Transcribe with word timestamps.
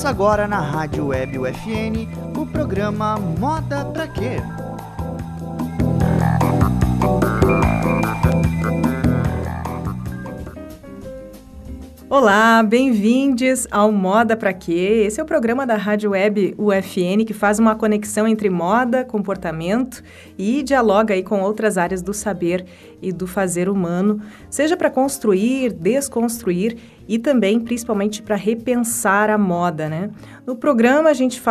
Começa 0.00 0.16
agora 0.16 0.48
na 0.48 0.60
Rádio 0.60 1.08
Web 1.08 1.38
UFN 1.38 2.08
o 2.34 2.46
programa 2.46 3.18
Moda 3.18 3.84
Pra 3.84 4.08
Quê? 4.08 4.38
Olá, 12.08 12.62
bem-vindos 12.62 13.68
ao 13.70 13.92
Moda 13.92 14.38
Pra 14.38 14.54
Quê? 14.54 15.04
Esse 15.06 15.20
é 15.20 15.22
o 15.22 15.26
programa 15.26 15.66
da 15.66 15.76
Rádio 15.76 16.12
Web 16.12 16.54
UFN 16.56 17.24
que 17.26 17.34
faz 17.34 17.58
uma 17.58 17.74
conexão 17.74 18.26
entre 18.26 18.48
moda, 18.48 19.04
comportamento 19.04 20.02
e 20.38 20.62
dialoga 20.62 21.12
aí 21.12 21.22
com 21.22 21.42
outras 21.42 21.76
áreas 21.76 22.00
do 22.00 22.14
saber 22.14 22.64
e 23.02 23.12
do 23.12 23.26
fazer 23.26 23.68
humano, 23.68 24.20
seja 24.48 24.78
para 24.78 24.90
construir, 24.90 25.72
desconstruir 25.72 26.78
e 27.10 27.18
também, 27.18 27.58
principalmente, 27.58 28.22
para 28.22 28.36
repensar 28.36 29.30
a 29.30 29.36
moda, 29.36 29.88
né? 29.88 30.10
No 30.46 30.54
programa 30.54 31.10
a 31.10 31.12
gente 31.12 31.42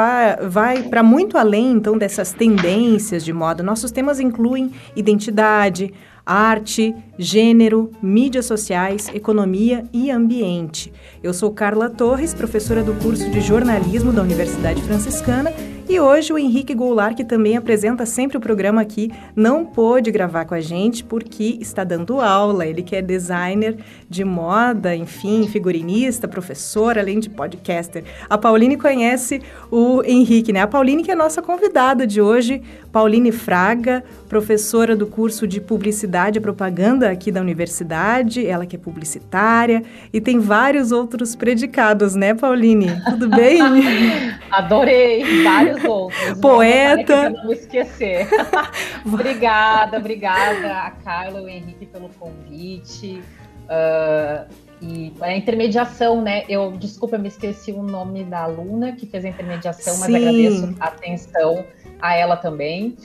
vai 0.50 0.84
para 0.84 1.04
muito 1.04 1.38
além, 1.38 1.74
então, 1.74 1.98
dessas 1.98 2.32
tendências 2.32 3.26
de 3.26 3.34
moda. 3.34 3.62
Nossos 3.62 3.92
temas 3.92 4.22
incluem 4.22 4.72
identidade, 4.96 5.94
arte, 6.26 6.96
gênero, 7.18 7.92
mídias 8.02 8.46
sociais, 8.46 9.12
economia 9.14 9.84
e 9.92 10.10
ambiente. 10.10 10.94
Eu 11.22 11.34
sou 11.34 11.52
Carla 11.52 11.90
Torres, 11.90 12.34
professora 12.34 12.82
do 12.82 12.94
curso 12.94 13.30
de 13.30 13.42
jornalismo 13.42 14.14
da 14.14 14.22
Universidade 14.22 14.82
Franciscana 14.84 15.52
e 15.90 16.00
hoje 16.00 16.32
o 16.32 16.38
Henrique 16.38 16.76
Goulart, 16.76 17.18
que 17.18 17.24
também 17.24 17.58
apresenta 17.58 18.06
sempre 18.06 18.38
o 18.38 18.40
programa 18.40 18.80
aqui, 18.80 19.12
não 19.36 19.66
pôde 19.66 20.12
gravar 20.12 20.46
com 20.46 20.54
a 20.54 20.62
gente 20.62 21.04
porque 21.04 21.58
está 21.60 21.84
dando 21.84 22.22
aula. 22.22 22.68
Ele 22.68 22.84
que 22.84 22.96
é 22.96 23.02
designer 23.02 23.76
de 24.08 24.24
moda, 24.24 24.96
enfim, 24.96 25.48
figurinista, 25.48 26.28
professor, 26.28 27.00
além 27.00 27.20
de 27.20 27.28
podcaster. 27.28 28.04
A 28.30 28.38
Pauline 28.38 28.78
conhece 28.78 29.42
o 29.72 30.04
Henrique, 30.04 30.54
né? 30.54 30.62
A 30.62 30.68
Pauline 30.68 31.04
que 31.04 31.12
é 31.12 31.16
nossa 31.16 31.42
convidada 31.42 32.06
de 32.06 32.22
hoje, 32.22 32.62
Pauline 32.92 33.32
Fraga, 33.32 34.04
professora 34.28 34.96
do 34.96 35.08
curso 35.08 35.48
de 35.48 35.60
Publicidade 35.60 36.38
e 36.38 36.42
Propaganda 36.42 37.10
aqui 37.10 37.32
da 37.32 37.42
universidade, 37.42 38.46
ela 38.46 38.68
que 38.68 38.76
é 38.76 38.80
publicitária 38.80 39.84
e 40.14 40.22
tem 40.22 40.40
vários 40.40 40.92
outros 40.92 41.36
predicados, 41.36 42.14
né, 42.14 42.36
Pauline? 42.36 42.90
Tudo 43.10 43.28
bem? 43.28 43.60
Adorei, 44.52 45.44
vários 45.44 45.79
outros. 45.88 46.40
Poeta. 46.40 47.30
Não, 47.30 47.44
não 47.44 47.52
esquecer. 47.52 48.28
obrigada, 49.06 49.98
obrigada 49.98 50.74
a 50.80 50.92
Carla 50.92 51.40
e 51.42 51.44
o 51.44 51.48
Henrique 51.48 51.86
pelo 51.86 52.10
convite. 52.10 53.22
Uh, 53.66 54.52
e 54.82 55.14
a 55.20 55.36
intermediação, 55.36 56.22
né? 56.22 56.44
Eu, 56.48 56.72
desculpa, 56.72 57.16
eu 57.16 57.20
me 57.20 57.28
esqueci 57.28 57.72
o 57.72 57.84
nome 57.84 58.24
da 58.24 58.44
aluna 58.44 58.94
que 58.94 59.06
fez 59.06 59.26
a 59.26 59.30
intermediação, 59.30 59.98
mas 59.98 60.08
Sim. 60.08 60.16
agradeço 60.16 60.76
a 60.80 60.86
atenção 60.86 61.66
a 62.02 62.16
ela 62.16 62.38
também. 62.38 62.96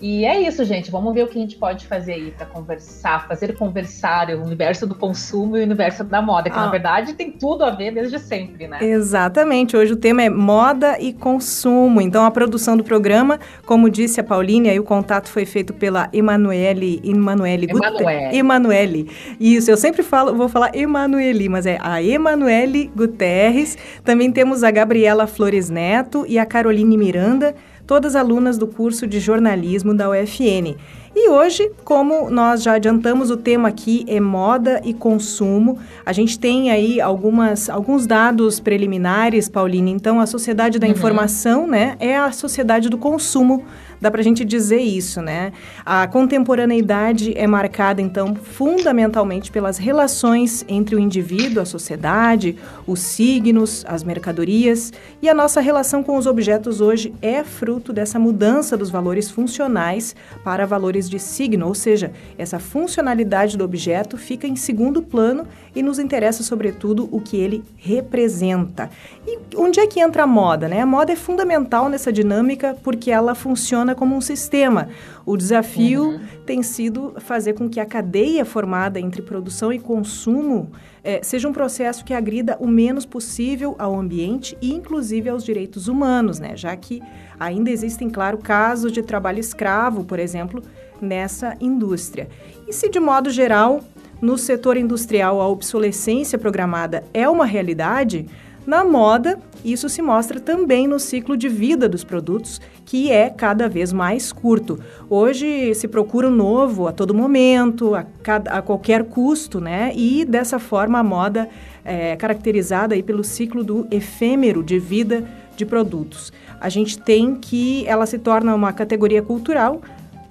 E 0.00 0.24
é 0.24 0.40
isso, 0.40 0.64
gente. 0.64 0.90
Vamos 0.90 1.14
ver 1.14 1.22
o 1.22 1.28
que 1.28 1.38
a 1.38 1.40
gente 1.40 1.56
pode 1.56 1.86
fazer 1.86 2.14
aí 2.14 2.30
para 2.30 2.46
conversar, 2.46 3.26
fazer 3.28 3.56
conversar 3.56 4.28
o 4.30 4.42
universo 4.42 4.86
do 4.86 4.94
consumo 4.94 5.56
e 5.56 5.60
o 5.60 5.62
universo 5.62 6.02
da 6.02 6.20
moda, 6.20 6.50
que 6.50 6.58
ah. 6.58 6.66
na 6.66 6.70
verdade 6.70 7.14
tem 7.14 7.30
tudo 7.30 7.64
a 7.64 7.70
ver 7.70 7.92
desde 7.92 8.18
sempre, 8.18 8.66
né? 8.66 8.78
Exatamente. 8.82 9.76
Hoje 9.76 9.92
o 9.92 9.96
tema 9.96 10.22
é 10.22 10.28
moda 10.28 10.98
e 11.00 11.12
consumo. 11.12 12.00
Então 12.00 12.24
a 12.24 12.30
produção 12.30 12.76
do 12.76 12.84
programa, 12.84 13.38
como 13.64 13.88
disse 13.88 14.20
a 14.20 14.24
Pauline, 14.24 14.68
aí 14.68 14.78
o 14.78 14.84
contato 14.84 15.28
foi 15.28 15.46
feito 15.46 15.72
pela 15.72 16.08
Emanuele, 16.12 17.00
Emanuele, 17.04 17.68
Emanuele. 17.70 18.36
Emanuele. 18.36 19.10
Isso, 19.38 19.70
eu 19.70 19.76
sempre 19.76 20.02
falo, 20.02 20.34
vou 20.34 20.48
falar 20.48 20.74
Emanuele, 20.74 21.48
mas 21.48 21.66
é 21.66 21.78
a 21.80 22.02
Emanuele 22.02 22.90
Guterres. 22.94 23.78
Também 24.04 24.30
temos 24.32 24.64
a 24.64 24.70
Gabriela 24.70 25.26
Flores 25.26 25.70
Neto 25.70 26.24
e 26.28 26.38
a 26.38 26.44
Caroline 26.44 26.96
Miranda 26.96 27.54
todas 27.86 28.16
alunas 28.16 28.58
do 28.58 28.66
curso 28.66 29.06
de 29.06 29.20
jornalismo 29.20 29.94
da 29.94 30.08
UFN. 30.10 30.76
E 31.16 31.28
hoje, 31.28 31.70
como 31.84 32.28
nós 32.28 32.62
já 32.62 32.72
adiantamos, 32.72 33.30
o 33.30 33.36
tema 33.36 33.68
aqui 33.68 34.04
é 34.08 34.18
moda 34.18 34.80
e 34.84 34.92
consumo. 34.92 35.78
A 36.04 36.12
gente 36.12 36.36
tem 36.36 36.72
aí 36.72 37.00
algumas, 37.00 37.70
alguns 37.70 38.04
dados 38.04 38.58
preliminares, 38.58 39.48
Pauline. 39.48 39.92
Então, 39.92 40.18
a 40.18 40.26
sociedade 40.26 40.78
da 40.78 40.88
uhum. 40.88 40.92
informação 40.92 41.66
né, 41.68 41.94
é 42.00 42.16
a 42.16 42.32
sociedade 42.32 42.88
do 42.88 42.98
consumo 42.98 43.64
dá 44.00 44.10
para 44.10 44.20
a 44.20 44.24
gente 44.24 44.44
dizer 44.44 44.80
isso, 44.80 45.20
né? 45.20 45.52
A 45.84 46.06
contemporaneidade 46.06 47.32
é 47.36 47.46
marcada, 47.46 48.00
então, 48.00 48.34
fundamentalmente 48.34 49.50
pelas 49.50 49.78
relações 49.78 50.64
entre 50.68 50.96
o 50.96 50.98
indivíduo, 50.98 51.62
a 51.62 51.64
sociedade, 51.64 52.56
os 52.86 53.00
signos, 53.00 53.84
as 53.88 54.04
mercadorias 54.04 54.92
e 55.20 55.28
a 55.28 55.34
nossa 55.34 55.60
relação 55.60 56.02
com 56.02 56.16
os 56.16 56.26
objetos 56.26 56.80
hoje 56.80 57.14
é 57.20 57.42
fruto 57.42 57.92
dessa 57.92 58.18
mudança 58.18 58.76
dos 58.76 58.90
valores 58.90 59.30
funcionais 59.30 60.14
para 60.42 60.66
valores 60.66 61.08
de 61.08 61.18
signo, 61.18 61.66
ou 61.66 61.74
seja, 61.74 62.12
essa 62.36 62.58
funcionalidade 62.58 63.56
do 63.56 63.64
objeto 63.64 64.16
fica 64.16 64.46
em 64.46 64.56
segundo 64.56 65.02
plano 65.02 65.46
e 65.74 65.82
nos 65.82 65.98
interessa, 65.98 66.42
sobretudo, 66.42 67.08
o 67.10 67.20
que 67.20 67.36
ele 67.36 67.64
representa. 67.76 68.90
E 69.26 69.38
onde 69.56 69.80
é 69.80 69.86
que 69.86 70.00
entra 70.00 70.22
a 70.22 70.26
moda? 70.26 70.68
Né? 70.68 70.80
A 70.80 70.86
moda 70.86 71.12
é 71.12 71.16
fundamental 71.16 71.88
nessa 71.88 72.12
dinâmica 72.12 72.76
porque 72.82 73.10
ela 73.10 73.34
funciona 73.34 73.94
como 73.94 74.14
um 74.14 74.20
sistema. 74.20 74.88
O 75.26 75.36
desafio 75.36 76.10
uhum. 76.10 76.20
tem 76.44 76.62
sido 76.62 77.14
fazer 77.18 77.54
com 77.54 77.68
que 77.68 77.80
a 77.80 77.86
cadeia 77.86 78.44
formada 78.44 79.00
entre 79.00 79.22
produção 79.22 79.72
e 79.72 79.78
consumo 79.78 80.70
é, 81.02 81.22
seja 81.22 81.48
um 81.48 81.52
processo 81.52 82.04
que 82.04 82.14
agrida 82.14 82.56
o 82.58 82.66
menos 82.66 83.04
possível 83.04 83.74
ao 83.78 83.98
ambiente 83.98 84.56
e, 84.60 84.72
inclusive, 84.72 85.28
aos 85.28 85.44
direitos 85.44 85.88
humanos, 85.88 86.38
né? 86.38 86.56
já 86.56 86.74
que 86.76 87.02
ainda 87.38 87.70
existem, 87.70 88.08
claro, 88.08 88.38
casos 88.38 88.92
de 88.92 89.02
trabalho 89.02 89.38
escravo, 89.38 90.04
por 90.04 90.18
exemplo, 90.18 90.62
nessa 91.00 91.56
indústria. 91.60 92.28
E 92.66 92.72
se, 92.72 92.88
de 92.88 92.98
modo 92.98 93.30
geral, 93.30 93.82
no 94.20 94.38
setor 94.38 94.76
industrial 94.76 95.40
a 95.40 95.48
obsolescência 95.48 96.38
programada 96.38 97.04
é 97.12 97.28
uma 97.28 97.46
realidade, 97.46 98.26
na 98.66 98.82
moda, 98.82 99.38
isso 99.62 99.90
se 99.90 100.00
mostra 100.00 100.40
também 100.40 100.86
no 100.86 100.98
ciclo 100.98 101.36
de 101.36 101.50
vida 101.50 101.86
dos 101.86 102.02
produtos, 102.02 102.62
que 102.86 103.12
é 103.12 103.28
cada 103.28 103.68
vez 103.68 103.92
mais 103.92 104.32
curto. 104.32 104.78
Hoje 105.08 105.74
se 105.74 105.86
procura 105.86 106.28
um 106.28 106.34
novo 106.34 106.88
a 106.88 106.92
todo 106.92 107.12
momento, 107.12 107.94
a, 107.94 108.04
cada, 108.22 108.50
a 108.52 108.62
qualquer 108.62 109.04
custo, 109.04 109.60
né? 109.60 109.92
E 109.94 110.24
dessa 110.24 110.58
forma 110.58 110.98
a 110.98 111.02
moda 111.02 111.46
é 111.84 112.16
caracterizada 112.16 112.94
aí 112.94 113.02
pelo 113.02 113.22
ciclo 113.22 113.62
do 113.62 113.86
efêmero 113.90 114.62
de 114.62 114.78
vida 114.78 115.28
de 115.54 115.66
produtos. 115.66 116.32
A 116.58 116.70
gente 116.70 116.98
tem 116.98 117.34
que 117.34 117.86
ela 117.86 118.06
se 118.06 118.18
torna 118.18 118.54
uma 118.54 118.72
categoria 118.72 119.20
cultural 119.20 119.82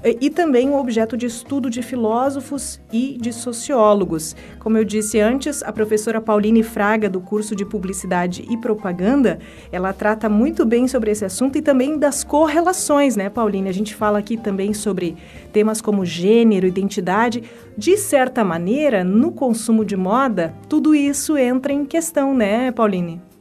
e 0.04 0.30
também 0.30 0.70
um 0.70 0.78
objeto 0.78 1.16
de 1.16 1.26
estudo 1.26 1.70
de 1.70 1.82
filósofos 1.82 2.80
e 2.92 3.18
de 3.20 3.32
sociólogos. 3.32 4.36
Como 4.60 4.78
eu 4.78 4.84
disse 4.84 5.20
antes, 5.20 5.64
a 5.64 5.72
professora 5.72 6.20
Pauline 6.20 6.64
Fraga, 6.64 7.10
do 7.10 7.22
curso 7.22 7.56
de 7.56 7.66
Publicidade 7.66 8.46
e 8.50 8.58
Propaganda, 8.58 9.40
ela 9.72 9.94
trata 9.94 10.28
muito 10.28 10.66
bem 10.66 10.88
sobre 10.88 11.12
esse 11.12 11.26
assunto 11.26 11.58
e 11.58 11.62
também 11.62 11.98
das 11.98 12.24
correlações, 12.24 13.16
né, 13.16 13.30
Pauline? 13.30 13.70
A 13.70 13.74
gente 13.74 13.96
fala 13.96 14.20
aqui 14.20 14.38
também 14.38 14.74
sobre 14.74 15.16
temas 15.52 15.82
como 15.82 16.06
gênero, 16.06 16.68
identidade. 16.68 17.44
De 17.78 17.98
certa 17.98 18.44
maneira, 18.44 19.04
no 19.04 19.32
consumo 19.32 19.86
de 19.86 19.96
moda, 19.96 20.54
tudo 20.68 20.94
isso 20.94 21.38
entra 21.38 21.72
em 21.72 21.86
questão, 21.86 22.34
né, 22.34 22.72
Pauline? 22.72 23.33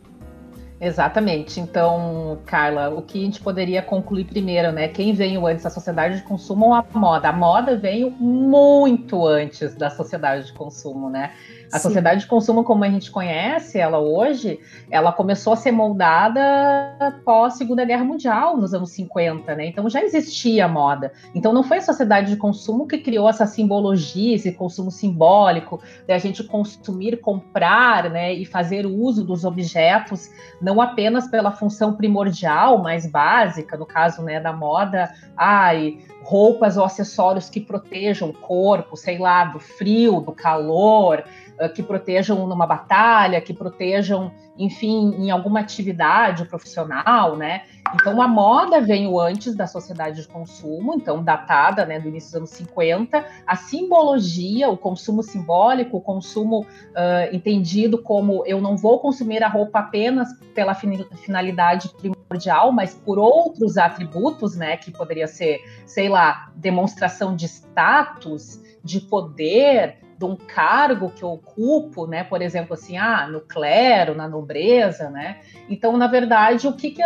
Exatamente. 0.85 1.61
Então, 1.61 2.41
Carla, 2.45 2.91
o 2.91 3.03
que 3.03 3.17
a 3.23 3.25
gente 3.25 3.41
poderia 3.41 3.81
concluir 3.81 4.25
primeiro, 4.25 4.73
né? 4.73 4.89
Quem 4.89 5.15
veio 5.15 5.47
antes, 5.47 5.65
a 5.65 5.71
sociedade 5.71 6.17
de 6.17 6.23
consumo 6.25 6.67
ou 6.67 6.75
a 6.75 6.85
moda? 6.93 7.29
A 7.29 7.33
moda 7.33 7.77
veio 7.77 8.11
muito 8.11 9.25
antes 9.25 9.77
da 9.77 9.89
sociedade 9.91 10.47
de 10.47 10.53
consumo, 10.53 11.09
né? 11.09 11.35
A 11.73 11.79
Sim. 11.79 11.85
sociedade 11.85 12.21
de 12.21 12.27
consumo, 12.27 12.63
como 12.63 12.85
a 12.85 12.91
gente 12.91 13.11
conhece 13.11 13.79
ela 13.79 13.99
hoje, 13.99 14.61
ela 14.91 15.11
começou 15.11 15.55
a 15.55 15.57
ser 15.57 15.73
moldada 15.73 17.19
pós 17.25 17.55
Segunda 17.55 17.83
Guerra 17.83 18.05
Mundial, 18.05 18.59
nos 18.59 18.75
anos 18.75 18.91
50, 18.91 19.55
né? 19.55 19.69
Então 19.69 19.89
já 19.89 20.03
existia 20.03 20.69
moda. 20.69 21.13
Então 21.35 21.51
não 21.51 21.63
foi 21.63 21.79
a 21.79 21.83
sociedade 21.83 22.31
de 22.31 22.37
consumo 22.37 22.87
que 22.87 22.99
criou 22.99 23.27
essa 23.27 23.47
simbologia, 23.47 24.35
esse 24.35 24.53
consumo 24.53 24.91
simbólico, 24.91 25.81
de 26.07 26.13
a 26.13 26.19
gente 26.19 26.45
consumir, 26.45 27.17
comprar, 27.21 28.11
né? 28.11 28.35
E 28.35 28.45
fazer 28.45 28.85
uso 28.85 29.25
dos 29.25 29.43
objetos, 29.43 30.29
não 30.61 30.79
apenas 30.79 31.27
pela 31.27 31.53
função 31.53 31.95
primordial, 31.95 32.83
mais 32.83 33.07
básica, 33.07 33.79
no 33.79 33.87
caso, 33.87 34.23
né, 34.23 34.39
da 34.39 34.53
moda, 34.53 35.11
ai, 35.35 35.99
roupas 36.23 36.77
ou 36.77 36.85
acessórios 36.85 37.49
que 37.49 37.61
protejam 37.61 38.29
o 38.29 38.33
corpo, 38.33 38.97
sei 38.97 39.19
lá, 39.19 39.45
do 39.47 39.59
frio, 39.59 40.21
do 40.21 40.33
calor, 40.33 41.25
que 41.69 41.83
protejam 41.83 42.47
numa 42.47 42.67
batalha, 42.67 43.41
que 43.41 43.53
protejam, 43.53 44.33
enfim, 44.59 45.15
em 45.19 45.31
alguma 45.31 45.61
atividade 45.61 46.45
profissional, 46.45 47.37
né? 47.37 47.63
Então 47.95 48.23
a 48.23 48.29
moda 48.29 48.81
veio 48.81 49.21
antes 49.21 49.55
da 49.55 49.67
sociedade 49.67 50.23
de 50.23 50.29
consumo, 50.29 50.95
então 50.95 51.23
datada, 51.23 51.85
né, 51.85 52.01
do 52.01 52.09
início 52.09 52.31
dos 52.31 52.37
anos 52.37 52.51
50. 52.51 53.25
A 53.47 53.57
simbologia, 53.57 54.71
o 54.71 54.77
consumo 54.77 55.23
simbólico, 55.23 55.99
o 55.99 56.01
consumo 56.01 56.61
uh, 56.61 57.35
entendido 57.35 57.99
como 57.99 58.45
eu 58.47 58.61
não 58.61 58.77
vou 58.77 58.99
consumir 58.99 59.43
a 59.43 59.49
roupa 59.49 59.81
apenas 59.81 60.33
pela 60.55 60.75
finalidade 60.75 61.91
primordial, 61.99 62.73
mas 62.73 62.95
por 62.95 63.19
outros 63.19 63.77
atributos, 63.77 64.57
né, 64.57 64.77
que 64.77 64.91
poderia 64.91 65.27
ser, 65.27 65.61
sei 65.85 66.09
lá, 66.09 66.51
demonstração 66.57 67.37
de 67.37 67.47
status, 67.47 68.61
de 68.83 69.01
poder, 69.01 69.99
de 70.23 70.25
um 70.25 70.37
cargo 70.37 71.11
que 71.11 71.25
eu 71.25 71.33
ocupo, 71.33 72.07
né? 72.07 72.23
Por 72.23 72.41
exemplo, 72.41 72.75
assim, 72.75 72.97
ah, 72.97 73.27
no 73.27 73.41
clero, 73.41 74.15
na 74.15 74.29
nobreza, 74.29 75.11
né? 75.11 75.41
Então, 75.69 75.97
na 75.97 76.07
verdade, 76.07 76.69
o 76.69 76.73
que, 76.75 76.93
que 76.93 77.03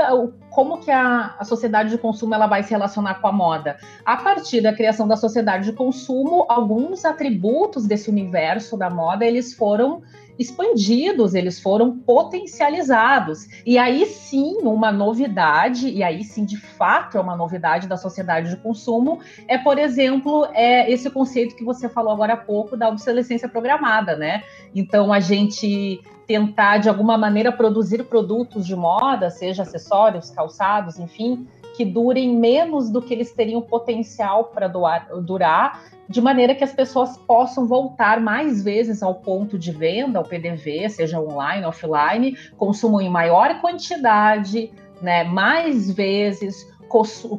como 0.50 0.78
que 0.78 0.90
a, 0.90 1.34
a 1.38 1.44
sociedade 1.44 1.88
de 1.88 1.96
consumo 1.96 2.34
ela 2.34 2.46
vai 2.46 2.62
se 2.62 2.70
relacionar 2.70 3.14
com 3.14 3.26
a 3.26 3.32
moda? 3.32 3.78
A 4.04 4.18
partir 4.18 4.60
da 4.60 4.72
criação 4.74 5.08
da 5.08 5.16
sociedade 5.16 5.64
de 5.64 5.72
consumo, 5.72 6.44
alguns 6.46 7.06
atributos 7.06 7.86
desse 7.86 8.10
universo 8.10 8.76
da 8.76 8.90
moda 8.90 9.24
eles 9.24 9.54
foram 9.54 10.02
expandidos, 10.38 11.34
eles 11.34 11.60
foram 11.60 11.98
potencializados. 11.98 13.46
E 13.64 13.78
aí 13.78 14.06
sim, 14.06 14.58
uma 14.62 14.92
novidade, 14.92 15.88
e 15.88 16.02
aí 16.02 16.22
sim, 16.24 16.44
de 16.44 16.56
fato, 16.56 17.18
é 17.18 17.20
uma 17.20 17.36
novidade 17.36 17.86
da 17.86 17.96
sociedade 17.96 18.50
de 18.50 18.56
consumo, 18.56 19.20
é, 19.48 19.56
por 19.58 19.78
exemplo, 19.78 20.48
é 20.52 20.90
esse 20.90 21.10
conceito 21.10 21.56
que 21.56 21.64
você 21.64 21.88
falou 21.88 22.12
agora 22.12 22.34
há 22.34 22.36
pouco 22.36 22.76
da 22.76 22.88
obsolescência 22.88 23.48
programada, 23.48 24.16
né? 24.16 24.42
Então, 24.74 25.12
a 25.12 25.20
gente 25.20 26.00
tentar, 26.26 26.78
de 26.78 26.88
alguma 26.88 27.16
maneira, 27.16 27.52
produzir 27.52 28.04
produtos 28.04 28.66
de 28.66 28.74
moda, 28.74 29.30
seja 29.30 29.62
acessórios, 29.62 30.30
calçados, 30.30 30.98
enfim, 30.98 31.46
que 31.76 31.84
durem 31.84 32.36
menos 32.36 32.90
do 32.90 33.00
que 33.00 33.12
eles 33.12 33.32
teriam 33.32 33.60
potencial 33.60 34.44
para 34.44 34.66
durar, 34.66 35.82
de 36.08 36.20
maneira 36.20 36.54
que 36.54 36.64
as 36.64 36.72
pessoas 36.72 37.16
possam 37.16 37.66
voltar 37.66 38.20
mais 38.20 38.62
vezes 38.62 39.02
ao 39.02 39.16
ponto 39.16 39.58
de 39.58 39.72
venda, 39.72 40.18
ao 40.18 40.24
PDV, 40.24 40.88
seja 40.88 41.20
online, 41.20 41.64
offline, 41.64 42.36
consumam 42.56 43.00
em 43.00 43.10
maior 43.10 43.60
quantidade, 43.60 44.70
né, 45.02 45.24
mais 45.24 45.90
vezes, 45.90 46.66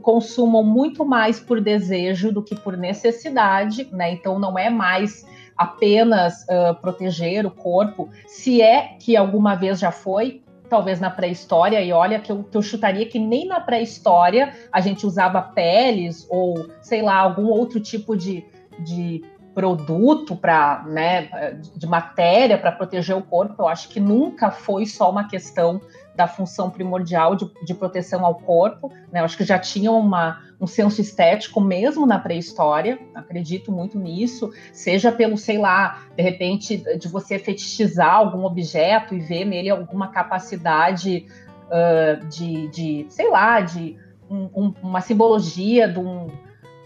consumam 0.02 0.64
muito 0.64 1.06
mais 1.06 1.40
por 1.40 1.62
desejo 1.62 2.32
do 2.32 2.44
que 2.44 2.56
por 2.56 2.76
necessidade, 2.76 3.88
né? 3.92 4.12
Então 4.12 4.38
não 4.38 4.60
é 4.60 4.70
mais 4.70 5.26
apenas 5.56 6.44
uh, 6.44 6.76
proteger 6.82 7.46
o 7.46 7.52
corpo, 7.52 8.10
se 8.28 8.62
é 8.62 8.96
que 9.00 9.18
alguma 9.18 9.56
vez 9.56 9.80
já 9.80 9.92
foi, 9.92 10.44
talvez 10.70 11.00
na 11.00 11.10
pré-história, 11.10 11.82
e 11.82 11.92
olha 11.92 12.20
que 12.20 12.32
eu, 12.32 12.44
que 12.44 12.56
eu 12.56 12.62
chutaria 12.62 13.06
que 13.08 13.18
nem 13.18 13.48
na 13.48 13.60
pré-história 13.60 14.54
a 14.72 14.82
gente 14.82 15.06
usava 15.06 15.42
peles 15.42 16.28
ou, 16.30 16.70
sei 16.82 17.02
lá, 17.02 17.16
algum 17.16 17.48
outro 17.48 17.80
tipo 17.80 18.16
de, 18.16 18.46
de 18.80 19.24
produto 19.58 20.36
para, 20.36 20.84
né, 20.88 21.54
de 21.76 21.88
matéria 21.88 22.60
para 22.60 22.72
proteger 22.72 23.18
o 23.18 23.24
corpo. 23.24 23.56
Eu 23.58 23.68
acho 23.68 23.90
que 23.90 24.00
nunca 24.00 24.52
foi 24.52 24.86
só 24.86 25.10
uma 25.10 25.28
questão 25.28 25.82
da 26.16 26.28
função 26.28 26.70
primordial 26.70 27.36
de, 27.36 27.50
de 27.64 27.74
proteção 27.74 28.24
ao 28.24 28.36
corpo. 28.36 28.92
Né? 29.12 29.20
Eu 29.20 29.26
acho 29.26 29.36
que 29.36 29.44
já 29.44 29.58
tinham 29.58 29.98
uma, 30.00 30.44
um 30.62 30.68
senso 30.68 31.02
estético 31.02 31.60
mesmo 31.60 32.06
na 32.06 32.20
pré-história, 32.20 33.00
acredito 33.16 33.72
muito 33.72 33.98
nisso, 33.98 34.52
seja 34.72 35.12
pelo, 35.12 35.36
sei 35.38 35.58
lá, 35.58 36.04
de 36.16 36.22
repente, 36.22 36.78
de 37.00 37.08
você 37.08 37.40
fetichizar 37.40 38.14
algum 38.14 38.46
objeto 38.46 39.16
e 39.16 39.20
ver 39.20 39.44
nele 39.44 39.72
alguma 39.72 40.10
capacidade 40.10 41.26
uh, 41.66 42.26
de, 42.28 42.68
de, 42.68 43.06
sei 43.10 43.30
lá, 43.32 43.60
de 43.60 43.98
um, 44.30 44.50
um, 44.56 44.74
uma 44.84 45.02
simbologia 45.02 45.88
de 45.88 45.98
um, 45.98 46.28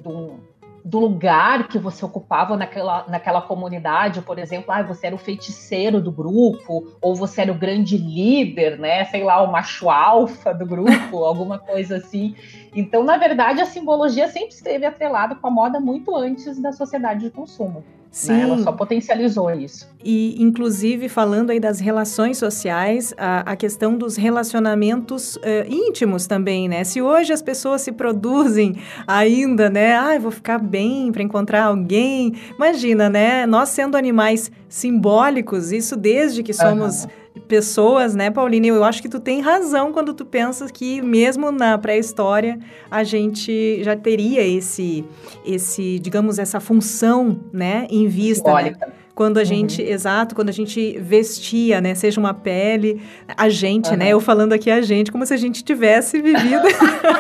de 0.02 0.08
um 0.08 0.51
do 0.84 1.00
lugar 1.00 1.68
que 1.68 1.78
você 1.78 2.04
ocupava 2.04 2.58
naquela, 2.58 3.06
naquela 3.08 3.42
comunidade, 3.42 4.22
por 4.22 4.38
exemplo, 4.40 4.72
ah, 4.72 4.82
você 4.82 5.08
era 5.08 5.16
o 5.16 5.20
feiticeiro 5.20 6.02
do 6.02 6.12
grupo, 6.12 6.96
ou 7.02 7.16
você 7.16 7.42
era 7.42 7.52
o 7.52 7.58
grande 7.58 7.98
líder, 7.98 8.80
né? 8.80 9.06
Sei 9.06 9.24
lá, 9.24 9.42
o 9.42 9.52
macho 9.52 9.90
alfa 9.90 10.54
do 10.54 10.66
grupo, 10.66 10.92
alguma 11.24 11.60
coisa 11.60 11.98
assim. 11.98 12.36
Então, 12.76 13.04
na 13.04 13.18
verdade, 13.18 13.62
a 13.62 13.66
simbologia 13.66 14.28
sempre 14.28 14.50
esteve 14.50 14.86
atrelada 14.86 15.36
com 15.36 15.48
a 15.48 15.52
moda 15.52 15.80
muito 15.80 16.16
antes 16.16 16.60
da 16.60 16.72
sociedade 16.72 17.22
de 17.22 17.30
consumo. 17.30 17.84
Sim. 18.12 18.34
Né? 18.34 18.42
Ela 18.42 18.58
só 18.58 18.74
potencializou 18.74 19.50
isso. 19.52 19.90
E, 20.04 20.36
inclusive, 20.44 21.08
falando 21.08 21.52
aí 21.52 21.62
das 21.62 21.80
relações 21.80 22.38
sociais, 22.38 23.14
a, 23.18 23.52
a 23.52 23.56
questão 23.56 23.98
dos 23.98 24.18
relacionamentos 24.18 25.38
uh, 25.38 25.42
íntimos 25.70 26.28
também, 26.28 26.68
né? 26.68 26.84
Se 26.84 27.02
hoje 27.02 27.32
as 27.32 27.42
pessoas 27.42 27.82
se 27.82 27.94
produzem 27.94 28.76
ainda, 29.08 29.70
né? 29.70 29.96
Ah, 29.96 30.20
vou 30.20 30.32
ficar 30.32 30.58
bem 30.60 31.10
para 31.12 31.24
encontrar 31.24 31.64
alguém. 31.64 32.34
Imagina, 32.58 33.10
né? 33.10 33.46
Nós 33.46 33.70
sendo 33.70 33.96
animais 33.96 34.52
simbólicos, 34.72 35.72
isso 35.72 35.96
desde 35.96 36.42
que 36.42 36.54
somos... 36.54 37.04
Uhum 37.04 37.22
pessoas, 37.48 38.14
né, 38.14 38.30
Pauline? 38.30 38.68
Eu 38.68 38.84
acho 38.84 39.02
que 39.02 39.10
tu 39.10 39.20
tem 39.20 39.42
razão 39.42 39.92
quando 39.94 40.14
tu 40.14 40.26
pensas 40.26 40.70
que 40.72 41.02
mesmo 41.02 41.52
na 41.52 41.78
pré-história 41.78 42.60
a 42.90 43.04
gente 43.04 43.84
já 43.84 43.96
teria 43.96 44.46
esse, 44.46 45.06
esse, 45.46 46.00
digamos, 46.00 46.40
essa 46.40 46.60
função, 46.60 47.40
né, 47.52 47.88
em 47.90 48.08
vista. 48.08 48.54
Né? 48.54 48.74
Quando 49.22 49.38
a 49.38 49.44
gente, 49.44 49.84
uhum. 49.84 49.88
exato, 49.88 50.34
quando 50.34 50.50
a 50.50 50.52
gente 50.52 50.98
vestia, 50.98 51.80
né, 51.80 51.94
seja 51.94 52.20
uma 52.20 52.34
pele, 52.34 53.00
a 53.38 53.50
gente, 53.50 53.92
uhum. 53.92 53.98
né, 53.98 54.10
eu 54.10 54.20
falando 54.20 54.52
aqui 54.52 54.72
a 54.72 54.82
gente, 54.82 55.12
como 55.12 55.24
se 55.28 55.32
a 55.32 55.38
gente 55.38 55.64
tivesse 55.64 56.20
vivido. 56.20 56.64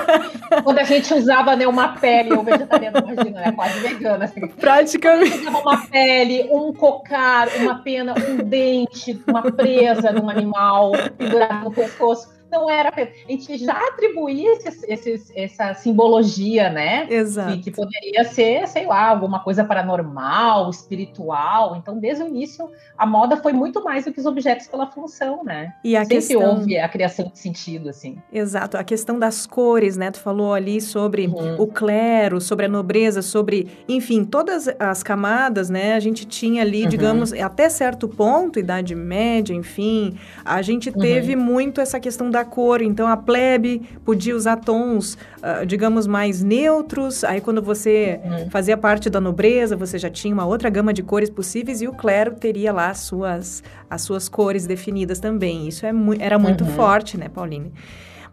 quando 0.63 0.79
a 0.79 0.83
gente 0.83 1.13
usava, 1.13 1.55
né, 1.55 1.67
uma 1.67 1.89
pele, 1.89 2.33
ou 2.33 2.43
vegetariano, 2.43 2.97
imagina, 2.97 3.39
né, 3.39 3.51
quase 3.51 3.79
vegana, 3.81 4.25
assim. 4.25 4.47
Praticamente. 4.47 5.41
Usava 5.41 5.59
uma 5.59 5.85
pele, 5.85 6.49
um 6.51 6.73
cocar, 6.73 7.49
uma 7.59 7.75
pena, 7.75 8.15
um 8.17 8.37
dente, 8.37 9.21
uma 9.27 9.43
presa 9.51 10.11
num 10.11 10.27
animal 10.27 10.93
pendurado 11.19 11.65
no 11.65 11.71
pescoço 11.71 12.40
não 12.51 12.69
era. 12.69 12.89
A 12.89 13.31
gente 13.31 13.57
já 13.57 13.73
atribuía 13.73 14.53
esses, 14.53 14.83
esses, 14.83 15.31
essa 15.35 15.73
simbologia, 15.73 16.69
né? 16.69 17.07
Exato. 17.09 17.53
Que, 17.53 17.63
que, 17.63 17.71
poderia 17.71 18.23
ser, 18.25 18.67
sei 18.67 18.85
lá, 18.85 19.07
alguma 19.07 19.39
coisa 19.39 19.63
paranormal, 19.63 20.69
espiritual. 20.69 21.75
Então, 21.77 21.97
desde 21.97 22.23
o 22.23 22.27
início, 22.27 22.69
a 22.97 23.05
moda 23.05 23.37
foi 23.37 23.53
muito 23.53 23.83
mais 23.83 24.05
do 24.05 24.13
que 24.13 24.19
os 24.19 24.25
objetos 24.25 24.67
pela 24.67 24.87
função, 24.87 25.43
né? 25.43 25.73
E 25.83 25.95
a 25.95 26.01
Sempre 26.01 26.17
questão... 26.17 26.41
houve 26.41 26.77
a 26.77 26.89
criação 26.89 27.29
de 27.29 27.39
sentido, 27.39 27.89
assim. 27.89 28.17
Exato. 28.31 28.77
A 28.77 28.83
questão 28.83 29.17
das 29.17 29.47
cores, 29.47 29.95
né? 29.97 30.11
Tu 30.11 30.19
falou 30.19 30.53
ali 30.53 30.81
sobre 30.81 31.27
uhum. 31.27 31.61
o 31.61 31.67
clero, 31.67 32.41
sobre 32.41 32.65
a 32.65 32.69
nobreza, 32.69 33.21
sobre, 33.21 33.69
enfim, 33.87 34.25
todas 34.25 34.67
as 34.77 35.01
camadas, 35.01 35.69
né? 35.69 35.95
A 35.95 35.99
gente 35.99 36.25
tinha 36.25 36.61
ali, 36.61 36.83
uhum. 36.83 36.89
digamos, 36.89 37.33
até 37.33 37.69
certo 37.69 38.07
ponto, 38.07 38.59
Idade 38.59 38.93
Média, 38.95 39.53
enfim, 39.53 40.17
a 40.43 40.61
gente 40.61 40.91
teve 40.91 41.35
uhum. 41.35 41.41
muito 41.41 41.79
essa 41.79 41.99
questão 41.99 42.29
da 42.29 42.40
da 42.41 42.45
cor. 42.45 42.81
Então 42.81 43.07
a 43.07 43.15
plebe 43.15 43.81
podia 44.03 44.35
usar 44.35 44.57
tons, 44.57 45.17
uh, 45.37 45.65
digamos, 45.65 46.07
mais 46.07 46.43
neutros. 46.43 47.23
Aí 47.23 47.39
quando 47.39 47.61
você 47.61 48.19
uhum. 48.23 48.49
fazia 48.49 48.75
parte 48.75 49.09
da 49.09 49.21
nobreza, 49.21 49.75
você 49.75 49.97
já 49.97 50.09
tinha 50.09 50.33
uma 50.33 50.45
outra 50.45 50.69
gama 50.69 50.93
de 50.93 51.03
cores 51.03 51.29
possíveis 51.29 51.81
e 51.81 51.87
o 51.87 51.93
clero 51.93 52.35
teria 52.35 52.73
lá 52.73 52.89
as 52.89 52.99
suas, 52.99 53.63
as 53.89 54.01
suas 54.01 54.27
cores 54.27 54.65
definidas 54.65 55.19
também. 55.19 55.67
Isso 55.67 55.85
é 55.85 55.91
mu 55.91 56.13
era 56.19 56.37
muito 56.37 56.63
uhum. 56.63 56.71
forte, 56.71 57.17
né, 57.17 57.29
Pauline? 57.29 57.71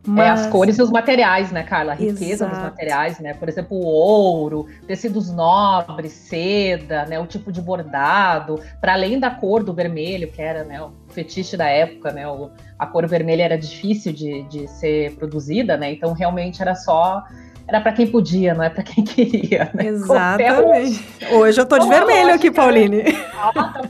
Mas... 0.09 0.27
É, 0.27 0.31
as 0.31 0.47
cores 0.47 0.79
e 0.79 0.83
os 0.83 0.91
materiais, 0.91 1.53
né, 1.53 1.63
Carla? 1.63 1.93
A 1.93 1.95
riqueza 1.95 2.45
Exato. 2.45 2.55
dos 2.55 2.63
materiais, 2.65 3.19
né? 3.21 3.35
Por 3.35 3.49
exemplo, 3.49 3.77
o 3.77 3.85
ouro, 3.85 4.67
tecidos 4.87 5.31
nobres, 5.31 6.13
seda, 6.13 7.05
né? 7.05 7.19
O 7.19 7.27
tipo 7.27 7.53
de 7.53 7.61
bordado, 7.61 8.61
para 8.81 8.95
além 8.95 9.21
da 9.21 9.31
cor 9.31 9.63
do 9.63 9.75
vermelho, 9.75 10.31
que 10.33 10.41
era 10.41 10.65
né, 10.65 10.81
o 10.81 10.93
fetiche 11.09 11.57
da 11.57 11.67
época, 11.67 12.13
né? 12.13 12.27
O, 12.27 12.51
a 12.79 12.87
cor 12.87 13.07
vermelha 13.07 13.43
era 13.43 13.59
difícil 13.59 14.13
de, 14.13 14.43
de 14.45 14.67
ser 14.69 15.15
produzida, 15.17 15.77
né? 15.77 15.93
Então 15.93 16.13
realmente 16.13 16.63
era 16.63 16.75
só 16.75 17.23
era 17.69 17.83
para 17.83 17.93
quem 17.93 18.07
podia, 18.07 18.55
não 18.55 18.65
é 18.65 18.71
para 18.71 18.83
quem 18.83 19.05
queria. 19.05 19.71
Né? 19.75 19.89
Exatamente. 19.89 21.05
Hoje 21.31 21.61
eu 21.61 21.67
tô 21.67 21.79
de 21.79 21.87
vermelho 21.87 22.33
aqui, 22.33 22.51
Pauline. 22.51 23.03
Ah, 23.35 23.83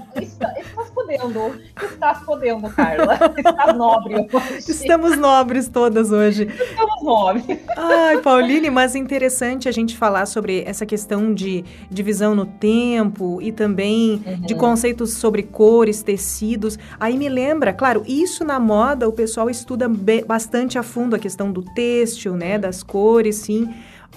podendo. 1.08 1.54
Estás 1.82 2.18
podendo, 2.24 2.68
Carla. 2.70 3.18
Estás 3.36 3.76
nobre 3.76 4.28
hoje. 4.32 4.70
Estamos 4.70 5.16
nobres 5.16 5.68
todas 5.68 6.12
hoje. 6.12 6.44
Estamos 6.44 7.02
nobres. 7.02 7.58
Ai, 7.76 8.18
Pauline, 8.18 8.70
mas 8.70 8.94
interessante 8.94 9.68
a 9.68 9.72
gente 9.72 9.96
falar 9.96 10.26
sobre 10.26 10.62
essa 10.66 10.84
questão 10.84 11.32
de 11.32 11.64
divisão 11.90 12.34
no 12.34 12.44
tempo 12.44 13.40
e 13.40 13.52
também 13.52 14.22
uhum. 14.26 14.40
de 14.40 14.54
conceitos 14.54 15.14
sobre 15.14 15.42
cores, 15.42 16.02
tecidos. 16.02 16.78
Aí 17.00 17.16
me 17.16 17.28
lembra, 17.28 17.72
claro, 17.72 18.02
isso 18.06 18.44
na 18.44 18.60
moda 18.60 19.08
o 19.08 19.12
pessoal 19.12 19.48
estuda 19.48 19.88
bastante 20.26 20.78
a 20.78 20.82
fundo 20.82 21.16
a 21.16 21.18
questão 21.18 21.50
do 21.50 21.62
têxtil, 21.62 22.34
né, 22.34 22.58
das 22.58 22.82
cores, 22.82 23.36
sim. 23.36 23.72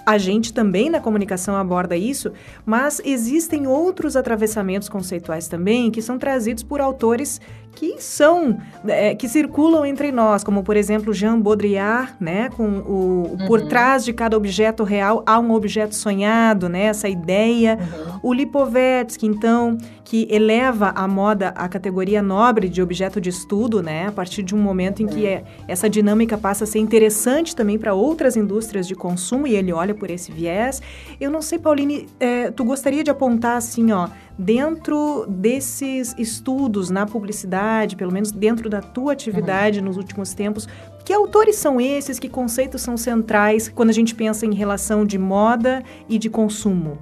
A 0.06 0.18
gente 0.18 0.52
também 0.52 0.90
na 0.90 1.00
comunicação 1.00 1.56
aborda 1.56 1.96
isso, 1.96 2.32
mas 2.66 3.02
existem 3.06 3.68
outros 3.68 4.16
atravessamentos 4.16 4.90
conceituais 4.90 5.48
também 5.48 5.92
que 5.92 6.02
são 6.02 6.18
trazidos 6.18 6.64
por 6.64 6.82
autores 6.82 7.40
que 7.76 8.02
são 8.02 8.58
é, 8.88 9.16
que 9.16 9.28
circulam 9.28 9.86
entre 9.86 10.12
nós, 10.12 10.44
como 10.44 10.64
por 10.64 10.76
exemplo 10.76 11.14
Jean 11.14 11.40
Baudrillard, 11.40 12.14
né, 12.20 12.50
com 12.50 12.64
o 12.64 13.38
uhum. 13.40 13.48
por 13.48 13.62
trás 13.68 14.04
de 14.04 14.14
cada 14.14 14.36
objeto 14.36 14.84
real 14.84 15.24
há 15.26 15.40
um 15.40 15.52
objeto 15.52 15.96
sonhado, 15.96 16.68
né, 16.68 16.84
essa 16.86 17.08
ideia. 17.08 17.78
Uhum. 17.80 18.20
O 18.24 18.34
Lipovetsky, 18.34 19.26
então, 19.26 19.78
que 20.04 20.28
eleva 20.30 20.92
a 20.96 21.08
moda 21.08 21.50
à 21.50 21.68
categoria 21.70 22.22
nobre 22.22 22.68
de 22.68 22.82
objeto 22.82 23.22
de 23.22 23.30
estudo, 23.30 23.82
né, 23.82 24.08
a 24.08 24.12
partir 24.12 24.44
de 24.44 24.54
um 24.54 24.60
momento 24.60 25.02
em 25.02 25.08
que 25.08 25.26
é, 25.26 25.44
essa 25.68 25.90
dinâmica 25.90 26.38
passa 26.38 26.66
a 26.66 26.68
ser 26.68 26.80
interessante 26.80 27.56
também 27.56 27.80
para 27.80 27.94
outras 27.94 28.36
indústrias 28.36 28.88
de 28.88 28.96
consumo 28.96 29.48
e 29.48 29.56
ele 29.56 29.72
olha 29.72 29.96
por 29.96 30.10
esse 30.12 30.32
viés. 30.32 30.82
Eu 31.20 31.32
não 31.32 31.42
sei, 31.42 31.58
Pauline, 31.58 32.08
é, 32.20 32.52
tu 32.52 32.64
gostaria 32.64 33.04
de 33.04 33.10
apontar 33.10 33.56
assim, 33.58 33.92
ó, 33.92 34.10
dentro 34.42 35.26
desses 35.28 36.16
estudos 36.18 36.90
na 36.90 37.06
publicidade, 37.06 37.96
pelo 37.96 38.12
menos 38.12 38.32
dentro 38.32 38.70
da 38.70 38.82
tua 38.82 39.14
atividade 39.14 39.80
uhum. 39.80 39.86
nos 39.86 39.98
últimos 39.98 40.34
tempos, 40.34 40.68
que 41.06 41.14
autores 41.14 41.58
são 41.58 41.80
esses? 41.80 42.18
Que 42.18 42.28
conceitos 42.28 42.82
são 42.82 42.98
centrais 42.98 43.70
quando 43.70 43.90
a 43.92 43.94
gente 43.94 44.16
pensa 44.16 44.46
em 44.46 44.54
relação 44.54 45.06
de 45.06 45.18
moda 45.18 45.84
e 46.10 46.18
de 46.18 46.30
consumo? 46.30 46.98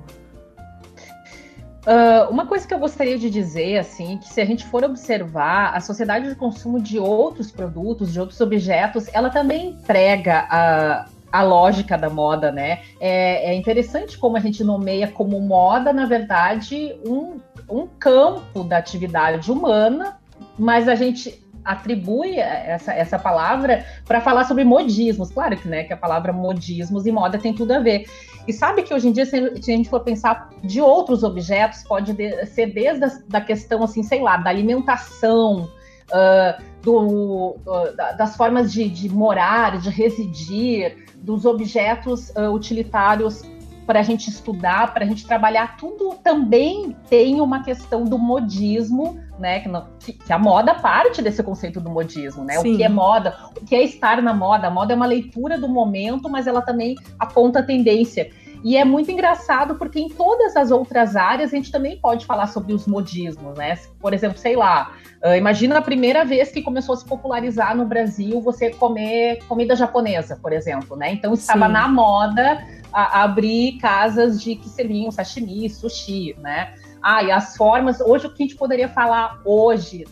Uh, 1.87 2.29
uma 2.29 2.45
coisa 2.45 2.67
que 2.67 2.73
eu 2.73 2.77
gostaria 2.77 3.17
de 3.17 3.29
dizer, 3.29 3.77
assim, 3.77 4.17
que 4.17 4.27
se 4.27 4.41
a 4.41 4.45
gente 4.45 4.65
for 4.65 4.83
observar 4.83 5.73
a 5.73 5.79
sociedade 5.79 6.27
de 6.27 6.35
consumo 6.35 6.79
de 6.81 6.99
outros 6.99 7.51
produtos, 7.51 8.11
de 8.11 8.19
outros 8.19 8.39
objetos, 8.41 9.07
ela 9.13 9.29
também 9.29 9.77
prega 9.87 10.45
a, 10.49 11.05
a 11.31 11.43
lógica 11.43 11.97
da 11.97 12.09
moda, 12.09 12.51
né? 12.51 12.81
É, 12.99 13.51
é, 13.51 13.55
interessante 13.55 14.17
como 14.17 14.37
a 14.37 14.39
gente 14.39 14.63
nomeia 14.63 15.07
como 15.07 15.39
moda, 15.39 15.93
na 15.93 16.05
verdade, 16.05 16.95
um, 17.05 17.39
um 17.69 17.87
campo 17.87 18.63
da 18.63 18.77
atividade 18.77 19.51
humana, 19.51 20.17
mas 20.57 20.87
a 20.87 20.95
gente 20.95 21.43
atribui 21.63 22.37
essa, 22.39 22.93
essa 22.93 23.19
palavra 23.19 23.85
para 24.05 24.21
falar 24.21 24.45
sobre 24.45 24.63
modismos. 24.63 25.31
Claro 25.31 25.55
que, 25.57 25.67
né, 25.67 25.83
que 25.83 25.93
a 25.93 25.97
palavra 25.97 26.33
modismos 26.33 27.05
e 27.05 27.11
moda 27.11 27.37
tem 27.37 27.53
tudo 27.53 27.73
a 27.73 27.79
ver. 27.79 28.05
E 28.47 28.53
sabe 28.53 28.81
que 28.81 28.93
hoje 28.93 29.07
em 29.07 29.11
dia, 29.11 29.25
se 29.25 29.35
a 29.35 29.59
gente 29.59 29.89
for 29.89 29.99
pensar 29.99 30.49
de 30.63 30.81
outros 30.81 31.23
objetos, 31.23 31.83
pode 31.83 32.15
ser 32.47 32.73
desde 32.73 33.05
a 33.05 33.11
da 33.27 33.41
questão, 33.41 33.83
assim, 33.83 34.01
sei 34.01 34.21
lá, 34.21 34.37
da 34.37 34.49
alimentação, 34.49 35.69
uh, 36.09 36.63
do, 36.81 37.57
uh, 37.65 37.95
das 38.17 38.35
formas 38.35 38.71
de, 38.71 38.89
de 38.89 39.09
morar, 39.09 39.79
de 39.79 39.89
residir, 39.89 41.05
dos 41.29 41.45
objetos 41.45 42.31
uh, 42.31 42.51
utilitários 42.51 43.43
para 43.85 43.99
a 43.99 44.03
gente 44.03 44.31
estudar, 44.31 44.95
para 44.95 45.05
a 45.05 45.07
gente 45.07 45.27
trabalhar, 45.27 45.77
tudo 45.77 46.15
também 46.23 46.95
tem 47.07 47.39
uma 47.39 47.63
questão 47.63 48.03
do 48.03 48.17
modismo, 48.17 49.19
né? 49.37 49.59
Que, 49.59 49.69
não, 49.69 49.87
que, 49.99 50.13
que, 50.13 50.33
a 50.33 50.39
moda 50.39 50.73
parte 50.73 51.21
desse 51.21 51.43
conceito 51.43 51.79
do 51.79 51.89
modismo, 51.89 52.43
né? 52.43 52.55
Sim. 52.57 52.73
O 52.73 52.77
que 52.77 52.83
é 52.83 52.89
moda, 52.89 53.35
o 53.55 53.63
que 53.63 53.75
é 53.75 53.83
estar 53.83 54.23
na 54.23 54.33
moda. 54.33 54.67
A 54.67 54.71
moda 54.71 54.93
é 54.93 54.95
uma 54.95 55.05
leitura 55.05 55.55
do 55.59 55.69
momento, 55.69 56.27
mas 56.27 56.47
ela 56.47 56.63
também 56.63 56.95
aponta 57.19 57.59
a 57.59 57.63
tendência. 57.63 58.31
E 58.63 58.75
é 58.75 58.83
muito 58.83 59.11
engraçado 59.11 59.75
porque 59.75 59.99
em 59.99 60.09
todas 60.09 60.55
as 60.55 60.71
outras 60.71 61.15
áreas 61.15 61.53
a 61.53 61.55
gente 61.55 61.71
também 61.71 61.97
pode 61.97 62.25
falar 62.25 62.47
sobre 62.47 62.73
os 62.73 62.85
modismos, 62.85 63.57
né? 63.57 63.77
Por 63.99 64.13
exemplo, 64.13 64.37
sei 64.37 64.55
lá, 64.55 64.93
uh, 65.23 65.35
imagina 65.35 65.77
a 65.77 65.81
primeira 65.81 66.25
vez 66.25 66.51
que 66.51 66.61
começou 66.61 66.93
a 66.93 66.97
se 66.97 67.05
popularizar 67.05 67.75
no 67.75 67.85
Brasil 67.85 68.41
você 68.41 68.69
comer 68.71 69.39
comida 69.47 69.75
japonesa, 69.75 70.37
por 70.41 70.51
exemplo, 70.51 70.97
né? 70.97 71.13
Então 71.13 71.33
estava 71.33 71.67
Sim. 71.67 71.73
na 71.73 71.87
moda 71.87 72.63
abrir 72.91 73.77
casas 73.77 74.41
de 74.41 74.55
que 74.55 74.67
seriam 74.67 75.11
sashimi, 75.11 75.69
sushi, 75.69 76.35
né? 76.39 76.73
Ah, 77.01 77.23
e 77.23 77.31
as 77.31 77.55
formas. 77.55 78.01
Hoje, 78.01 78.27
o 78.27 78.33
que 78.33 78.43
a 78.43 78.45
gente 78.45 78.57
poderia 78.57 78.89
falar 78.89 79.39
hoje 79.45 80.05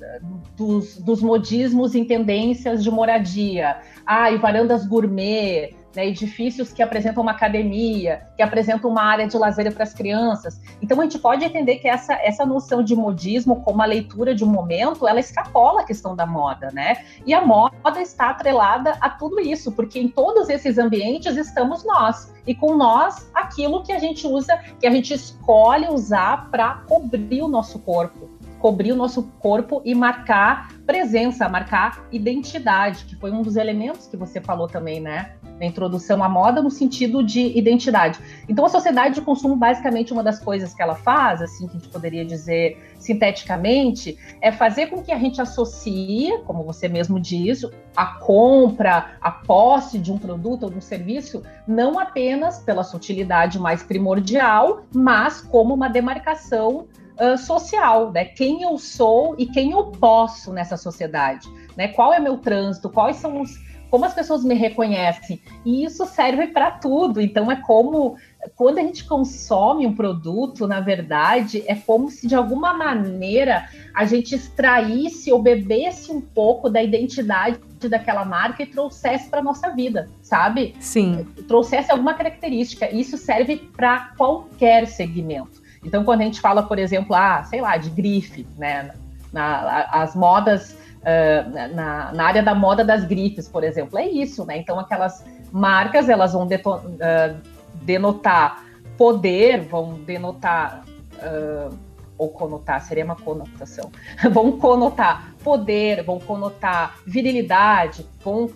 dos, 0.55 0.97
dos 0.97 1.21
modismos 1.21 1.95
em 1.95 2.05
tendências 2.05 2.83
de 2.83 2.89
moradia? 2.89 3.77
Ah, 4.05 4.31
e 4.31 4.37
varandas 4.37 4.85
gourmet, 4.85 5.75
né, 5.97 6.07
edifícios 6.07 6.71
que 6.71 6.83
apresentam 6.83 7.23
uma 7.23 7.31
academia, 7.31 8.21
que 8.35 8.43
apresentam 8.43 8.91
uma 8.91 9.01
área 9.01 9.27
de 9.27 9.35
lazer 9.35 9.73
para 9.73 9.81
as 9.81 9.95
crianças. 9.95 10.61
Então 10.79 11.01
a 11.01 11.03
gente 11.03 11.17
pode 11.17 11.43
entender 11.43 11.77
que 11.77 11.87
essa, 11.87 12.13
essa 12.13 12.45
noção 12.45 12.83
de 12.83 12.95
modismo 12.95 13.63
como 13.63 13.81
a 13.81 13.85
leitura 13.85 14.35
de 14.35 14.43
um 14.43 14.47
momento, 14.47 15.07
ela 15.07 15.19
extrapola 15.19 15.81
a 15.81 15.83
questão 15.83 16.15
da 16.15 16.23
moda, 16.23 16.69
né? 16.71 17.03
E 17.25 17.33
a 17.33 17.43
moda 17.43 17.99
está 17.99 18.29
atrelada 18.29 18.95
a 19.01 19.09
tudo 19.09 19.39
isso, 19.39 19.71
porque 19.71 19.97
em 19.99 20.07
todos 20.07 20.49
esses 20.49 20.77
ambientes 20.77 21.35
estamos 21.35 21.83
nós. 21.83 22.31
E 22.45 22.53
com 22.53 22.75
nós, 22.75 23.27
aquilo 23.33 23.81
que 23.81 23.91
a 23.91 23.97
gente 23.97 24.27
usa, 24.27 24.55
que 24.79 24.85
a 24.85 24.91
gente 24.91 25.15
escolhe 25.15 25.87
usar 25.87 26.51
para 26.51 26.75
cobrir 26.87 27.41
o 27.41 27.47
nosso 27.47 27.79
corpo 27.79 28.37
cobrir 28.59 28.91
o 28.91 28.95
nosso 28.95 29.23
corpo 29.39 29.81
e 29.85 29.93
marcar 29.93 30.69
presença, 30.85 31.47
marcar 31.47 32.05
identidade, 32.11 33.05
que 33.05 33.15
foi 33.15 33.31
um 33.31 33.41
dos 33.41 33.55
elementos 33.55 34.07
que 34.07 34.17
você 34.17 34.41
falou 34.41 34.67
também, 34.67 34.99
né? 34.99 35.33
Na 35.59 35.65
introdução 35.65 36.23
à 36.23 36.29
moda, 36.29 36.61
no 36.61 36.69
sentido 36.69 37.23
de 37.23 37.57
identidade. 37.57 38.19
Então, 38.47 38.65
a 38.65 38.69
sociedade 38.69 39.15
de 39.15 39.21
consumo, 39.21 39.55
basicamente, 39.55 40.13
uma 40.13 40.23
das 40.23 40.39
coisas 40.39 40.73
que 40.73 40.81
ela 40.81 40.95
faz, 40.95 41.41
assim, 41.41 41.67
que 41.67 41.77
a 41.77 41.79
gente 41.79 41.89
poderia 41.89 42.25
dizer 42.25 42.77
sinteticamente, 42.99 44.17
é 44.41 44.51
fazer 44.51 44.87
com 44.87 45.01
que 45.01 45.11
a 45.11 45.17
gente 45.17 45.41
associe, 45.41 46.37
como 46.45 46.63
você 46.63 46.87
mesmo 46.87 47.19
diz, 47.19 47.65
a 47.95 48.05
compra, 48.05 49.17
a 49.21 49.31
posse 49.31 49.97
de 49.97 50.11
um 50.11 50.17
produto 50.17 50.63
ou 50.63 50.69
de 50.69 50.77
um 50.77 50.81
serviço, 50.81 51.43
não 51.67 51.99
apenas 51.99 52.59
pela 52.59 52.83
sutilidade 52.83 53.59
mais 53.59 53.81
primordial, 53.83 54.83
mas 54.93 55.41
como 55.41 55.73
uma 55.73 55.87
demarcação 55.87 56.87
uh, 57.19 57.37
social, 57.37 58.11
né? 58.11 58.25
Quem 58.25 58.63
eu 58.63 58.77
sou 58.77 59.35
e 59.37 59.45
quem 59.45 59.71
eu 59.71 59.85
posso 59.85 60.53
nessa 60.53 60.77
sociedade, 60.77 61.47
né? 61.75 61.89
Qual 61.89 62.13
é 62.13 62.19
meu 62.19 62.37
trânsito? 62.37 62.89
Quais 62.89 63.17
são 63.17 63.41
os 63.41 63.66
como 63.89 64.05
as 64.05 64.13
pessoas 64.13 64.43
me 64.43 64.53
reconhecem. 64.53 65.41
E 65.65 65.83
isso 65.83 66.05
serve 66.05 66.47
para 66.47 66.71
tudo. 66.71 67.21
Então, 67.21 67.51
é 67.51 67.55
como 67.55 68.17
quando 68.55 68.77
a 68.77 68.81
gente 68.81 69.03
consome 69.03 69.85
um 69.85 69.93
produto, 69.93 70.67
na 70.67 70.79
verdade, 70.79 71.63
é 71.67 71.75
como 71.75 72.09
se 72.09 72.27
de 72.27 72.35
alguma 72.35 72.73
maneira 72.73 73.67
a 73.93 74.05
gente 74.05 74.35
extraísse 74.35 75.31
ou 75.31 75.41
bebesse 75.41 76.11
um 76.11 76.21
pouco 76.21 76.69
da 76.69 76.81
identidade 76.81 77.59
daquela 77.89 78.25
marca 78.25 78.63
e 78.63 78.65
trouxesse 78.65 79.29
para 79.29 79.41
nossa 79.41 79.69
vida, 79.69 80.09
sabe? 80.21 80.75
Sim. 80.79 81.27
Trouxesse 81.47 81.91
alguma 81.91 82.13
característica. 82.13 82.89
Isso 82.93 83.17
serve 83.17 83.57
para 83.75 84.11
qualquer 84.17 84.87
segmento. 84.87 85.61
Então, 85.83 86.03
quando 86.03 86.21
a 86.21 86.23
gente 86.25 86.41
fala, 86.41 86.63
por 86.63 86.79
exemplo, 86.79 87.15
ah, 87.15 87.43
sei 87.43 87.61
lá, 87.61 87.77
de 87.77 87.89
grife, 87.89 88.47
né? 88.57 88.93
Na, 89.31 89.87
as 89.91 90.15
modas 90.15 90.75
uh, 91.01 91.73
na, 91.75 92.11
na, 92.11 92.23
área 92.23 92.43
da 92.43 92.53
moda 92.53 92.83
das 92.83 93.03
grifes, 93.03 93.47
por 93.47 93.63
exemplo, 93.63 93.97
é 93.97 94.07
isso, 94.07 94.45
né? 94.45 94.57
Então, 94.57 94.79
aquelas 94.79 95.23
marcas 95.51 96.09
elas 96.09 96.33
vão 96.33 96.45
uh, 96.45 97.37
denotar 97.81 98.63
poder, 98.97 99.61
vão 99.61 99.93
denotar 99.93 100.83
uh, 101.15 101.77
ou 102.17 102.29
conotar, 102.29 102.81
seria 102.81 103.05
uma 103.05 103.15
conotação. 103.15 103.91
vão 104.31 104.53
conotar 104.53 105.33
poder, 105.43 106.03
vão 106.03 106.19
conotar 106.19 106.97
virilidade, 107.05 108.05
vão 108.23 108.49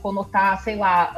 conotar, 0.00 0.62
sei 0.62 0.76
lá, 0.76 1.12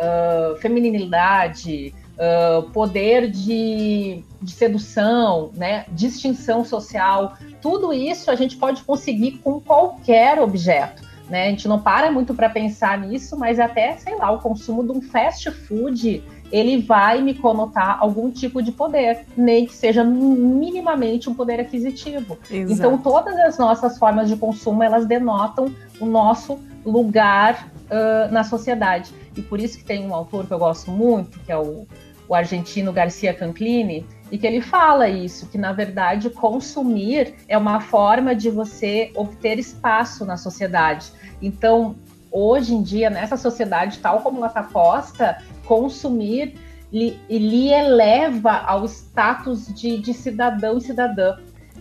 feminilidade, 0.58 1.94
uh, 2.16 2.62
poder 2.70 3.30
de, 3.30 4.24
de 4.40 4.52
sedução, 4.52 5.50
né, 5.54 5.84
distinção 5.90 6.64
social, 6.64 7.36
tudo 7.62 7.92
isso 7.92 8.30
a 8.30 8.34
gente 8.34 8.56
pode 8.56 8.82
conseguir 8.82 9.38
com 9.38 9.60
qualquer 9.60 10.38
objeto. 10.38 11.02
Né? 11.30 11.46
A 11.46 11.50
gente 11.50 11.68
não 11.68 11.80
para 11.80 12.10
muito 12.10 12.34
para 12.34 12.50
pensar 12.50 12.98
nisso, 12.98 13.38
mas 13.38 13.58
até, 13.58 13.96
sei 13.96 14.16
lá, 14.16 14.30
o 14.30 14.38
consumo 14.38 14.82
de 14.82 14.90
um 14.90 15.00
fast 15.00 15.50
food, 15.50 16.22
ele 16.50 16.82
vai 16.82 17.22
me 17.22 17.32
conotar 17.32 17.98
algum 18.00 18.30
tipo 18.30 18.62
de 18.62 18.72
poder, 18.72 19.24
nem 19.36 19.64
que 19.64 19.74
seja 19.74 20.04
minimamente 20.04 21.30
um 21.30 21.34
poder 21.34 21.60
aquisitivo. 21.60 22.36
Exato. 22.50 22.72
Então, 22.72 22.98
todas 22.98 23.34
as 23.38 23.56
nossas 23.56 23.96
formas 23.96 24.28
de 24.28 24.36
consumo, 24.36 24.82
elas 24.82 25.06
denotam 25.06 25.72
o 26.00 26.04
nosso 26.04 26.58
lugar 26.84 27.70
uh, 27.86 28.32
na 28.32 28.44
sociedade. 28.44 29.14
E 29.34 29.40
por 29.40 29.60
isso 29.60 29.78
que 29.78 29.84
tem 29.84 30.06
um 30.06 30.14
autor 30.14 30.46
que 30.46 30.52
eu 30.52 30.58
gosto 30.58 30.90
muito, 30.90 31.38
que 31.38 31.52
é 31.52 31.56
o 31.56 31.86
o 32.32 32.34
argentino 32.34 32.92
Garcia 32.94 33.34
Canclini, 33.34 34.06
e 34.32 34.38
que 34.38 34.46
ele 34.46 34.62
fala 34.62 35.10
isso, 35.10 35.46
que 35.46 35.58
na 35.58 35.74
verdade 35.74 36.30
consumir 36.30 37.34
é 37.46 37.58
uma 37.58 37.80
forma 37.80 38.34
de 38.34 38.48
você 38.48 39.12
obter 39.14 39.58
espaço 39.58 40.24
na 40.24 40.38
sociedade. 40.38 41.12
Então, 41.42 41.94
hoje 42.30 42.74
em 42.74 42.82
dia, 42.82 43.10
nessa 43.10 43.36
sociedade 43.36 43.98
tal 43.98 44.20
como 44.20 44.38
ela 44.38 44.46
está 44.46 44.62
posta, 44.62 45.36
consumir 45.66 46.54
lhe, 46.90 47.20
lhe 47.28 47.68
eleva 47.68 48.52
ao 48.52 48.86
status 48.86 49.66
de, 49.66 49.98
de 49.98 50.14
cidadão 50.14 50.78
e 50.78 50.80
cidadã. 50.80 51.36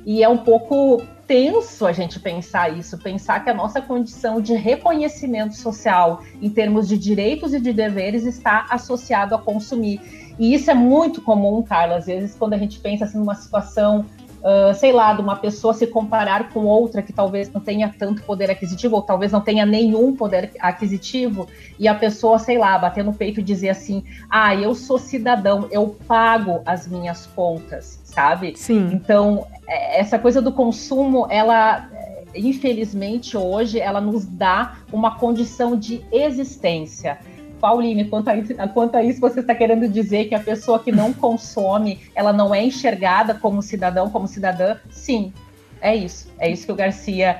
E 0.05 0.21
é 0.21 0.27
um 0.27 0.37
pouco 0.37 1.01
tenso 1.27 1.85
a 1.85 1.93
gente 1.93 2.19
pensar 2.19 2.77
isso, 2.77 2.97
pensar 2.97 3.41
que 3.41 3.49
a 3.49 3.53
nossa 3.53 3.81
condição 3.81 4.41
de 4.41 4.53
reconhecimento 4.53 5.55
social 5.55 6.21
em 6.41 6.49
termos 6.49 6.85
de 6.85 6.97
direitos 6.97 7.53
e 7.53 7.61
de 7.61 7.71
deveres 7.71 8.25
está 8.25 8.65
associado 8.69 9.33
a 9.33 9.37
consumir. 9.37 10.01
E 10.41 10.55
isso 10.55 10.71
é 10.71 10.73
muito 10.73 11.21
comum, 11.21 11.61
Carla, 11.61 11.97
às 11.97 12.07
vezes 12.07 12.35
quando 12.35 12.53
a 12.53 12.57
gente 12.57 12.79
pensa 12.79 13.05
assim, 13.05 13.19
numa 13.19 13.35
situação 13.35 14.07
uh, 14.41 14.73
sei 14.73 14.91
lá, 14.91 15.13
de 15.13 15.21
uma 15.21 15.35
pessoa 15.35 15.71
se 15.71 15.85
comparar 15.85 16.49
com 16.49 16.65
outra 16.65 17.03
que 17.03 17.13
talvez 17.13 17.51
não 17.53 17.61
tenha 17.61 17.93
tanto 17.95 18.23
poder 18.23 18.49
aquisitivo, 18.49 18.95
ou 18.95 19.01
talvez 19.03 19.31
não 19.31 19.39
tenha 19.41 19.67
nenhum 19.67 20.15
poder 20.15 20.51
aquisitivo, 20.59 21.47
e 21.79 21.87
a 21.87 21.93
pessoa, 21.93 22.39
sei 22.39 22.57
lá, 22.57 22.75
bater 22.79 23.03
no 23.03 23.13
peito 23.13 23.39
e 23.39 23.43
dizer 23.43 23.69
assim: 23.69 24.03
ah, 24.27 24.55
eu 24.55 24.73
sou 24.73 24.97
cidadão, 24.97 25.67
eu 25.69 25.95
pago 26.07 26.61
as 26.65 26.87
minhas 26.87 27.27
contas, 27.27 28.01
sabe? 28.03 28.53
Sim. 28.55 28.89
Então, 28.93 29.45
é, 29.67 29.99
essa 29.99 30.17
coisa 30.17 30.41
do 30.41 30.51
consumo, 30.51 31.27
ela 31.29 31.87
infelizmente 32.33 33.35
hoje 33.35 33.77
ela 33.77 33.99
nos 33.99 34.25
dá 34.25 34.77
uma 34.91 35.19
condição 35.19 35.75
de 35.77 36.01
existência. 36.11 37.19
Pauline, 37.61 38.05
quanto 38.05 38.29
a, 38.29 38.35
isso, 38.35 38.53
quanto 38.73 38.95
a 38.95 39.03
isso, 39.03 39.21
você 39.21 39.39
está 39.39 39.53
querendo 39.53 39.87
dizer 39.87 40.25
que 40.25 40.35
a 40.35 40.39
pessoa 40.39 40.79
que 40.79 40.91
não 40.91 41.13
consome, 41.13 41.99
ela 42.15 42.33
não 42.33 42.53
é 42.53 42.65
enxergada 42.65 43.35
como 43.35 43.61
cidadão, 43.61 44.09
como 44.09 44.27
cidadã? 44.27 44.77
Sim, 44.89 45.31
é 45.79 45.95
isso. 45.95 46.27
É 46.39 46.49
isso 46.49 46.65
que 46.65 46.71
o 46.71 46.75
Garcia 46.75 47.39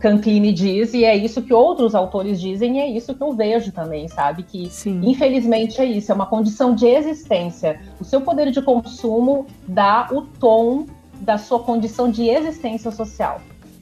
Canclini 0.00 0.52
diz, 0.52 0.92
e 0.92 1.04
é 1.04 1.16
isso 1.16 1.40
que 1.40 1.54
outros 1.54 1.94
autores 1.94 2.40
dizem, 2.40 2.76
e 2.76 2.80
é 2.80 2.86
isso 2.88 3.14
que 3.14 3.22
eu 3.22 3.32
vejo 3.32 3.72
também, 3.72 4.08
sabe? 4.08 4.42
Que, 4.42 4.68
Sim. 4.68 5.00
infelizmente, 5.02 5.80
é 5.80 5.84
isso, 5.84 6.12
é 6.12 6.14
uma 6.14 6.26
condição 6.26 6.74
de 6.74 6.86
existência. 6.86 7.80
O 7.98 8.04
seu 8.04 8.20
poder 8.20 8.50
de 8.50 8.60
consumo 8.60 9.46
dá 9.66 10.08
o 10.10 10.22
tom 10.22 10.86
da 11.20 11.38
sua 11.38 11.60
condição 11.60 12.10
de 12.10 12.28
existência 12.28 12.90
social. 12.90 13.40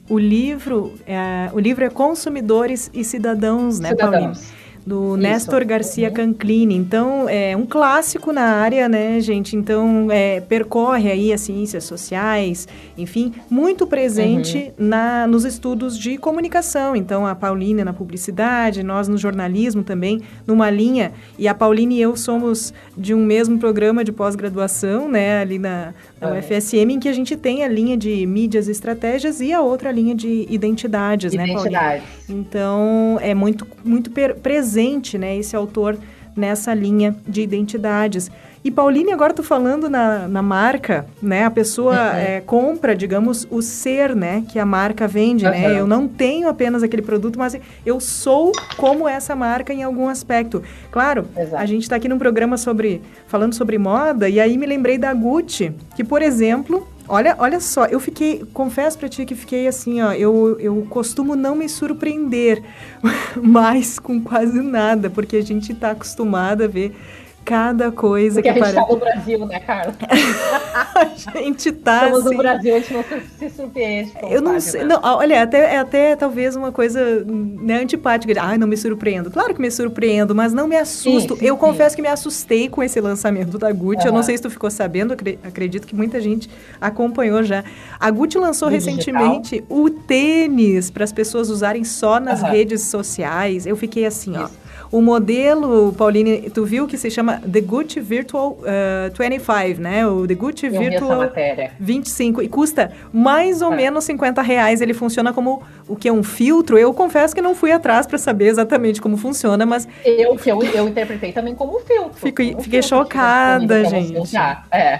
O 0.09 0.19
livro 0.19 0.93
é, 1.05 1.49
o 1.53 1.59
livro 1.59 1.83
é 1.83 1.89
Consumidores 1.89 2.89
e 2.93 3.03
Cidadãos, 3.03 3.79
né, 3.79 3.89
Cidadãos. 3.89 4.39
Pauline? 4.39 4.60
Do 4.85 5.15
Isso. 5.15 5.17
Nestor 5.17 5.65
Garcia 5.65 6.07
uhum. 6.07 6.13
Canclini. 6.13 6.75
Então, 6.75 7.29
é 7.29 7.55
um 7.55 7.65
clássico 7.65 8.31
na 8.31 8.43
área, 8.43 8.89
né, 8.89 9.19
gente? 9.19 9.55
Então, 9.55 10.07
é, 10.11 10.41
percorre 10.41 11.11
aí 11.11 11.31
as 11.31 11.41
ciências 11.41 11.83
sociais, 11.83 12.67
enfim, 12.97 13.33
muito 13.49 13.85
presente 13.85 14.71
uhum. 14.79 14.87
na, 14.87 15.27
nos 15.27 15.45
estudos 15.45 15.97
de 15.97 16.17
comunicação. 16.17 16.95
Então, 16.95 17.27
a 17.27 17.35
Pauline 17.35 17.83
na 17.83 17.93
publicidade, 17.93 18.83
nós 18.83 19.07
no 19.07 19.17
jornalismo 19.17 19.83
também, 19.83 20.21
numa 20.47 20.69
linha. 20.69 21.11
E 21.37 21.47
a 21.47 21.53
Pauline 21.53 21.97
e 21.97 22.01
eu 22.01 22.15
somos 22.15 22.73
de 22.97 23.13
um 23.13 23.23
mesmo 23.23 23.59
programa 23.59 24.03
de 24.03 24.11
pós-graduação, 24.11 25.07
né, 25.07 25.41
ali 25.41 25.59
na, 25.59 25.93
na 26.19 26.35
é. 26.35 26.39
UFSM, 26.39 26.91
em 26.91 26.99
que 26.99 27.09
a 27.09 27.13
gente 27.13 27.35
tem 27.35 27.63
a 27.63 27.67
linha 27.67 27.95
de 27.95 28.25
mídias 28.25 28.67
e 28.67 28.71
estratégias 28.71 29.41
e 29.41 29.53
a 29.53 29.61
outra 29.61 29.91
linha 29.91 30.15
de 30.15 30.47
identidades, 30.49 31.33
Identidade. 31.33 31.69
né, 31.69 31.79
Pauline? 31.79 32.03
Então, 32.29 33.19
é 33.21 33.33
muito, 33.33 33.67
muito 33.83 34.09
presente 34.09 34.70
presente, 34.71 35.17
né, 35.17 35.35
esse 35.35 35.55
autor 35.55 35.97
nessa 36.35 36.73
linha 36.73 37.13
de 37.27 37.41
identidades. 37.41 38.31
E 38.63 38.69
Pauline, 38.69 39.11
agora 39.11 39.33
tô 39.33 39.41
falando 39.41 39.89
na, 39.89 40.27
na 40.27 40.41
marca, 40.41 41.07
né? 41.21 41.45
A 41.45 41.51
pessoa 41.51 41.93
uhum. 41.93 42.15
é, 42.15 42.41
compra, 42.41 42.95
digamos, 42.95 43.47
o 43.49 43.59
ser, 43.59 44.15
né? 44.15 44.43
Que 44.47 44.59
a 44.59 44.65
marca 44.65 45.07
vende, 45.07 45.45
uhum. 45.45 45.51
né? 45.51 45.79
Eu 45.79 45.87
não 45.87 46.07
tenho 46.07 46.47
apenas 46.47 46.83
aquele 46.83 47.01
produto, 47.01 47.39
mas 47.39 47.57
eu 47.83 47.99
sou 47.99 48.51
como 48.77 49.09
essa 49.09 49.35
marca 49.35 49.73
em 49.73 49.81
algum 49.81 50.07
aspecto. 50.07 50.61
Claro, 50.91 51.27
Exato. 51.35 51.61
a 51.61 51.65
gente 51.65 51.81
está 51.81 51.95
aqui 51.95 52.07
num 52.07 52.19
programa 52.19 52.55
sobre 52.55 53.01
falando 53.25 53.55
sobre 53.55 53.79
moda 53.79 54.29
e 54.29 54.39
aí 54.39 54.55
me 54.57 54.67
lembrei 54.67 54.97
da 54.97 55.11
Gucci, 55.11 55.73
que 55.95 56.03
por 56.03 56.21
exemplo 56.21 56.87
Olha, 57.13 57.35
olha 57.39 57.59
só, 57.59 57.87
eu 57.87 57.99
fiquei, 57.99 58.41
confesso 58.53 58.97
para 58.97 59.09
ti 59.09 59.25
que 59.25 59.35
fiquei 59.35 59.67
assim, 59.67 60.01
ó, 60.01 60.13
eu, 60.13 60.57
eu 60.61 60.87
costumo 60.89 61.35
não 61.35 61.53
me 61.53 61.67
surpreender 61.67 62.63
mais 63.35 63.99
com 63.99 64.21
quase 64.21 64.61
nada, 64.61 65.09
porque 65.09 65.35
a 65.35 65.41
gente 65.41 65.73
está 65.73 65.91
acostumado 65.91 66.63
a 66.63 66.67
ver 66.67 66.95
cada 67.43 67.91
coisa 67.91 68.41
Porque 68.41 68.53
que 68.53 68.59
a 68.59 68.65
gente 68.65 68.77
está 68.77 68.87
no 68.87 68.97
Brasil, 68.97 69.45
né, 69.45 69.59
Carla? 69.59 69.93
a 71.33 71.39
gente 71.39 71.71
tá 71.71 72.05
Estamos 72.05 72.19
assim... 72.19 72.29
no 72.29 72.37
Brasil, 72.37 72.75
a 72.75 72.79
gente 72.79 72.93
não 72.93 73.03
se 73.39 73.49
surpreende. 73.49 74.13
Eu 74.29 74.41
não 74.41 74.59
sei, 74.59 74.83
não, 74.83 74.99
olha, 75.01 75.43
até, 75.43 75.75
é 75.75 75.77
até 75.79 76.15
talvez 76.15 76.55
uma 76.55 76.71
coisa 76.71 77.23
né, 77.25 77.81
antipática. 77.81 78.33
Ai, 78.41 78.55
ah, 78.55 78.57
não 78.57 78.67
me 78.67 78.77
surpreendo. 78.77 79.31
Claro 79.31 79.53
que 79.53 79.61
me 79.61 79.71
surpreendo, 79.71 80.35
mas 80.35 80.53
não 80.53 80.67
me 80.67 80.77
assusto. 80.77 81.33
Sim, 81.33 81.39
sim, 81.39 81.45
eu 81.45 81.55
sim. 81.55 81.59
confesso 81.59 81.95
que 81.95 82.01
me 82.01 82.07
assustei 82.07 82.69
com 82.69 82.83
esse 82.83 82.99
lançamento 83.01 83.57
da 83.57 83.71
Gucci. 83.71 84.01
Uhum. 84.01 84.07
Eu 84.07 84.13
não 84.13 84.23
sei 84.23 84.37
se 84.37 84.43
tu 84.43 84.49
ficou 84.49 84.69
sabendo, 84.69 85.13
acredito 85.43 85.87
que 85.87 85.95
muita 85.95 86.21
gente 86.21 86.49
acompanhou 86.79 87.43
já. 87.43 87.63
A 87.99 88.09
Gucci 88.11 88.37
lançou 88.37 88.69
no 88.69 88.75
recentemente 88.75 89.55
digital. 89.55 89.77
o 89.77 89.89
tênis 89.89 90.89
para 90.89 91.03
as 91.03 91.11
pessoas 91.11 91.49
usarem 91.49 91.83
só 91.83 92.19
nas 92.19 92.41
uhum. 92.41 92.49
redes 92.49 92.83
sociais. 92.83 93.65
Eu 93.65 93.75
fiquei 93.75 94.05
assim, 94.05 94.31
Isso. 94.31 94.51
ó 94.57 94.60
o 94.91 95.01
modelo, 95.01 95.93
Pauline, 95.93 96.49
tu 96.49 96.65
viu 96.65 96.85
que 96.85 96.97
se 96.97 97.09
chama 97.09 97.41
The 97.49 97.61
Gucci 97.61 98.01
Virtual 98.01 98.57
uh, 98.59 99.09
25, 99.17 99.81
né? 99.81 100.05
O 100.05 100.27
The 100.27 100.35
Gucci 100.35 100.65
Eu 100.65 100.73
Virtual 100.73 101.31
25. 101.79 102.41
E 102.41 102.49
custa 102.49 102.91
mais 103.13 103.61
ou 103.61 103.71
é. 103.71 103.77
menos 103.77 104.03
50 104.03 104.41
reais. 104.41 104.81
Ele 104.81 104.93
funciona 104.93 105.31
como 105.31 105.63
o 105.87 105.95
que 105.95 106.09
é 106.09 106.11
um 106.11 106.21
filtro. 106.21 106.77
Eu 106.77 106.93
confesso 106.93 107.33
que 107.33 107.41
não 107.41 107.55
fui 107.55 107.71
atrás 107.71 108.05
para 108.05 108.17
saber 108.17 108.47
exatamente 108.47 109.01
como 109.01 109.15
funciona, 109.15 109.65
mas... 109.65 109.87
Eu, 110.03 110.35
que 110.35 110.51
eu, 110.51 110.61
eu 110.61 110.87
interpretei 110.89 111.31
também 111.31 111.55
como 111.55 111.79
filtro. 111.79 112.13
Fico, 112.15 112.43
como 112.43 112.61
fiquei 112.61 112.81
filtro, 112.81 112.97
chocada, 112.97 113.85
gente. 113.85 114.35
É. 114.71 114.99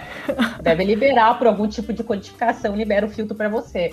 Deve 0.62 0.86
liberar 0.86 1.38
por 1.38 1.48
algum 1.48 1.68
tipo 1.68 1.92
de 1.92 2.02
codificação, 2.02 2.78
libera 2.78 3.06
o 3.06 3.10
filtro 3.10 3.36
para 3.36 3.50
você. 3.50 3.92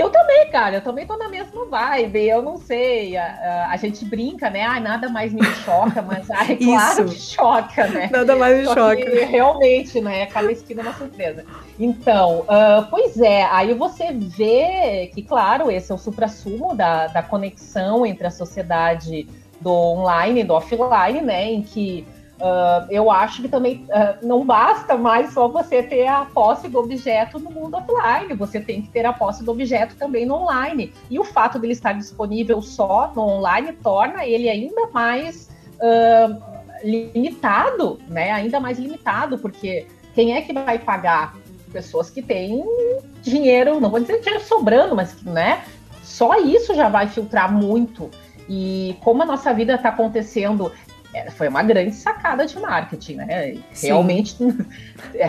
Eu 0.00 0.08
também, 0.08 0.48
cara, 0.50 0.76
eu 0.76 0.80
também 0.80 1.06
tô 1.06 1.14
na 1.18 1.28
mesma 1.28 1.66
vibe, 1.66 2.26
eu 2.26 2.40
não 2.40 2.56
sei, 2.56 3.18
a, 3.18 3.24
a, 3.24 3.72
a 3.72 3.76
gente 3.76 4.02
brinca, 4.02 4.48
né, 4.48 4.62
ai, 4.62 4.80
nada 4.80 5.10
mais 5.10 5.30
me 5.30 5.44
choca, 5.44 6.00
mas 6.00 6.28
ai, 6.32 6.56
claro 6.56 7.04
que 7.04 7.20
choca, 7.20 7.86
né? 7.86 8.08
Nada 8.10 8.34
mais 8.34 8.60
me 8.60 8.64
Só 8.64 8.74
choca. 8.74 9.26
realmente, 9.26 10.00
né, 10.00 10.24
cada 10.24 10.50
esquina 10.50 10.80
é 10.80 10.84
uma 10.84 10.94
surpresa. 10.94 11.44
Então, 11.78 12.40
uh, 12.40 12.86
pois 12.88 13.20
é, 13.20 13.42
aí 13.42 13.74
você 13.74 14.10
vê 14.10 15.10
que, 15.14 15.22
claro, 15.22 15.70
esse 15.70 15.92
é 15.92 15.94
o 15.94 15.98
supra-sumo 15.98 16.74
da, 16.74 17.06
da 17.08 17.22
conexão 17.22 18.06
entre 18.06 18.26
a 18.26 18.30
sociedade 18.30 19.28
do 19.60 19.70
online 19.70 20.40
e 20.40 20.44
do 20.44 20.54
offline, 20.54 21.20
né, 21.20 21.44
em 21.44 21.60
que 21.60 22.06
Uh, 22.40 22.86
eu 22.88 23.10
acho 23.10 23.42
que 23.42 23.48
também 23.48 23.86
uh, 23.88 24.26
não 24.26 24.46
basta 24.46 24.96
mais 24.96 25.34
só 25.34 25.46
você 25.46 25.82
ter 25.82 26.06
a 26.06 26.24
posse 26.24 26.68
do 26.68 26.78
objeto 26.78 27.38
no 27.38 27.50
mundo 27.50 27.76
offline, 27.76 28.32
você 28.32 28.58
tem 28.58 28.80
que 28.80 28.88
ter 28.88 29.04
a 29.04 29.12
posse 29.12 29.44
do 29.44 29.50
objeto 29.50 29.94
também 29.96 30.24
no 30.24 30.36
online. 30.36 30.90
E 31.10 31.18
o 31.18 31.24
fato 31.24 31.58
dele 31.58 31.74
estar 31.74 31.92
disponível 31.92 32.62
só 32.62 33.12
no 33.14 33.20
online 33.20 33.74
torna 33.74 34.24
ele 34.24 34.48
ainda 34.48 34.86
mais 34.86 35.50
uh, 35.76 36.42
limitado, 36.82 37.98
né? 38.08 38.32
Ainda 38.32 38.58
mais 38.58 38.78
limitado, 38.78 39.38
porque 39.38 39.86
quem 40.14 40.34
é 40.34 40.40
que 40.40 40.54
vai 40.54 40.78
pagar? 40.78 41.36
Pessoas 41.70 42.08
que 42.08 42.22
têm 42.22 42.64
dinheiro, 43.20 43.78
não 43.78 43.90
vou 43.90 44.00
dizer 44.00 44.18
dinheiro 44.20 44.42
sobrando, 44.44 44.96
mas 44.96 45.22
né? 45.22 45.62
Só 46.02 46.40
isso 46.40 46.74
já 46.74 46.88
vai 46.88 47.06
filtrar 47.06 47.52
muito. 47.52 48.10
E 48.48 48.96
como 49.04 49.22
a 49.22 49.26
nossa 49.26 49.52
vida 49.52 49.74
está 49.74 49.90
acontecendo 49.90 50.72
foi 51.32 51.48
uma 51.48 51.62
grande 51.62 51.92
sacada 51.92 52.46
de 52.46 52.58
marketing, 52.58 53.14
né? 53.16 53.54
Sim. 53.72 53.88
Realmente 53.88 54.36
é, 55.14 55.28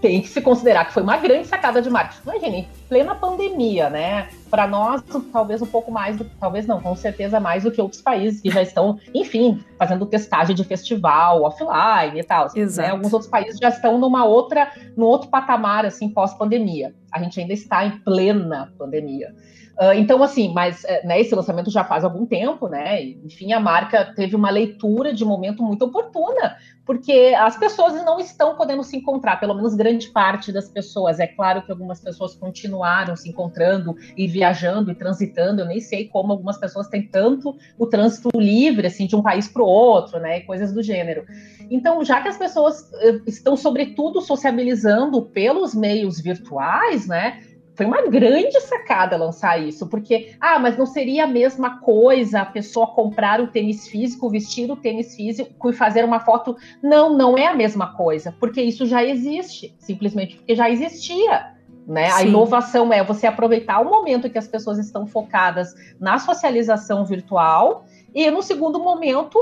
tem 0.00 0.22
que 0.22 0.28
se 0.28 0.40
considerar 0.40 0.86
que 0.86 0.94
foi 0.94 1.02
uma 1.02 1.16
grande 1.18 1.46
sacada 1.46 1.82
de 1.82 1.90
marketing. 1.90 2.22
Imagina, 2.22 2.56
em 2.56 2.68
plena 2.88 3.14
pandemia, 3.14 3.90
né? 3.90 4.28
Para 4.50 4.66
nós, 4.66 5.02
talvez 5.32 5.60
um 5.60 5.66
pouco 5.66 5.92
mais, 5.92 6.16
do, 6.16 6.24
talvez 6.24 6.66
não, 6.66 6.80
com 6.80 6.96
certeza 6.96 7.38
mais 7.38 7.64
do 7.64 7.70
que 7.70 7.80
outros 7.80 8.00
países 8.00 8.40
que 8.40 8.50
já 8.50 8.62
estão, 8.62 8.98
enfim, 9.14 9.62
fazendo 9.78 10.06
testagem 10.06 10.56
de 10.56 10.64
festival 10.64 11.42
offline 11.42 12.18
e 12.18 12.24
tal. 12.24 12.48
Né? 12.54 12.88
Alguns 12.88 13.12
outros 13.12 13.30
países 13.30 13.58
já 13.58 13.68
estão 13.68 13.98
numa 13.98 14.24
outra, 14.24 14.72
no 14.96 15.04
outro 15.04 15.28
patamar, 15.28 15.84
assim, 15.84 16.08
pós-pandemia. 16.08 16.94
A 17.12 17.22
gente 17.22 17.38
ainda 17.38 17.52
está 17.52 17.84
em 17.84 17.98
plena 17.98 18.72
pandemia. 18.78 19.34
Uh, 19.80 19.94
então, 19.94 20.22
assim, 20.22 20.52
mas 20.52 20.84
eh, 20.84 21.06
né, 21.06 21.18
esse 21.18 21.34
lançamento 21.34 21.70
já 21.70 21.82
faz 21.82 22.04
algum 22.04 22.26
tempo, 22.26 22.68
né? 22.68 23.02
Enfim, 23.02 23.54
a 23.54 23.58
marca 23.58 24.12
teve 24.14 24.36
uma 24.36 24.50
leitura 24.50 25.10
de 25.10 25.24
momento 25.24 25.62
muito 25.62 25.86
oportuna, 25.86 26.54
porque 26.84 27.34
as 27.38 27.56
pessoas 27.56 27.94
não 28.04 28.20
estão 28.20 28.56
podendo 28.56 28.84
se 28.84 28.98
encontrar, 28.98 29.40
pelo 29.40 29.54
menos 29.54 29.74
grande 29.74 30.10
parte 30.10 30.52
das 30.52 30.68
pessoas. 30.68 31.18
É 31.18 31.26
claro 31.26 31.62
que 31.62 31.72
algumas 31.72 31.98
pessoas 31.98 32.34
continuaram 32.34 33.16
se 33.16 33.30
encontrando 33.30 33.96
e 34.18 34.26
viajando 34.26 34.90
e 34.90 34.94
transitando. 34.94 35.62
Eu 35.62 35.66
nem 35.66 35.80
sei 35.80 36.08
como 36.08 36.30
algumas 36.30 36.58
pessoas 36.58 36.86
têm 36.88 37.08
tanto 37.08 37.56
o 37.78 37.86
trânsito 37.86 38.28
livre, 38.34 38.86
assim, 38.86 39.06
de 39.06 39.16
um 39.16 39.22
país 39.22 39.48
para 39.48 39.62
o 39.62 39.66
outro, 39.66 40.20
né? 40.20 40.40
Coisas 40.40 40.74
do 40.74 40.82
gênero. 40.82 41.24
Então, 41.70 42.04
já 42.04 42.20
que 42.20 42.28
as 42.28 42.36
pessoas 42.36 42.92
eh, 43.00 43.20
estão, 43.26 43.56
sobretudo, 43.56 44.20
sociabilizando 44.20 45.22
pelos 45.22 45.74
meios 45.74 46.20
virtuais, 46.20 47.06
né? 47.06 47.40
Foi 47.80 47.86
uma 47.86 48.02
grande 48.02 48.60
sacada 48.60 49.16
lançar 49.16 49.58
isso, 49.58 49.86
porque, 49.86 50.34
ah, 50.38 50.58
mas 50.58 50.76
não 50.76 50.84
seria 50.84 51.24
a 51.24 51.26
mesma 51.26 51.80
coisa 51.80 52.42
a 52.42 52.44
pessoa 52.44 52.88
comprar 52.88 53.40
o 53.40 53.46
tênis 53.46 53.88
físico, 53.88 54.28
vestir 54.28 54.70
o 54.70 54.76
tênis 54.76 55.16
físico 55.16 55.70
e 55.70 55.72
fazer 55.72 56.04
uma 56.04 56.20
foto. 56.20 56.54
Não, 56.82 57.16
não 57.16 57.38
é 57.38 57.46
a 57.46 57.54
mesma 57.54 57.94
coisa, 57.94 58.36
porque 58.38 58.60
isso 58.60 58.84
já 58.84 59.02
existe, 59.02 59.74
simplesmente 59.78 60.36
porque 60.36 60.54
já 60.54 60.68
existia. 60.68 61.54
Né? 61.86 62.10
A 62.12 62.22
inovação 62.22 62.92
é 62.92 63.02
você 63.02 63.26
aproveitar 63.26 63.80
o 63.80 63.88
momento 63.88 64.26
em 64.26 64.30
que 64.30 64.38
as 64.38 64.46
pessoas 64.46 64.78
estão 64.78 65.06
focadas 65.06 65.74
na 65.98 66.18
socialização 66.18 67.06
virtual 67.06 67.86
e, 68.14 68.30
no 68.30 68.42
segundo 68.42 68.78
momento, 68.78 69.38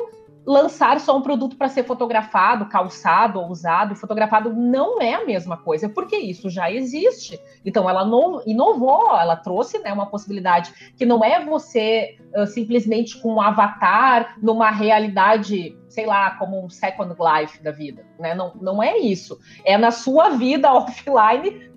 lançar 0.49 0.99
só 0.99 1.15
um 1.15 1.21
produto 1.21 1.57
para 1.57 1.69
ser 1.69 1.85
fotografado, 1.85 2.71
calçado 2.71 3.39
ou 3.39 3.51
usado, 3.51 3.95
fotografado 3.95 4.51
não 4.51 4.99
é 4.99 5.13
a 5.13 5.27
mesma 5.27 5.59
coisa, 5.59 5.91
porque 5.91 6.17
isso 6.17 6.49
já 6.49 6.73
existe. 6.73 7.39
Então 7.67 7.89
ela 7.89 8.03
inovou, 8.47 9.15
ela 9.15 9.37
trouxe 9.37 9.79
né, 9.81 9.93
uma 9.93 10.07
possibilidade 10.07 10.73
que 10.97 11.05
não 11.05 11.23
é 11.23 11.45
você 11.45 12.17
uh, 12.35 12.47
simplesmente 12.47 13.21
com 13.21 13.35
um 13.35 13.41
avatar 13.43 14.39
numa 14.43 14.71
realidade, 14.71 15.77
sei 15.87 16.07
lá, 16.07 16.31
como 16.39 16.65
um 16.65 16.71
Second 16.71 17.15
Life 17.21 17.63
da 17.63 17.71
vida. 17.71 18.07
Né? 18.19 18.35
Não, 18.35 18.55
não 18.59 18.83
é 18.83 18.97
isso. 18.97 19.39
É 19.67 19.77
na 19.77 19.91
sua 19.91 20.31
vida 20.31 20.73
offline 20.73 21.69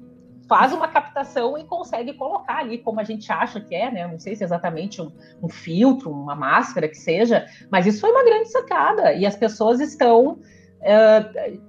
faz 0.51 0.73
uma 0.73 0.89
captação 0.89 1.57
e 1.57 1.63
consegue 1.63 2.11
colocar 2.11 2.57
ali 2.57 2.77
como 2.77 2.99
a 2.99 3.05
gente 3.05 3.31
acha 3.31 3.61
que 3.61 3.73
é, 3.73 3.89
né? 3.89 4.05
Não 4.05 4.19
sei 4.19 4.35
se 4.35 4.43
é 4.43 4.45
exatamente 4.45 5.01
um, 5.01 5.09
um, 5.41 5.47
filtro, 5.47 6.11
uma 6.11 6.35
máscara 6.35 6.89
que 6.89 6.97
seja, 6.97 7.45
mas 7.71 7.85
isso 7.85 8.01
foi 8.01 8.11
uma 8.11 8.25
grande 8.25 8.51
sacada 8.51 9.13
e 9.13 9.25
as 9.25 9.37
pessoas 9.37 9.79
estão 9.79 10.39
uh, 10.81 11.61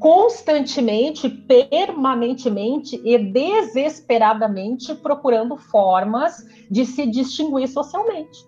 constantemente, 0.00 1.28
permanentemente 1.28 3.00
e 3.04 3.16
desesperadamente 3.16 4.92
procurando 4.92 5.56
formas 5.56 6.44
de 6.68 6.84
se 6.84 7.06
distinguir 7.06 7.68
socialmente. 7.68 8.44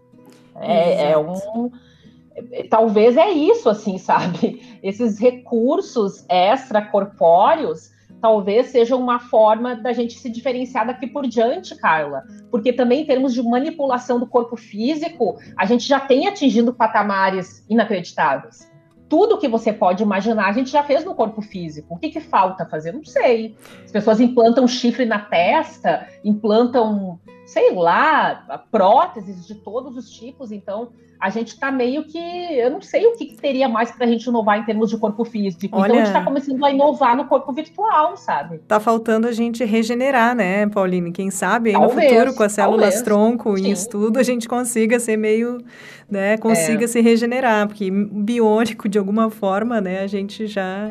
É, 0.57 1.13
é 1.13 1.19
um 1.19 1.71
talvez 2.69 3.17
é 3.17 3.31
isso, 3.31 3.69
assim, 3.69 3.97
sabe? 4.03 4.61
Esses 4.83 5.21
recursos 5.21 6.27
extracorpóreos 6.29 7.92
talvez 8.23 8.69
seja 8.69 8.95
uma 8.95 9.19
forma 9.19 9.75
da 9.75 9.93
gente 9.93 10.17
se 10.17 10.31
diferenciar 10.31 10.87
daqui 10.87 11.09
por 11.09 11.27
diante, 11.27 11.75
Carla. 11.75 12.23
Porque 12.53 12.73
também, 12.73 13.03
em 13.03 13.05
termos 13.05 13.35
de 13.35 13.43
manipulação 13.43 14.21
do 14.21 14.29
corpo 14.29 14.57
físico, 14.57 15.37
a 15.59 15.67
gente 15.67 15.87
já 15.87 15.99
tem 15.99 16.29
atingindo 16.29 16.73
patamares 16.73 17.67
inacreditáveis. 17.69 18.71
Tudo 19.09 19.37
que 19.37 19.49
você 19.49 19.73
pode 19.73 20.05
imaginar, 20.05 20.47
a 20.47 20.53
gente 20.53 20.71
já 20.71 20.85
fez 20.85 21.05
no 21.05 21.17
corpo 21.17 21.43
físico. 21.43 21.95
O 21.95 21.99
que, 21.99 22.11
que 22.11 22.21
falta 22.21 22.65
fazer? 22.65 22.93
Não 22.93 23.05
sei. 23.05 23.57
As 23.85 23.91
pessoas 23.91 24.21
implantam 24.21 24.69
chifre 24.69 25.05
na 25.05 25.19
testa, 25.19 26.07
implantam, 26.25 27.19
sei 27.47 27.75
lá, 27.75 28.67
próteses 28.71 29.47
de 29.47 29.55
todos 29.55 29.97
os 29.97 30.11
tipos. 30.11 30.53
Então, 30.53 30.93
a 31.23 31.31
gente 31.31 31.49
está 31.49 31.71
meio 31.71 32.03
que. 32.03 32.19
Eu 32.19 32.71
não 32.71 32.83
sei 32.83 33.07
o 33.07 33.13
que, 33.13 33.27
que 33.27 33.37
teria 33.37 33.69
mais 33.69 33.93
para 33.93 34.07
a 34.07 34.09
gente 34.09 34.25
inovar 34.25 34.59
em 34.59 34.65
termos 34.65 34.91
de 34.91 34.99
corpo 34.99 35.25
físico. 35.25 35.77
Olha, 35.77 35.87
então 35.87 35.95
a 35.95 35.99
gente 35.99 36.07
está 36.09 36.25
começando 36.25 36.65
a 36.65 36.71
inovar 36.73 37.17
no 37.17 37.27
corpo 37.27 37.53
virtual, 37.53 38.17
sabe? 38.17 38.59
Tá 38.67 38.81
faltando 38.81 39.29
a 39.29 39.33
gente 39.33 39.65
regenerar, 39.65 40.35
né, 40.35 40.67
Pauline? 40.67 41.13
Quem 41.13 41.31
sabe 41.31 41.71
aí 41.71 41.77
talvez, 41.77 41.95
no 41.95 42.17
futuro, 42.17 42.35
com 42.35 42.43
as 42.43 42.53
células 42.53 42.81
talvez. 42.81 43.03
tronco 43.03 43.57
Sim. 43.57 43.69
em 43.69 43.71
estudo, 43.71 44.19
a 44.19 44.23
gente 44.25 44.49
consiga 44.49 44.99
ser 44.99 45.17
meio. 45.17 45.59
né, 46.11 46.37
consiga 46.39 46.85
é. 46.85 46.89
se 46.89 47.01
regenerar, 47.01 47.69
porque 47.69 47.89
biônico, 47.89 48.89
de 48.89 48.99
alguma 48.99 49.31
forma, 49.31 49.81
né, 49.81 50.01
a 50.01 50.09
gente 50.09 50.49
já 50.49 50.91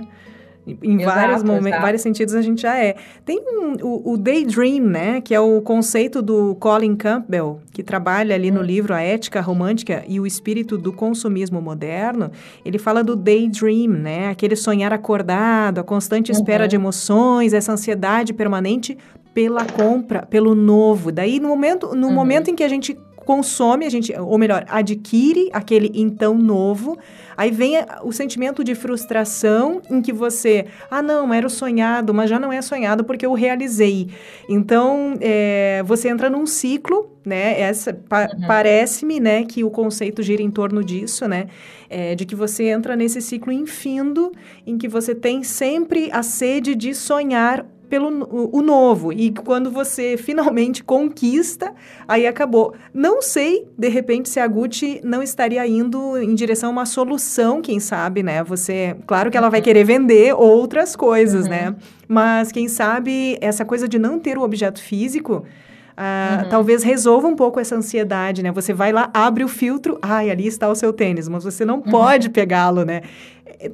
em 0.65 1.01
exato, 1.01 1.19
vários 1.19 1.43
momentos, 1.43 1.81
vários 1.81 2.01
sentidos 2.01 2.35
a 2.35 2.41
gente 2.41 2.61
já 2.61 2.77
é. 2.77 2.95
Tem 3.25 3.39
um, 3.39 3.73
o, 3.81 4.13
o, 4.13 4.17
Daydream, 4.17 4.83
né? 4.83 5.21
Que 5.21 5.33
é 5.33 5.39
o 5.39 5.59
conceito 5.61 6.21
do 6.21 6.55
Colin 6.55 6.95
Campbell, 6.95 7.59
que 7.71 7.81
trabalha 7.81 8.35
ali 8.35 8.51
hum. 8.51 8.55
no 8.55 8.61
livro 8.61 8.93
A 8.93 9.01
Ética 9.01 9.41
Romântica 9.41 10.03
e 10.07 10.19
o 10.19 10.27
Espírito 10.27 10.77
do 10.77 10.93
Consumismo 10.93 11.61
Moderno. 11.61 12.31
Ele 12.63 12.77
fala 12.77 13.03
do 13.03 13.15
Daydream, 13.15 13.89
né? 13.89 14.29
Aquele 14.29 14.55
sonhar 14.55 14.93
acordado, 14.93 15.79
a 15.79 15.83
constante 15.83 16.31
espera 16.31 16.65
uhum. 16.65 16.69
de 16.69 16.75
emoções, 16.75 17.53
essa 17.53 17.73
ansiedade 17.73 18.33
permanente 18.33 18.97
pela 19.33 19.65
compra, 19.65 20.25
pelo 20.25 20.53
novo. 20.53 21.11
Daí, 21.11 21.39
no 21.39 21.49
momento, 21.49 21.95
no 21.95 22.07
uhum. 22.07 22.13
momento 22.13 22.51
em 22.51 22.55
que 22.55 22.63
a 22.63 22.69
gente 22.69 22.97
consome, 23.31 23.85
a 23.85 23.89
gente, 23.89 24.13
ou 24.19 24.37
melhor, 24.37 24.65
adquire 24.67 25.49
aquele 25.53 25.89
então 25.95 26.37
novo, 26.37 26.97
aí 27.37 27.49
vem 27.49 27.75
o 28.03 28.11
sentimento 28.11 28.61
de 28.61 28.75
frustração 28.75 29.81
em 29.89 30.01
que 30.01 30.11
você, 30.11 30.65
ah, 30.89 31.01
não, 31.01 31.33
era 31.33 31.47
o 31.47 31.49
sonhado, 31.49 32.13
mas 32.13 32.29
já 32.29 32.37
não 32.37 32.51
é 32.51 32.61
sonhado 32.61 33.05
porque 33.05 33.25
eu 33.25 33.31
realizei. 33.31 34.09
Então, 34.49 35.13
é, 35.21 35.81
você 35.85 36.09
entra 36.09 36.29
num 36.29 36.45
ciclo, 36.45 37.09
né? 37.25 37.57
Essa 37.61 37.93
pa 37.93 38.23
uhum. 38.23 38.45
parece-me, 38.45 39.21
né, 39.21 39.45
que 39.45 39.63
o 39.63 39.69
conceito 39.69 40.21
gira 40.21 40.41
em 40.41 40.51
torno 40.51 40.83
disso, 40.83 41.25
né? 41.25 41.47
É, 41.89 42.15
de 42.15 42.25
que 42.25 42.35
você 42.35 42.65
entra 42.65 42.97
nesse 42.97 43.21
ciclo 43.21 43.53
infindo 43.53 44.33
em 44.67 44.77
que 44.77 44.89
você 44.89 45.15
tem 45.15 45.41
sempre 45.41 46.09
a 46.11 46.21
sede 46.21 46.75
de 46.75 46.93
sonhar 46.93 47.65
pelo 47.91 48.49
o 48.57 48.61
novo. 48.61 49.11
E 49.11 49.31
quando 49.31 49.69
você 49.69 50.15
finalmente 50.15 50.81
conquista, 50.81 51.73
aí 52.07 52.25
acabou. 52.25 52.73
Não 52.93 53.21
sei, 53.21 53.67
de 53.77 53.89
repente, 53.89 54.29
se 54.29 54.39
a 54.39 54.47
Gucci 54.47 55.01
não 55.03 55.21
estaria 55.21 55.67
indo 55.67 56.17
em 56.17 56.33
direção 56.33 56.69
a 56.69 56.71
uma 56.71 56.85
solução, 56.85 57.61
quem 57.61 57.81
sabe, 57.81 58.23
né? 58.23 58.45
Você, 58.45 58.95
claro 59.05 59.29
que 59.29 59.35
ela 59.35 59.49
vai 59.49 59.61
querer 59.61 59.83
vender 59.83 60.33
outras 60.33 60.95
coisas, 60.95 61.47
né? 61.47 61.65
uhum. 61.65 61.71
né? 61.71 61.75
Mas 62.07 62.49
quem 62.49 62.69
sabe 62.69 63.37
essa 63.41 63.65
coisa 63.65 63.89
de 63.89 63.99
não 63.99 64.17
ter 64.17 64.37
o 64.37 64.41
objeto 64.41 64.81
físico 64.81 65.45
Uh, 65.91 66.45
uhum. 66.45 66.49
Talvez 66.49 66.83
resolva 66.83 67.27
um 67.27 67.35
pouco 67.35 67.59
essa 67.59 67.75
ansiedade, 67.75 68.41
né? 68.41 68.51
Você 68.53 68.73
vai 68.73 68.91
lá, 68.93 69.11
abre 69.13 69.43
o 69.43 69.47
filtro, 69.47 69.99
ai, 70.01 70.31
ali 70.31 70.47
está 70.47 70.67
o 70.67 70.73
seu 70.73 70.91
tênis, 70.91 71.27
mas 71.27 71.43
você 71.43 71.63
não 71.63 71.75
uhum. 71.75 71.81
pode 71.81 72.29
pegá-lo, 72.29 72.83
né? 72.85 73.01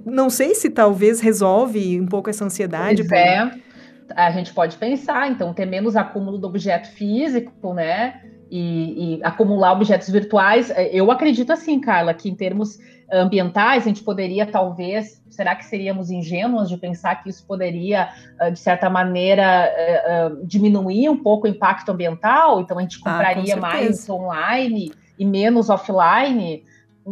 Não 0.04 0.30
sei 0.30 0.54
se 0.56 0.70
talvez 0.70 1.22
resolve 1.22 2.02
um 2.02 2.08
pouco 2.08 2.30
essa 2.30 2.44
ansiedade. 2.44 3.08
Pois 3.08 3.12
é 3.12 3.67
a 4.15 4.32
gente 4.32 4.54
pode 4.54 4.78
pensar, 4.78 5.30
então, 5.30 5.54
ter 5.54 5.65
menos 5.65 5.96
acúmulo 5.96 6.38
do 6.38 6.48
objeto 6.48 6.89
físico, 6.89 7.74
né? 7.74 8.22
E, 8.50 9.17
e, 9.17 9.24
acumular 9.24 9.74
objetos 9.74 10.10
virtuais. 10.10 10.72
Eu 10.91 11.12
acredito 11.12 11.52
assim, 11.52 11.82
Carla, 11.82 12.13
que 12.13 12.30
em 12.30 12.36
termos 12.36 12.80
ambientais 13.12 13.84
a 13.84 13.88
gente 13.88 14.04
poderia 14.04 14.46
talvez, 14.46 15.22
será 15.30 15.56
que 15.56 15.65
seríamos 15.65 16.10
ingênuos 16.12 16.70
de 16.70 16.78
pensar 16.78 17.22
que 17.22 17.30
isso 17.30 17.46
poderia, 17.46 18.10
ah, 18.39 18.50
de 18.50 18.60
certa 18.60 18.89
maneira, 18.89 19.43
eh, 19.43 20.04
eh, 20.06 20.32
diminuir 20.43 21.10
um 21.10 21.17
pouco 21.17 21.48
o 21.48 21.50
impacto 21.50 21.91
ambiental? 21.91 22.60
Então 22.62 22.78
a 22.78 22.82
gente 22.82 23.00
ah, 23.04 23.12
compraria 23.12 23.56
ah, 23.56 23.60
mais 23.60 24.10
online 24.10 24.91
e 25.17 25.26
menos 25.26 25.70
offline? 25.70 26.63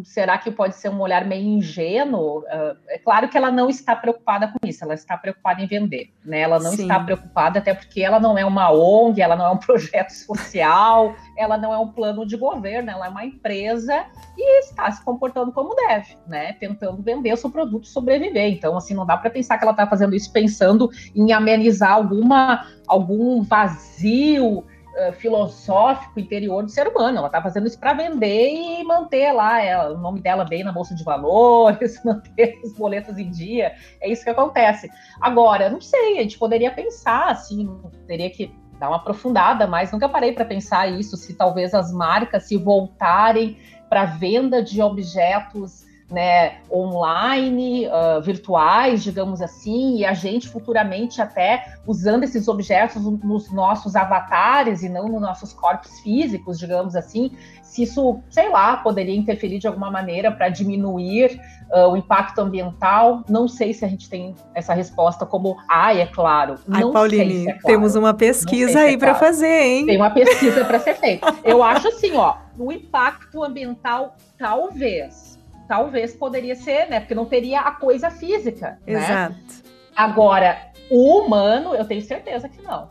Será 0.03 0.37
que 0.37 0.51
pode 0.51 0.75
ser 0.75 0.89
um 0.89 0.99
olhar 0.99 1.25
meio 1.25 1.47
ingênuo? 1.47 2.39
Uh, 2.39 2.77
é 2.89 2.97
claro 2.97 3.29
que 3.29 3.37
ela 3.37 3.51
não 3.51 3.69
está 3.69 3.95
preocupada 3.95 4.47
com 4.47 4.67
isso, 4.67 4.83
ela 4.83 4.93
está 4.93 5.17
preocupada 5.17 5.61
em 5.61 5.67
vender, 5.67 6.11
né? 6.23 6.41
Ela 6.41 6.59
não 6.59 6.71
Sim. 6.71 6.83
está 6.83 6.99
preocupada, 6.99 7.59
até 7.59 7.73
porque 7.73 8.01
ela 8.01 8.19
não 8.19 8.37
é 8.37 8.45
uma 8.45 8.71
ONG, 8.71 9.21
ela 9.21 9.35
não 9.35 9.45
é 9.45 9.49
um 9.51 9.57
projeto 9.57 10.11
social, 10.11 11.15
ela 11.37 11.57
não 11.57 11.73
é 11.73 11.77
um 11.77 11.87
plano 11.87 12.25
de 12.25 12.35
governo, 12.35 12.91
ela 12.91 13.05
é 13.05 13.09
uma 13.09 13.25
empresa 13.25 14.05
e 14.37 14.59
está 14.59 14.91
se 14.91 15.03
comportando 15.03 15.51
como 15.51 15.75
deve, 15.75 16.17
né? 16.27 16.53
Tentando 16.53 17.01
vender 17.01 17.33
o 17.33 17.37
seu 17.37 17.49
produto 17.49 17.87
sobreviver. 17.87 18.51
Então, 18.51 18.75
assim, 18.75 18.93
não 18.93 19.05
dá 19.05 19.17
para 19.17 19.29
pensar 19.29 19.57
que 19.57 19.63
ela 19.63 19.71
está 19.71 19.87
fazendo 19.87 20.15
isso 20.15 20.31
pensando 20.31 20.89
em 21.15 21.31
amenizar 21.31 21.93
alguma, 21.93 22.67
algum 22.87 23.41
vazio 23.43 24.63
uh, 24.95 25.13
filosófico 25.13 26.19
interior 26.19 26.63
do 26.63 26.69
ser 26.69 26.87
humano. 26.87 27.17
Ela 27.17 27.27
está 27.27 27.41
fazendo 27.41 27.67
isso 27.67 27.79
para 27.79 27.93
vender 27.93 28.49
e 28.49 28.83
manter 28.83 29.31
lá 29.31 29.61
ela, 29.61 29.93
o 29.93 29.97
nome 29.97 30.21
dela 30.21 30.43
bem 30.43 30.63
na 30.63 30.71
bolsa 30.71 30.95
de 30.95 31.03
valores, 31.03 32.01
manter 32.03 32.59
os 32.63 32.73
boletos 32.73 33.17
em 33.17 33.29
dia. 33.29 33.73
É 34.01 34.09
isso 34.09 34.23
que 34.23 34.29
acontece. 34.29 34.89
Agora, 35.21 35.69
não 35.69 35.81
sei, 35.81 36.19
a 36.19 36.23
gente 36.23 36.37
poderia 36.37 36.71
pensar 36.71 37.29
assim, 37.29 37.69
teria 38.07 38.29
que 38.29 38.53
dar 38.79 38.89
uma 38.89 38.97
aprofundada, 38.97 39.65
mas 39.67 39.91
nunca 39.91 40.09
parei 40.09 40.33
para 40.33 40.43
pensar 40.43 40.87
isso, 40.87 41.15
se 41.15 41.33
talvez 41.33 41.73
as 41.73 41.93
marcas 41.93 42.43
se 42.43 42.57
voltarem 42.57 43.57
para 43.89 44.05
venda 44.05 44.61
de 44.61 44.81
objetos 44.81 45.84
né, 46.11 46.57
online, 46.71 47.87
uh, 47.87 48.21
virtuais, 48.21 49.03
digamos 49.03 49.41
assim, 49.41 49.97
e 49.97 50.05
a 50.05 50.13
gente 50.13 50.47
futuramente 50.47 51.19
até 51.21 51.77
usando 51.85 52.23
esses 52.23 52.47
objetos 52.47 53.03
nos 53.23 53.51
nossos 53.51 53.95
avatares 53.95 54.83
e 54.83 54.89
não 54.89 55.07
nos 55.07 55.21
nossos 55.21 55.51
corpos 55.51 55.99
físicos, 56.01 56.59
digamos 56.59 56.95
assim, 56.95 57.31
se 57.63 57.83
isso, 57.83 58.19
sei 58.29 58.49
lá, 58.49 58.77
poderia 58.77 59.15
interferir 59.15 59.57
de 59.57 59.67
alguma 59.67 59.89
maneira 59.89 60.31
para 60.31 60.47
diminuir 60.47 61.41
uh, 61.71 61.89
o 61.89 61.97
impacto 61.97 62.39
ambiental. 62.39 63.23
Não 63.27 63.47
sei 63.47 63.73
se 63.73 63.83
a 63.83 63.87
gente 63.87 64.07
tem 64.07 64.35
essa 64.53 64.73
resposta 64.73 65.25
como, 65.25 65.57
ai, 65.67 66.01
é 66.01 66.05
claro. 66.05 66.55
Não 66.67 66.87
ai, 66.87 66.93
Pauline, 66.93 67.43
se 67.43 67.49
é 67.49 67.53
claro. 67.53 67.65
temos 67.65 67.95
uma 67.95 68.13
pesquisa 68.13 68.79
aí 68.79 68.93
é 68.93 68.97
para 68.97 69.15
claro. 69.15 69.25
fazer, 69.25 69.61
hein? 69.61 69.85
Tem 69.87 69.97
uma 69.97 70.11
pesquisa 70.11 70.63
para 70.63 70.79
ser 70.79 70.93
feita. 70.95 71.35
Eu 71.43 71.63
acho 71.63 71.87
assim, 71.87 72.15
ó, 72.15 72.35
o 72.57 72.71
impacto 72.71 73.43
ambiental 73.43 74.15
talvez 74.37 75.34
talvez 75.67 76.13
poderia 76.15 76.55
ser, 76.55 76.89
né? 76.89 76.99
Porque 76.99 77.15
não 77.15 77.25
teria 77.25 77.61
a 77.61 77.71
coisa 77.71 78.09
física. 78.09 78.79
Né? 78.85 78.93
Exato. 78.93 79.33
Né? 79.33 79.71
Agora, 79.95 80.57
o 80.89 81.19
humano, 81.19 81.73
eu 81.73 81.85
tenho 81.85 82.01
certeza 82.01 82.49
que 82.49 82.61
não. 82.61 82.89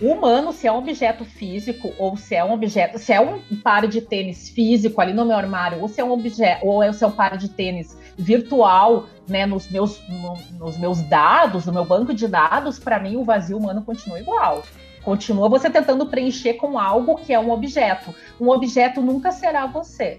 O 0.00 0.12
humano, 0.12 0.50
se 0.50 0.66
é 0.66 0.72
um 0.72 0.78
objeto 0.78 1.26
físico, 1.26 1.92
ou 1.98 2.16
se 2.16 2.34
é 2.34 2.42
um 2.42 2.52
objeto, 2.52 2.98
se 2.98 3.12
é 3.12 3.20
um 3.20 3.38
par 3.62 3.86
de 3.86 4.00
tênis 4.00 4.48
físico 4.48 4.98
ali 4.98 5.12
no 5.12 5.26
meu 5.26 5.36
armário, 5.36 5.78
ou 5.80 5.88
se 5.88 6.00
é 6.00 6.04
um 6.04 6.10
objeto, 6.10 6.66
ou 6.66 6.90
se 6.92 7.04
é 7.04 7.06
um 7.06 7.10
par 7.10 7.36
de 7.36 7.50
tênis 7.50 7.96
virtual, 8.16 9.04
né, 9.28 9.44
nos 9.44 9.70
meus, 9.70 10.00
no, 10.08 10.38
nos 10.58 10.78
meus 10.78 11.02
dados, 11.02 11.66
no 11.66 11.72
meu 11.72 11.84
banco 11.84 12.14
de 12.14 12.26
dados, 12.26 12.78
para 12.78 12.98
mim 12.98 13.16
o 13.16 13.24
vazio 13.24 13.58
humano 13.58 13.82
continua 13.82 14.18
igual. 14.18 14.62
Continua 15.02 15.48
você 15.50 15.68
tentando 15.68 16.06
preencher 16.06 16.54
com 16.54 16.78
algo 16.78 17.16
que 17.16 17.32
é 17.32 17.38
um 17.38 17.50
objeto. 17.50 18.14
Um 18.40 18.48
objeto 18.48 19.02
nunca 19.02 19.30
será 19.30 19.66
você. 19.66 20.18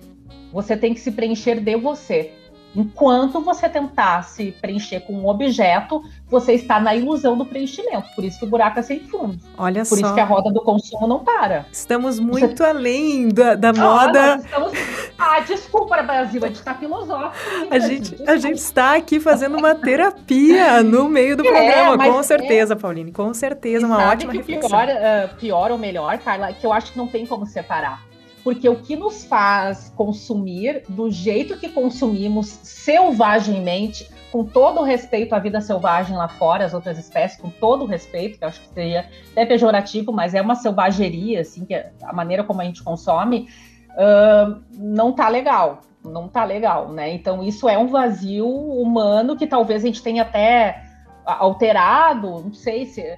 Você 0.51 0.75
tem 0.75 0.93
que 0.93 0.99
se 0.99 1.11
preencher 1.11 1.59
de 1.59 1.75
você. 1.75 2.33
Enquanto 2.73 3.41
você 3.41 3.67
tentar 3.67 4.23
se 4.23 4.53
preencher 4.61 5.01
com 5.01 5.13
um 5.13 5.27
objeto, 5.27 6.01
você 6.27 6.53
está 6.53 6.79
na 6.79 6.95
ilusão 6.95 7.37
do 7.37 7.45
preenchimento. 7.45 8.07
Por 8.15 8.23
isso 8.23 8.39
que 8.39 8.45
o 8.45 8.47
buraco 8.47 8.79
é 8.79 8.81
sem 8.81 9.01
fundo. 9.01 9.37
Olha 9.57 9.81
Por 9.81 9.97
só. 9.97 10.05
isso 10.05 10.13
que 10.13 10.19
a 10.21 10.25
roda 10.25 10.51
do 10.51 10.61
consumo 10.61 11.05
não 11.05 11.19
para. 11.19 11.65
Estamos 11.71 12.17
muito 12.17 12.57
você... 12.57 12.63
além 12.63 13.27
da, 13.27 13.55
da 13.55 13.73
moda. 13.73 14.35
Ah, 14.35 14.37
estamos... 14.37 14.71
ah, 15.17 15.39
desculpa, 15.41 16.01
Brasil, 16.01 16.41
a 16.43 16.47
gente 16.47 16.59
está 16.59 16.73
filosófico. 16.73 17.67
A 17.69 17.79
gente, 17.79 18.15
a 18.25 18.37
gente 18.37 18.57
está 18.57 18.95
aqui 18.95 19.19
fazendo 19.19 19.57
uma 19.57 19.75
terapia 19.75 20.81
no 20.81 21.09
meio 21.09 21.35
do 21.35 21.43
programa, 21.43 22.05
é, 22.05 22.09
com 22.09 22.23
certeza, 22.23 22.73
é... 22.73 22.77
Pauline. 22.77 23.11
Com 23.11 23.33
certeza, 23.33 23.85
uma 23.85 24.11
ótima 24.11 24.31
que 24.31 24.37
reflexão. 24.37 24.69
Pior, 24.69 24.87
uh, 24.87 25.35
pior 25.35 25.71
ou 25.71 25.77
melhor, 25.77 26.17
Carla, 26.19 26.53
que 26.53 26.65
eu 26.65 26.71
acho 26.71 26.93
que 26.93 26.97
não 26.97 27.07
tem 27.07 27.25
como 27.25 27.45
separar 27.45 28.10
porque 28.43 28.67
o 28.67 28.75
que 28.77 28.95
nos 28.95 29.23
faz 29.23 29.91
consumir 29.95 30.83
do 30.89 31.09
jeito 31.09 31.57
que 31.57 31.69
consumimos 31.69 32.47
selvagemmente, 32.47 34.09
com 34.31 34.45
todo 34.45 34.81
respeito 34.81 35.33
à 35.33 35.39
vida 35.39 35.59
selvagem 35.59 36.15
lá 36.15 36.27
fora, 36.27 36.65
as 36.65 36.73
outras 36.73 36.97
espécies, 36.97 37.39
com 37.39 37.49
todo 37.49 37.85
respeito, 37.85 38.37
que 38.37 38.43
eu 38.43 38.47
acho 38.47 38.61
que 38.61 38.69
seria 38.69 39.09
até 39.31 39.45
pejorativo, 39.45 40.11
mas 40.11 40.33
é 40.33 40.41
uma 40.41 40.55
selvageria, 40.55 41.41
assim, 41.41 41.65
que 41.65 41.75
a 41.75 42.13
maneira 42.13 42.43
como 42.43 42.61
a 42.61 42.63
gente 42.63 42.81
consome, 42.81 43.47
uh, 43.91 44.61
não 44.71 45.11
tá 45.11 45.27
legal, 45.27 45.81
não 46.03 46.27
tá 46.27 46.43
legal, 46.43 46.89
né? 46.91 47.13
Então 47.13 47.43
isso 47.43 47.67
é 47.67 47.77
um 47.77 47.87
vazio 47.87 48.47
humano 48.47 49.35
que 49.35 49.45
talvez 49.45 49.83
a 49.83 49.87
gente 49.87 50.01
tenha 50.01 50.23
até 50.23 50.90
alterado, 51.25 52.41
não 52.41 52.53
sei 52.53 52.85
se 52.85 53.17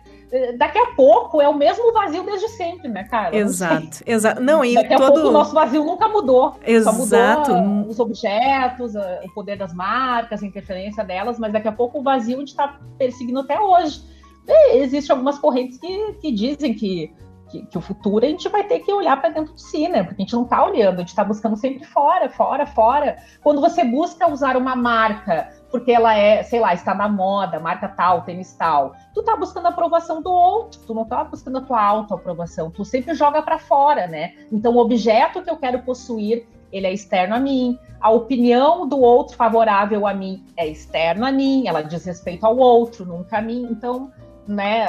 daqui 0.58 0.80
a 0.80 0.88
pouco 0.96 1.40
é 1.42 1.48
o 1.48 1.54
mesmo 1.54 1.94
vazio 1.94 2.24
desde 2.24 2.48
sempre, 2.50 2.88
né, 2.88 3.04
cara? 3.04 3.36
Exato, 3.36 4.00
exato. 4.06 4.42
Não, 4.42 4.66
e 4.66 4.74
daqui 4.74 4.96
todo... 4.96 5.04
a 5.04 5.12
pouco 5.12 5.28
o 5.28 5.32
nosso 5.32 5.54
vazio 5.54 5.84
nunca 5.84 6.08
mudou. 6.08 6.56
Exato. 6.66 6.98
Só 7.06 7.62
mudou 7.62 7.90
os 7.90 8.00
objetos, 8.00 8.94
o 8.96 9.34
poder 9.34 9.58
das 9.58 9.74
marcas, 9.74 10.42
a 10.42 10.46
interferência 10.46 11.04
delas, 11.04 11.38
mas 11.38 11.54
daqui 11.54 11.68
a 11.68 11.72
pouco 11.72 12.00
o 12.00 12.04
vazio 12.04 12.38
a 12.38 12.40
gente 12.40 12.50
está 12.50 12.80
perseguindo 12.98 13.40
até 13.40 13.60
hoje. 13.60 14.02
E 14.48 14.78
existem 14.78 15.14
algumas 15.14 15.38
correntes 15.38 15.78
que, 15.78 16.14
que 16.14 16.32
dizem 16.32 16.74
que, 16.74 17.14
que, 17.54 17.66
que, 17.68 17.78
o 17.78 17.82
futuro 17.82 18.26
a 18.26 18.30
gente 18.30 18.50
vai 18.50 18.64
ter 18.64 18.80
que 18.80 18.92
olhar 18.92 19.20
para 19.22 19.30
dentro 19.30 19.54
de 19.54 19.62
si, 19.62 19.88
né? 19.88 20.02
Porque 20.02 20.24
a 20.24 20.26
gente 20.26 20.34
não 20.34 20.44
está 20.44 20.66
olhando, 20.66 20.96
a 20.96 21.00
gente 21.00 21.10
está 21.10 21.24
buscando 21.24 21.56
sempre 21.56 21.86
fora, 21.86 22.28
fora, 22.28 22.66
fora. 22.66 23.18
Quando 23.44 23.62
você 23.62 23.84
busca 23.84 24.28
usar 24.32 24.58
uma 24.58 24.76
marca 24.76 25.50
porque 25.70 25.92
ela 25.92 26.16
é, 26.16 26.44
sei 26.44 26.60
lá, 26.60 26.74
está 26.74 26.94
na 26.94 27.08
moda, 27.08 27.60
marca 27.60 27.88
tal, 27.88 28.24
tênis 28.24 28.54
tal. 28.54 28.96
Tu 29.14 29.24
tá 29.24 29.36
buscando 29.36 29.68
a 29.68 29.70
aprovação 29.70 30.22
do 30.22 30.32
outro, 30.32 30.80
tu 30.86 30.94
não 30.94 31.06
tá 31.06 31.24
buscando 31.24 31.60
a 31.60 31.62
tua 31.62 31.82
autoaprovação, 31.82 32.72
tu 32.72 32.84
sempre 32.84 33.14
joga 33.14 33.42
para 33.42 33.60
fora, 33.60 34.08
né? 34.08 34.34
Então 34.52 34.76
o 34.76 34.80
objeto 34.80 35.42
que 35.42 35.50
eu 35.50 35.58
quero 35.58 35.80
possuir, 35.84 36.48
ele 36.72 36.88
é 36.88 36.94
externo 36.94 37.36
a 37.36 37.40
mim. 37.40 37.78
A 38.02 38.10
opinião 38.10 38.88
do 38.88 39.00
outro 39.00 39.36
favorável 39.36 40.08
a 40.08 40.14
mim 40.14 40.44
é 40.58 40.68
externo 40.68 41.26
a 41.26 41.32
mim, 41.32 41.68
ela 41.68 41.82
diz 41.84 42.06
respeito 42.06 42.46
ao 42.46 42.58
outro, 42.58 43.06
nunca 43.06 43.38
a 43.38 43.42
mim. 43.42 43.68
Então, 43.70 44.12
né, 44.48 44.86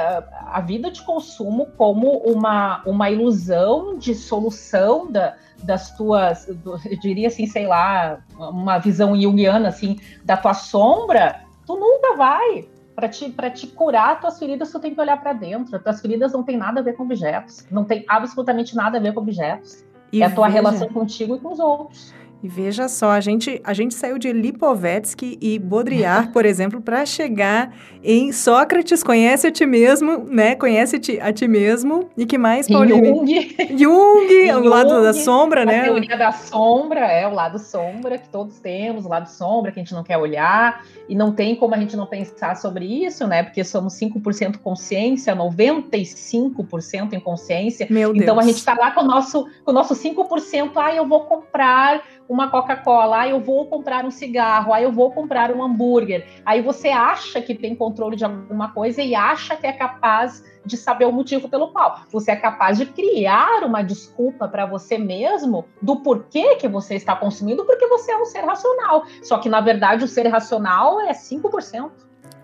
a 0.47 0.61
vida 0.61 0.91
de 0.91 1.01
consumo 1.03 1.67
como 1.77 2.17
uma, 2.19 2.81
uma 2.85 3.09
ilusão 3.09 3.97
de 3.97 4.13
solução 4.13 5.11
da, 5.11 5.35
das 5.63 5.95
tuas, 5.95 6.47
eu 6.47 6.99
diria 6.99 7.27
assim, 7.27 7.47
sei 7.47 7.67
lá, 7.67 8.19
uma 8.37 8.77
visão 8.77 9.19
junguiana 9.19 9.69
assim, 9.69 9.99
da 10.23 10.35
tua 10.37 10.53
sombra, 10.53 11.41
tu 11.65 11.75
nunca 11.75 12.15
vai. 12.15 12.67
Para 12.95 13.09
te, 13.09 13.29
te 13.53 13.67
curar 13.67 14.21
tuas 14.21 14.39
feridas, 14.39 14.71
tu 14.71 14.79
tem 14.79 14.95
que 14.95 15.01
olhar 15.01 15.19
para 15.19 15.33
dentro. 15.33 15.75
As 15.75 15.83
tuas 15.83 15.99
feridas 15.99 16.31
não 16.31 16.43
tem 16.43 16.55
nada 16.55 16.79
a 16.79 16.83
ver 16.83 16.93
com 16.93 17.03
objetos. 17.03 17.65
Não 17.69 17.83
tem 17.83 18.05
absolutamente 18.07 18.73
nada 18.73 18.97
a 18.97 19.01
ver 19.01 19.13
com 19.13 19.19
objetos. 19.19 19.83
E 20.13 20.23
é 20.23 20.25
a 20.25 20.31
tua 20.31 20.47
veja. 20.47 20.61
relação 20.61 20.87
contigo 20.87 21.35
e 21.35 21.39
com 21.39 21.51
os 21.51 21.59
outros. 21.59 22.13
E 22.45 22.47
veja 22.47 22.87
só, 22.87 23.09
a 23.09 23.19
gente, 23.19 23.59
a 23.63 23.73
gente 23.73 23.95
saiu 23.95 24.19
de 24.19 24.31
Lipovetsky 24.31 25.35
e 25.41 25.57
Baudrillard, 25.57 26.29
por 26.31 26.45
exemplo, 26.45 26.79
para 26.79 27.03
chegar 27.03 27.75
em 28.03 28.31
Sócrates, 28.31 29.01
conhece 29.01 29.47
a 29.47 29.51
ti 29.51 29.65
mesmo, 29.65 30.25
né? 30.25 30.53
Conhece 30.53 31.01
a 31.19 31.33
ti 31.33 31.47
mesmo. 31.47 32.07
E 32.15 32.23
que 32.23 32.37
mais, 32.37 32.67
Pauline? 32.67 33.07
Jung. 33.07 33.75
Jung, 33.75 34.51
o 34.61 34.63
lado 34.63 35.01
da 35.01 35.11
sombra, 35.11 35.63
a 35.63 35.65
né? 35.65 35.79
A 35.79 35.83
teoria 35.85 36.15
da 36.15 36.31
sombra, 36.31 36.99
é 36.99 37.27
o 37.27 37.33
lado 37.33 37.57
sombra 37.57 38.19
que 38.19 38.29
todos 38.29 38.59
temos, 38.59 39.07
o 39.07 39.09
lado 39.09 39.27
sombra 39.27 39.71
que 39.71 39.79
a 39.79 39.83
gente 39.83 39.95
não 39.95 40.03
quer 40.03 40.17
olhar. 40.17 40.85
E 41.09 41.15
não 41.15 41.31
tem 41.31 41.55
como 41.55 41.73
a 41.73 41.79
gente 41.79 41.97
não 41.97 42.05
pensar 42.05 42.55
sobre 42.57 42.85
isso, 42.85 43.25
né? 43.25 43.41
Porque 43.41 43.63
somos 43.63 43.95
5% 43.95 44.59
consciência, 44.59 45.35
95% 45.35 47.13
inconsciência. 47.13 47.87
Meu 47.89 48.13
Deus. 48.13 48.21
Então 48.21 48.39
a 48.39 48.43
gente 48.43 48.57
está 48.57 48.75
lá 48.75 48.91
com 48.91 49.01
o 49.01 49.05
nosso, 49.05 49.47
com 49.63 49.71
o 49.71 49.73
nosso 49.73 49.95
5%, 49.95 50.73
ah, 50.75 50.93
eu 50.93 51.07
vou 51.07 51.21
comprar 51.21 52.03
uma 52.27 52.49
Coca-Cola, 52.49 53.19
aí 53.19 53.31
eu 53.31 53.39
vou 53.39 53.65
comprar 53.67 54.05
um 54.05 54.11
cigarro, 54.11 54.73
aí 54.73 54.83
eu 54.83 54.91
vou 54.91 55.11
comprar 55.11 55.51
um 55.51 55.63
hambúrguer. 55.63 56.25
Aí 56.45 56.61
você 56.61 56.89
acha 56.89 57.41
que 57.41 57.53
tem 57.53 57.75
controle 57.75 58.15
de 58.15 58.25
alguma 58.25 58.71
coisa 58.71 59.01
e 59.01 59.13
acha 59.13 59.55
que 59.55 59.67
é 59.67 59.73
capaz 59.73 60.43
de 60.65 60.75
saber 60.75 61.05
o 61.05 61.11
motivo 61.11 61.47
pelo 61.47 61.71
qual. 61.71 62.01
Você 62.11 62.31
é 62.31 62.35
capaz 62.35 62.77
de 62.77 62.87
criar 62.87 63.63
uma 63.63 63.83
desculpa 63.83 64.47
para 64.47 64.65
você 64.65 64.97
mesmo 64.97 65.65
do 65.81 65.97
porquê 65.97 66.55
que 66.55 66.67
você 66.67 66.95
está 66.95 67.15
consumindo, 67.15 67.65
porque 67.65 67.87
você 67.87 68.11
é 68.11 68.17
um 68.17 68.25
ser 68.25 68.41
racional. 68.41 69.03
Só 69.21 69.37
que, 69.37 69.47
na 69.47 69.61
verdade, 69.61 70.03
o 70.03 70.07
ser 70.07 70.27
racional 70.27 70.99
é 71.01 71.11
5%. 71.11 71.91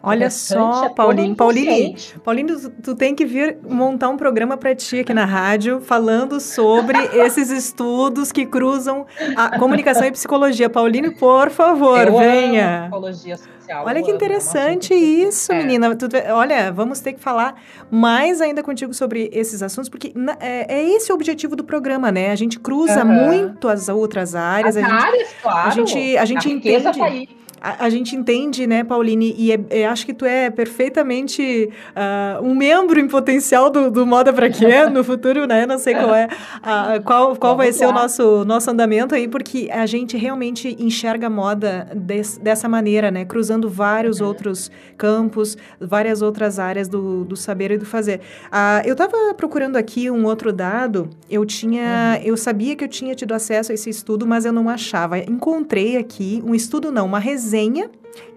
Olha 0.04 0.30
só, 0.32 0.86
é 0.86 0.90
Pauline. 0.90 1.36
Pauline, 1.36 1.96
Pauline, 2.24 2.70
tu, 2.84 2.96
tem 2.96 3.14
que 3.14 3.24
vir 3.24 3.60
montar 3.68 4.10
um 4.10 4.18
programa 4.18 4.58
para 4.58 4.74
ti 4.74 5.00
aqui 5.00 5.14
na 5.14 5.26
rádio 5.26 5.80
falando 5.80 6.40
sobre 6.40 6.98
esses 7.14 7.52
estudos 7.52 8.32
que 8.32 8.46
cruzam 8.46 9.06
a 9.36 9.60
comunicação 9.60 10.06
e 10.06 10.12
psicologia. 10.12 10.70
Pauline, 10.70 11.12
por 11.12 11.52
favor, 11.52 12.08
Eu 12.08 12.18
venha. 12.18 12.84
Psicologia 12.84 13.38
social. 13.38 13.86
Olha 13.86 14.02
que 14.02 14.10
interessante 14.10 14.94
isso, 14.94 15.52
é. 15.52 15.58
menina. 15.60 15.96
Tu, 15.96 16.08
olha, 16.34 16.72
vamos 16.72 17.00
ter 17.00 17.14
que 17.14 17.20
falar 17.20 17.62
mais 17.92 18.42
ainda 18.42 18.64
contigo 18.64 18.94
sobre 18.96 19.30
esses 19.32 19.62
assuntos, 19.62 19.88
porque 19.88 20.14
é, 20.40 20.78
é 20.78 20.84
esse 20.90 21.12
o 21.12 21.16
objetivo 21.16 21.56
do 21.56 21.64
programa, 21.64 22.12
né? 22.12 22.32
A 22.32 22.36
gente 22.36 22.60
cruza 22.60 23.06
uhum. 23.06 23.28
muito 23.28 23.68
as 23.68 23.88
outras 23.88 24.34
áreas. 24.34 24.76
As 24.76 24.84
a 24.84 24.88
gente, 24.88 25.04
áreas, 25.04 25.30
claro. 25.44 25.68
A 25.68 25.72
gente, 25.72 26.18
a 26.18 26.26
gente 26.26 26.48
a 26.48 26.52
entende. 26.52 26.84
Tá 26.84 27.06
aí 27.06 27.42
a, 27.62 27.86
a, 27.86 27.89
gente 27.91 28.15
entende, 28.15 28.65
né, 28.65 28.84
Pauline, 28.84 29.36
e 29.38 29.52
é, 29.52 29.60
é, 29.69 29.86
acho 29.86 30.04
que 30.04 30.15
tu 30.15 30.26
é 30.26 30.50
perfeitamente 30.50 31.69
uh, 31.91 32.43
um 32.43 32.56
membro 32.56 33.00
em 33.00 33.08
potencial 33.08 33.69
do, 33.69 33.91
do 33.91 34.04
Moda 34.04 34.34
Pra 34.34 34.50
Quê 34.50 34.86
no 34.89 35.04
futuro, 35.04 35.45
né? 35.45 35.67
Não 35.67 35.78
sei 35.78 35.93
qual 35.93 36.15
é, 36.15 36.26
uh, 36.26 37.04
qual, 37.04 37.36
qual 37.36 37.56
vai 37.56 37.71
ser 37.71 37.86
o 37.86 37.91
nosso, 37.91 38.43
nosso 38.45 38.71
andamento 38.71 39.13
aí, 39.13 39.28
porque 39.28 39.69
a 39.71 39.86
gente 39.86 40.17
realmente 40.17 40.76
enxerga 40.80 41.28
a 41.28 41.30
moda 41.30 41.88
des, 41.95 42.39
dessa 42.39 42.67
maneira, 42.67 43.12
né? 43.12 43.26
Cruzando 43.26 43.69
vários 43.69 44.19
uhum. 44.21 44.28
outros 44.28 44.71
campos, 44.97 45.56
várias 45.80 46.24
outras 46.24 46.58
áreas 46.58 46.88
do, 46.88 47.24
do 47.26 47.36
saber 47.36 47.69
e 47.69 47.78
do 47.78 47.86
fazer. 47.86 48.21
Uh, 48.47 48.82
eu 48.86 48.93
estava 48.93 49.36
procurando 49.36 49.76
aqui 49.76 50.10
um 50.10 50.26
outro 50.26 50.52
dado, 50.52 51.12
eu 51.30 51.45
tinha, 51.45 52.17
uhum. 52.17 52.26
eu 52.26 52.36
sabia 52.36 52.76
que 52.76 52.84
eu 52.84 52.89
tinha 52.89 53.13
tido 53.13 53.34
acesso 53.34 53.71
a 53.71 53.76
esse 53.76 53.89
estudo, 53.89 54.26
mas 54.26 54.45
eu 54.45 54.52
não 54.52 54.67
achava. 54.67 55.19
Encontrei 55.19 55.97
aqui 55.97 56.41
um 56.43 56.56
estudo, 56.56 56.91
não, 56.91 57.06
uma 57.06 57.19
resenha 57.19 57.51
resenha, 57.52 57.90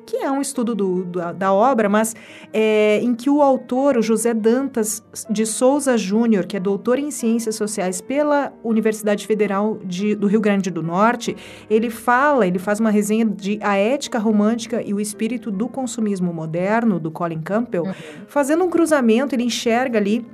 que 0.07 0.19
é 0.19 0.31
um 0.31 0.41
estudo 0.41 0.75
do, 0.75 1.05
do, 1.05 1.33
da 1.33 1.53
obra, 1.53 1.89
mas 1.89 2.15
é, 2.53 3.01
em 3.03 3.15
que 3.15 3.31
o 3.31 3.41
autor, 3.41 3.97
o 3.97 4.03
José 4.03 4.35
Dantas 4.35 5.03
de 5.31 5.47
Souza 5.47 5.97
Júnior, 5.97 6.45
que 6.45 6.57
é 6.59 6.61
doutor 6.61 6.99
em 6.99 7.11
Ciências 7.11 7.55
Sociais 7.55 8.03
pela 8.03 8.53
Universidade 8.63 9.27
Federal 9.27 9.79
de, 9.83 10.15
do 10.15 10.27
Rio 10.27 10.41
Grande 10.41 10.71
do 10.71 10.83
Norte, 10.83 11.35
ele 11.71 11.89
fala, 11.89 12.47
ele 12.47 12.59
faz 12.59 12.81
uma 12.81 12.91
resenha 12.91 13.25
de 13.25 13.59
A 13.63 13.77
Ética 13.77 14.19
Romântica 14.19 14.83
e 14.83 14.93
o 14.93 15.01
Espírito 15.01 15.51
do 15.51 15.69
Consumismo 15.69 16.35
Moderno, 16.35 17.01
do 17.01 17.11
Colin 17.11 17.41
Campbell, 17.41 17.85
uhum. 17.85 17.95
fazendo 18.27 18.63
um 18.63 18.69
cruzamento, 18.69 19.35
ele 19.35 19.45
enxerga 19.45 19.99
ali 19.99 20.27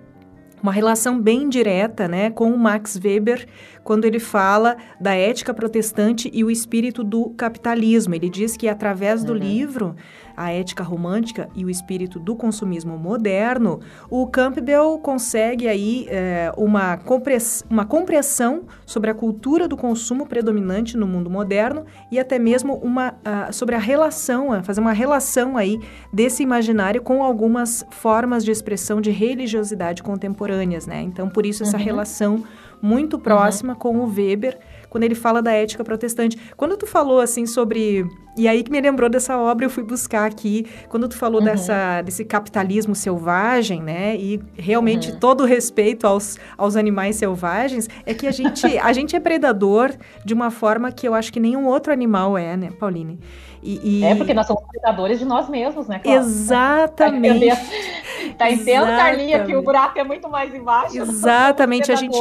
uma 0.62 0.72
relação 0.72 1.20
bem 1.20 1.48
direta 1.48 2.06
né, 2.06 2.30
com 2.30 2.52
o 2.52 2.58
Max 2.58 2.98
Weber, 3.02 3.46
quando 3.82 4.04
ele 4.04 4.18
fala 4.18 4.76
da 5.00 5.14
ética 5.14 5.54
protestante 5.54 6.30
e 6.32 6.44
o 6.44 6.50
espírito 6.50 7.02
do 7.02 7.30
capitalismo. 7.30 8.14
Ele 8.14 8.28
diz 8.28 8.56
que 8.56 8.68
através 8.68 9.24
do 9.24 9.32
uhum. 9.32 9.38
livro 9.38 9.96
A 10.40 10.52
Ética 10.52 10.82
Romântica 10.82 11.50
e 11.54 11.66
o 11.66 11.68
Espírito 11.68 12.18
do 12.18 12.34
Consumismo 12.34 12.96
Moderno, 12.96 13.80
o 14.08 14.26
Campbell 14.26 14.98
consegue 14.98 15.68
aí 15.68 16.06
é, 16.08 16.50
uma, 16.56 16.96
compress 16.96 17.62
uma 17.68 17.84
compreensão 17.84 18.62
sobre 18.86 19.10
a 19.10 19.14
cultura 19.14 19.68
do 19.68 19.76
consumo 19.76 20.26
predominante 20.26 20.96
no 20.96 21.06
mundo 21.06 21.28
moderno 21.28 21.84
e 22.10 22.18
até 22.18 22.38
mesmo 22.38 22.76
uma, 22.76 23.10
uh, 23.10 23.52
sobre 23.52 23.74
a 23.74 23.78
relação, 23.78 24.58
uh, 24.58 24.64
fazer 24.64 24.80
uma 24.80 24.94
relação 24.94 25.58
aí 25.58 25.78
desse 26.10 26.42
imaginário 26.42 27.02
com 27.02 27.22
algumas 27.22 27.84
formas 27.90 28.42
de 28.42 28.50
expressão 28.50 28.98
de 28.98 29.10
religiosidade 29.10 30.02
contemporâneas, 30.02 30.86
né? 30.86 31.02
Então, 31.02 31.28
por 31.28 31.44
isso 31.44 31.64
essa 31.64 31.76
uhum. 31.76 31.84
relação 31.84 32.44
muito 32.80 33.18
próxima 33.18 33.74
uhum. 33.74 33.78
com 33.78 33.98
o 33.98 34.06
Weber, 34.06 34.58
quando 34.90 35.04
ele 35.04 35.14
fala 35.14 35.40
da 35.40 35.52
ética 35.52 35.82
protestante. 35.82 36.36
Quando 36.56 36.76
tu 36.76 36.86
falou 36.86 37.20
assim 37.20 37.46
sobre 37.46 38.04
e 38.36 38.46
aí 38.46 38.62
que 38.62 38.70
me 38.70 38.80
lembrou 38.80 39.10
dessa 39.10 39.36
obra, 39.36 39.66
eu 39.66 39.70
fui 39.70 39.82
buscar 39.82 40.24
aqui, 40.24 40.66
quando 40.88 41.08
tu 41.08 41.16
falou 41.16 41.40
uhum. 41.40 41.46
dessa, 41.46 42.00
desse 42.02 42.24
capitalismo 42.24 42.94
selvagem, 42.94 43.82
né? 43.82 44.16
E 44.16 44.40
realmente 44.56 45.10
uhum. 45.10 45.18
todo 45.18 45.42
o 45.42 45.46
respeito 45.46 46.06
aos, 46.06 46.38
aos 46.56 46.76
animais 46.76 47.16
selvagens, 47.16 47.88
é 48.06 48.14
que 48.14 48.26
a 48.26 48.30
gente, 48.30 48.66
a 48.78 48.92
gente 48.92 49.16
é 49.16 49.20
predador 49.20 49.92
de 50.24 50.32
uma 50.32 50.50
forma 50.50 50.92
que 50.92 51.06
eu 51.06 51.14
acho 51.14 51.32
que 51.32 51.40
nenhum 51.40 51.66
outro 51.66 51.92
animal 51.92 52.38
é, 52.38 52.56
né, 52.56 52.70
Pauline? 52.78 53.18
E, 53.62 54.00
e... 54.00 54.04
É 54.04 54.14
porque 54.14 54.32
nós 54.32 54.46
somos 54.46 54.62
predadores 54.68 55.18
de 55.18 55.24
nós 55.24 55.48
mesmos, 55.48 55.86
né? 55.86 55.98
Cláudia? 55.98 56.20
Exatamente. 56.20 57.46
Tá 58.36 58.50
entendendo, 58.50 58.86
tá 58.86 58.96
Carlinha, 58.96 59.44
que 59.44 59.54
o 59.54 59.62
buraco 59.62 59.98
é 59.98 60.04
muito 60.04 60.28
mais 60.28 60.54
embaixo? 60.54 60.96
Exatamente. 61.00 61.90
A 61.90 61.94
gente 61.94 62.16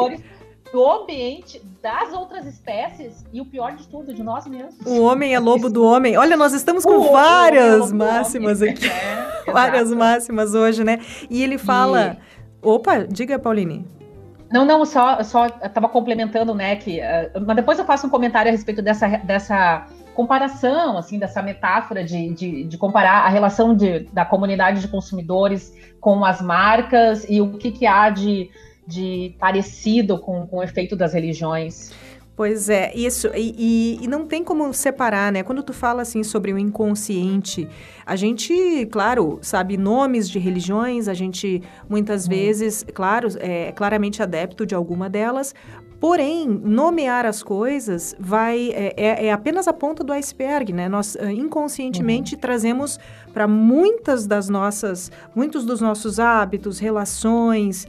do 0.71 0.85
ambiente, 0.85 1.61
das 1.81 2.13
outras 2.13 2.45
espécies 2.45 3.25
e 3.33 3.41
o 3.41 3.45
pior 3.45 3.75
de 3.75 3.87
tudo, 3.87 4.13
de 4.13 4.21
nós 4.21 4.45
mesmos. 4.47 4.85
O 4.85 5.01
homem 5.01 5.33
é 5.33 5.39
lobo 5.39 5.69
do 5.69 5.83
homem. 5.83 6.17
Olha, 6.17 6.37
nós 6.37 6.53
estamos 6.53 6.85
com 6.85 6.97
o 6.97 7.11
várias 7.11 7.91
é 7.91 7.93
máximas 7.93 8.61
aqui. 8.61 8.87
É, 8.87 9.43
várias 9.51 9.91
máximas 9.91 10.53
hoje, 10.53 10.83
né? 10.83 10.99
E 11.29 11.41
ele 11.43 11.57
fala. 11.57 12.17
E... 12.63 12.67
Opa, 12.67 12.99
diga, 13.05 13.39
Pauline. 13.39 13.85
Não, 14.51 14.65
não, 14.65 14.83
só, 14.83 15.21
só 15.23 15.45
estava 15.45 15.87
complementando, 15.87 16.55
né, 16.55 16.75
que, 16.75 16.99
uh, 16.99 17.45
mas 17.45 17.55
depois 17.55 17.77
eu 17.77 17.85
faço 17.85 18.07
um 18.07 18.09
comentário 18.09 18.49
a 18.49 18.51
respeito 18.51 18.81
dessa, 18.81 19.07
dessa 19.07 19.85
comparação, 20.15 20.97
assim, 20.97 21.19
dessa 21.19 21.41
metáfora 21.43 22.03
de, 22.03 22.33
de, 22.33 22.63
de 22.63 22.77
comparar 22.77 23.25
a 23.25 23.29
relação 23.29 23.75
de, 23.75 23.99
da 24.11 24.25
comunidade 24.25 24.81
de 24.81 24.87
consumidores 24.87 25.71
com 25.99 26.25
as 26.25 26.41
marcas 26.41 27.25
e 27.29 27.39
o 27.39 27.57
que, 27.57 27.71
que 27.71 27.85
há 27.85 28.09
de, 28.09 28.49
de 28.89 29.35
parecido 29.39 30.17
com, 30.17 30.47
com 30.47 30.57
o 30.57 30.63
efeito 30.63 30.95
das 30.95 31.13
religiões. 31.13 31.91
Pois 32.35 32.69
é, 32.69 32.93
isso. 32.95 33.27
E, 33.35 33.53
e, 33.57 33.99
e, 34.05 34.07
não 34.07 34.25
tem 34.25 34.45
como 34.45 34.73
separar, 34.73 35.29
né? 35.29 35.43
Quando 35.43 35.61
tu 35.61 35.73
fala 35.73 36.03
assim 36.03 36.23
sobre 36.23 36.53
o 36.53 36.57
inconsciente, 36.57 37.67
a 38.05 38.15
gente, 38.15 38.87
claro, 38.89 39.39
sabe 39.41 39.75
nomes 39.75 40.29
de 40.29 40.39
religiões, 40.39 41.09
a 41.09 41.13
gente 41.13 41.61
muitas 41.89 42.25
hum. 42.25 42.29
vezes, 42.29 42.85
claro, 42.93 43.27
é 43.39 43.73
claramente 43.73 44.23
adepto 44.23 44.65
de 44.65 44.73
alguma 44.73 45.09
delas, 45.09 45.53
Porém, 45.99 46.47
nomear 46.47 47.25
as 47.25 47.43
coisas 47.43 48.15
vai 48.17 48.69
é, 48.69 48.93
é, 48.95 49.25
é, 49.25 49.31
apenas 49.33 49.67
a 49.67 49.73
ponta 49.73 50.01
do 50.01 50.13
iceberg, 50.13 50.71
né? 50.71 50.87
Nós 50.87 51.15
uh, 51.15 51.29
inconscientemente 51.29 52.35
uhum. 52.35 52.41
trazemos 52.41 52.97
para 53.33 53.47
muitas 53.47 54.25
das 54.25 54.47
nossas, 54.47 55.11
muitos 55.35 55.65
dos 55.65 55.81
nossos 55.81 56.19
hábitos, 56.19 56.79
relações, 56.79 57.85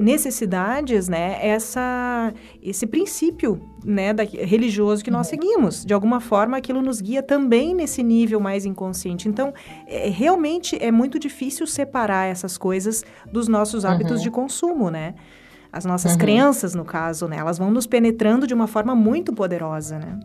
necessidades, 0.00 1.08
né? 1.08 1.38
Essa, 1.40 2.34
esse 2.60 2.86
princípio, 2.86 3.62
né, 3.84 4.12
da, 4.12 4.24
religioso 4.24 5.02
que 5.02 5.10
nós 5.10 5.28
uhum. 5.28 5.30
seguimos. 5.30 5.84
De 5.84 5.94
alguma 5.94 6.20
forma, 6.20 6.56
aquilo 6.56 6.82
nos 6.82 7.00
guia 7.00 7.22
também 7.22 7.74
nesse 7.74 8.02
nível 8.02 8.40
mais 8.40 8.64
inconsciente. 8.64 9.28
Então, 9.28 9.54
é, 9.86 10.08
realmente 10.08 10.76
é 10.80 10.90
muito 10.90 11.18
difícil 11.18 11.66
separar 11.66 12.26
essas 12.26 12.58
coisas 12.58 13.04
dos 13.30 13.46
nossos 13.46 13.84
hábitos 13.84 14.18
uhum. 14.18 14.22
de 14.22 14.30
consumo, 14.30 14.90
né? 14.90 15.14
As 15.72 15.84
nossas 15.84 16.12
uhum. 16.12 16.18
crenças, 16.18 16.74
no 16.74 16.84
caso, 16.84 17.26
né? 17.26 17.38
Elas 17.38 17.56
vão 17.56 17.70
nos 17.70 17.86
penetrando 17.86 18.46
de 18.46 18.52
uma 18.52 18.66
forma 18.66 18.94
muito 18.94 19.32
poderosa, 19.32 19.98
né? 19.98 20.20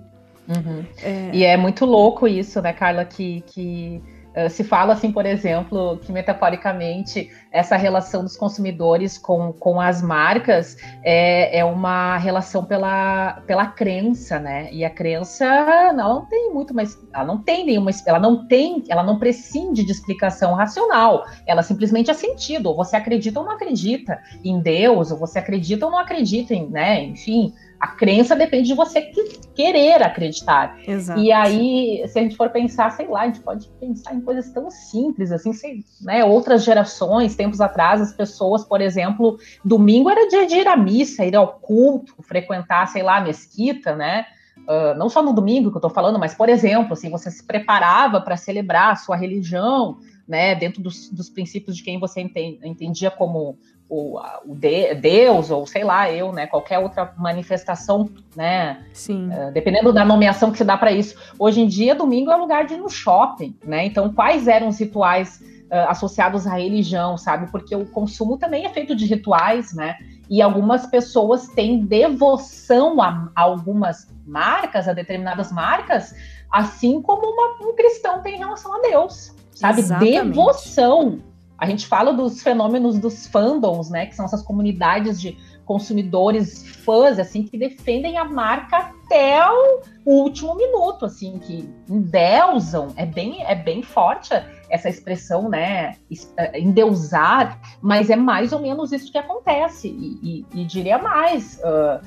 Uhum. 0.48 0.84
É... 1.02 1.32
E 1.34 1.44
é 1.44 1.56
muito 1.56 1.86
louco 1.86 2.28
isso, 2.28 2.62
né, 2.62 2.74
Carla, 2.74 3.06
que, 3.06 3.42
que 3.48 4.02
se 4.50 4.64
fala 4.64 4.94
assim, 4.94 5.12
por 5.12 5.26
exemplo, 5.26 5.98
que 6.04 6.12
metaforicamente 6.12 7.30
essa 7.52 7.76
relação 7.76 8.24
dos 8.24 8.38
consumidores 8.38 9.18
com, 9.18 9.52
com 9.52 9.82
as 9.82 10.02
marcas 10.02 10.78
é, 11.04 11.60
é 11.60 11.66
uma 11.66 12.18
relação 12.18 12.64
pela, 12.64 13.42
pela 13.48 13.66
crença, 13.66 14.38
né? 14.40 14.70
E 14.72 14.86
a 14.86 14.90
crença 14.90 15.92
não 15.94 16.26
tem 16.26 16.54
muito, 16.54 16.74
mas 16.74 16.98
ela 17.14 17.26
não 17.26 17.42
tem 17.42 17.66
nenhuma, 17.66 17.90
ela 18.06 18.20
não 18.20 18.48
tem, 18.48 18.84
ela 18.90 19.04
não 19.04 19.18
prescinde 19.18 19.84
de 19.84 19.92
explicação 19.92 20.54
racional. 20.54 21.26
Ela 21.46 21.64
simplesmente 21.64 22.12
é 22.12 22.14
sentido. 22.14 22.68
Ou 22.68 22.76
você 22.76 22.96
acredita 22.96 23.40
ou 23.40 23.46
não 23.46 23.54
acredita 23.54 24.20
em 24.44 24.60
Deus, 24.60 25.12
ou 25.12 25.18
você 25.18 25.40
acredita 25.40 25.86
ou 25.86 25.92
não 25.92 26.00
acredita 26.00 26.54
em, 26.54 26.68
né? 26.70 27.04
Enfim. 27.04 27.54
A 27.80 27.88
crença 27.88 28.36
depende 28.36 28.70
de 28.70 28.74
você 28.74 29.12
querer 29.56 30.02
acreditar. 30.02 30.78
Exato. 30.88 31.20
E 31.20 31.32
aí, 31.32 32.04
se 32.08 32.18
a 32.18 32.22
gente 32.24 32.36
for 32.36 32.50
pensar, 32.50 32.92
sei 32.92 33.08
lá, 33.08 33.22
a 33.22 33.26
gente 33.26 33.42
pode 33.42 33.68
pensar 33.80 34.16
em 34.16 34.22
coisas 34.22 34.52
tão 34.52 34.72
simples, 34.72 35.32
assim, 35.32 35.54
sei, 35.54 35.84
né? 36.02 36.24
Outras 36.26 36.64
gerações, 36.64 37.36
tempos 37.36 37.62
atrás, 37.62 38.02
as 38.02 38.14
pessoas, 38.14 38.64
por 38.64 38.82
exemplo, 38.82 39.38
domingo 39.64 40.10
era 40.10 40.28
dia 40.28 40.48
de 40.48 40.56
ir 40.56 40.68
à 40.68 40.76
missa, 40.76 41.26
ir 41.26 41.36
ao 41.36 41.60
culto, 41.60 42.16
frequentar, 42.24 42.88
sei 42.88 43.04
lá, 43.04 43.18
a 43.18 43.22
mesquita, 43.22 43.96
né? 43.96 44.26
Uh, 44.68 44.98
não 44.98 45.08
só 45.08 45.22
no 45.22 45.32
domingo 45.32 45.70
que 45.70 45.78
eu 45.78 45.80
estou 45.80 45.92
falando, 45.92 46.20
mas, 46.20 46.34
por 46.34 46.50
exemplo, 46.50 46.94
assim, 46.94 47.10
você 47.10 47.30
se 47.30 47.46
preparava 47.46 48.20
para 48.20 48.36
celebrar 48.36 48.92
a 48.92 48.96
sua 48.96 49.16
religião, 49.16 49.98
né, 50.28 50.54
dentro 50.56 50.82
dos, 50.82 51.10
dos 51.10 51.30
princípios 51.30 51.78
de 51.78 51.84
quem 51.84 52.00
você 52.00 52.20
entendia 52.20 53.10
como 53.10 53.58
o, 53.90 54.20
o 54.46 54.56
de, 54.56 54.94
Deus, 54.96 55.50
ou 55.50 55.66
sei 55.66 55.84
lá, 55.84 56.12
eu, 56.12 56.32
né, 56.32 56.46
qualquer 56.48 56.80
outra 56.80 57.14
manifestação, 57.18 58.10
né, 58.36 58.84
Sim. 58.94 59.30
Uh, 59.30 59.52
dependendo 59.52 59.94
da 59.94 60.04
nomeação 60.04 60.52
que 60.52 60.58
se 60.58 60.64
dá 60.64 60.78
para 60.78 60.92
isso. 60.92 61.16
Hoje 61.40 61.62
em 61.62 61.68
dia, 61.68 61.96
domingo 61.96 62.32
é 62.32 62.36
lugar 62.36 62.66
de 62.66 62.74
ir 62.74 62.78
no 62.78 62.90
shopping, 62.90 63.56
né, 63.64 63.86
então 63.86 64.12
quais 64.14 64.48
eram 64.48 64.68
os 64.68 64.80
rituais 64.80 65.42
uh, 65.72 65.90
associados 65.90 66.46
à 66.46 66.56
religião, 66.56 67.18
sabe, 67.18 67.50
porque 67.50 67.76
o 67.76 67.86
consumo 67.86 68.38
também 68.38 68.66
é 68.66 68.70
feito 68.70 68.96
de 68.96 69.06
rituais, 69.06 69.74
né, 69.74 69.96
e 70.30 70.42
algumas 70.42 70.86
pessoas 70.86 71.48
têm 71.48 71.86
devoção 71.86 73.02
a, 73.02 73.32
a 73.34 73.42
algumas 73.42 74.14
marcas, 74.26 74.88
a 74.90 74.94
determinadas 74.94 75.52
marcas, 75.52 76.14
assim 76.52 77.02
como 77.02 77.26
uma, 77.26 77.70
um 77.70 77.74
cristão 77.76 78.22
tem 78.22 78.36
em 78.36 78.40
relação 78.40 78.76
a 78.76 78.80
Deus, 78.82 79.34
sabe, 79.54 79.80
Exatamente. 79.80 80.12
devoção, 80.12 81.20
a 81.58 81.66
gente 81.66 81.88
fala 81.88 82.14
dos 82.14 82.42
fenômenos 82.44 83.00
dos 83.00 83.26
fandoms, 83.28 83.90
né? 83.90 84.06
Que 84.06 84.16
são 84.16 84.26
essas 84.26 84.44
comunidades 84.44 85.20
de 85.20 85.38
consumidores 85.66 86.66
fãs, 86.86 87.20
assim, 87.20 87.44
que 87.44 87.58
defendem 87.58 88.18
a 88.18 88.24
marca 88.24 88.78
até 88.78 89.42
o 89.50 89.82
último 90.06 90.56
minuto, 90.56 91.06
assim, 91.06 91.40
que 91.40 91.70
endeusam. 91.90 92.94
É 92.96 93.06
bem, 93.06 93.44
é 93.44 93.56
bem 93.56 93.82
forte 93.82 94.34
essa 94.70 94.88
expressão, 94.88 95.50
né? 95.50 95.96
É, 96.38 96.60
endeusar, 96.60 97.60
mas 97.82 98.10
é 98.10 98.16
mais 98.16 98.54
ou 98.54 98.60
menos 98.60 98.92
isso 98.92 99.12
que 99.12 99.18
acontece. 99.18 99.88
E, 99.88 100.46
e, 100.54 100.62
e 100.62 100.66
diria 100.66 101.00
mais: 101.00 101.60
uh, 101.64 102.06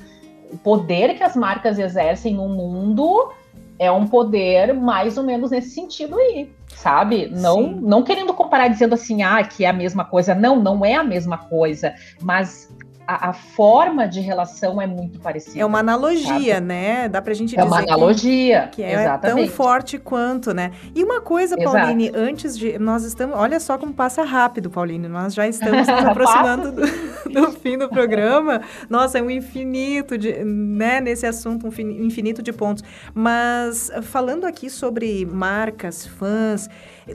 o 0.51 0.57
poder 0.57 1.15
que 1.17 1.23
as 1.23 1.35
marcas 1.35 1.77
exercem 1.77 2.35
no 2.35 2.47
mundo 2.47 3.31
é 3.79 3.91
um 3.91 4.07
poder 4.07 4.73
mais 4.73 5.17
ou 5.17 5.23
menos 5.23 5.51
nesse 5.51 5.71
sentido 5.71 6.17
aí 6.17 6.49
sabe? 6.75 7.29
Não, 7.31 7.67
não 7.67 8.01
querendo 8.01 8.33
comparar 8.33 8.67
dizendo 8.67 8.95
assim, 8.95 9.21
ah, 9.21 9.43
que 9.43 9.65
é 9.65 9.69
a 9.69 9.73
mesma 9.73 10.03
coisa. 10.03 10.33
Não, 10.33 10.59
não 10.59 10.83
é 10.83 10.95
a 10.95 11.03
mesma 11.03 11.37
coisa, 11.37 11.93
mas 12.21 12.69
a, 13.11 13.29
a, 13.29 13.33
forma 13.33 14.07
de 14.07 14.21
relação 14.21 14.81
é 14.81 14.87
muito 14.87 15.19
parecida. 15.19 15.59
É 15.59 15.65
uma 15.65 15.79
analogia, 15.79 16.55
sabe? 16.55 16.65
né? 16.65 17.09
Dá 17.09 17.21
pra 17.21 17.33
gente 17.33 17.57
é 17.57 17.61
dizer. 17.61 17.61
É 17.61 17.63
uma 17.65 17.79
analogia. 17.79 18.69
Que, 18.71 18.77
que 18.77 18.83
é 18.83 18.93
exatamente. 18.93 19.47
tão 19.47 19.55
forte 19.55 19.97
quanto, 19.97 20.53
né? 20.53 20.71
E 20.95 21.03
uma 21.03 21.19
coisa, 21.19 21.57
Pauline, 21.57 22.07
Exato. 22.07 22.19
antes 22.19 22.57
de. 22.57 22.79
Nós 22.79 23.03
estamos. 23.03 23.37
Olha 23.37 23.59
só 23.59 23.77
como 23.77 23.93
passa 23.93 24.23
rápido, 24.23 24.69
Pauline. 24.69 25.07
Nós 25.07 25.33
já 25.33 25.47
estamos 25.47 25.87
nos 25.87 25.89
aproximando 26.05 26.71
do, 26.71 26.81
do, 27.29 27.51
fim 27.51 27.77
do 27.77 27.89
programa. 27.89 28.61
Nossa, 28.89 29.19
é 29.19 29.21
um 29.21 29.29
infinito 29.29 30.17
de. 30.17 30.43
né, 30.43 31.01
nesse 31.01 31.25
assunto, 31.25 31.67
um 31.67 31.81
infinito 32.05 32.41
de 32.41 32.53
pontos. 32.53 32.83
Mas 33.13 33.91
falando 34.03 34.45
aqui 34.45 34.69
sobre 34.69 35.25
marcas, 35.25 36.05
fãs. 36.05 36.69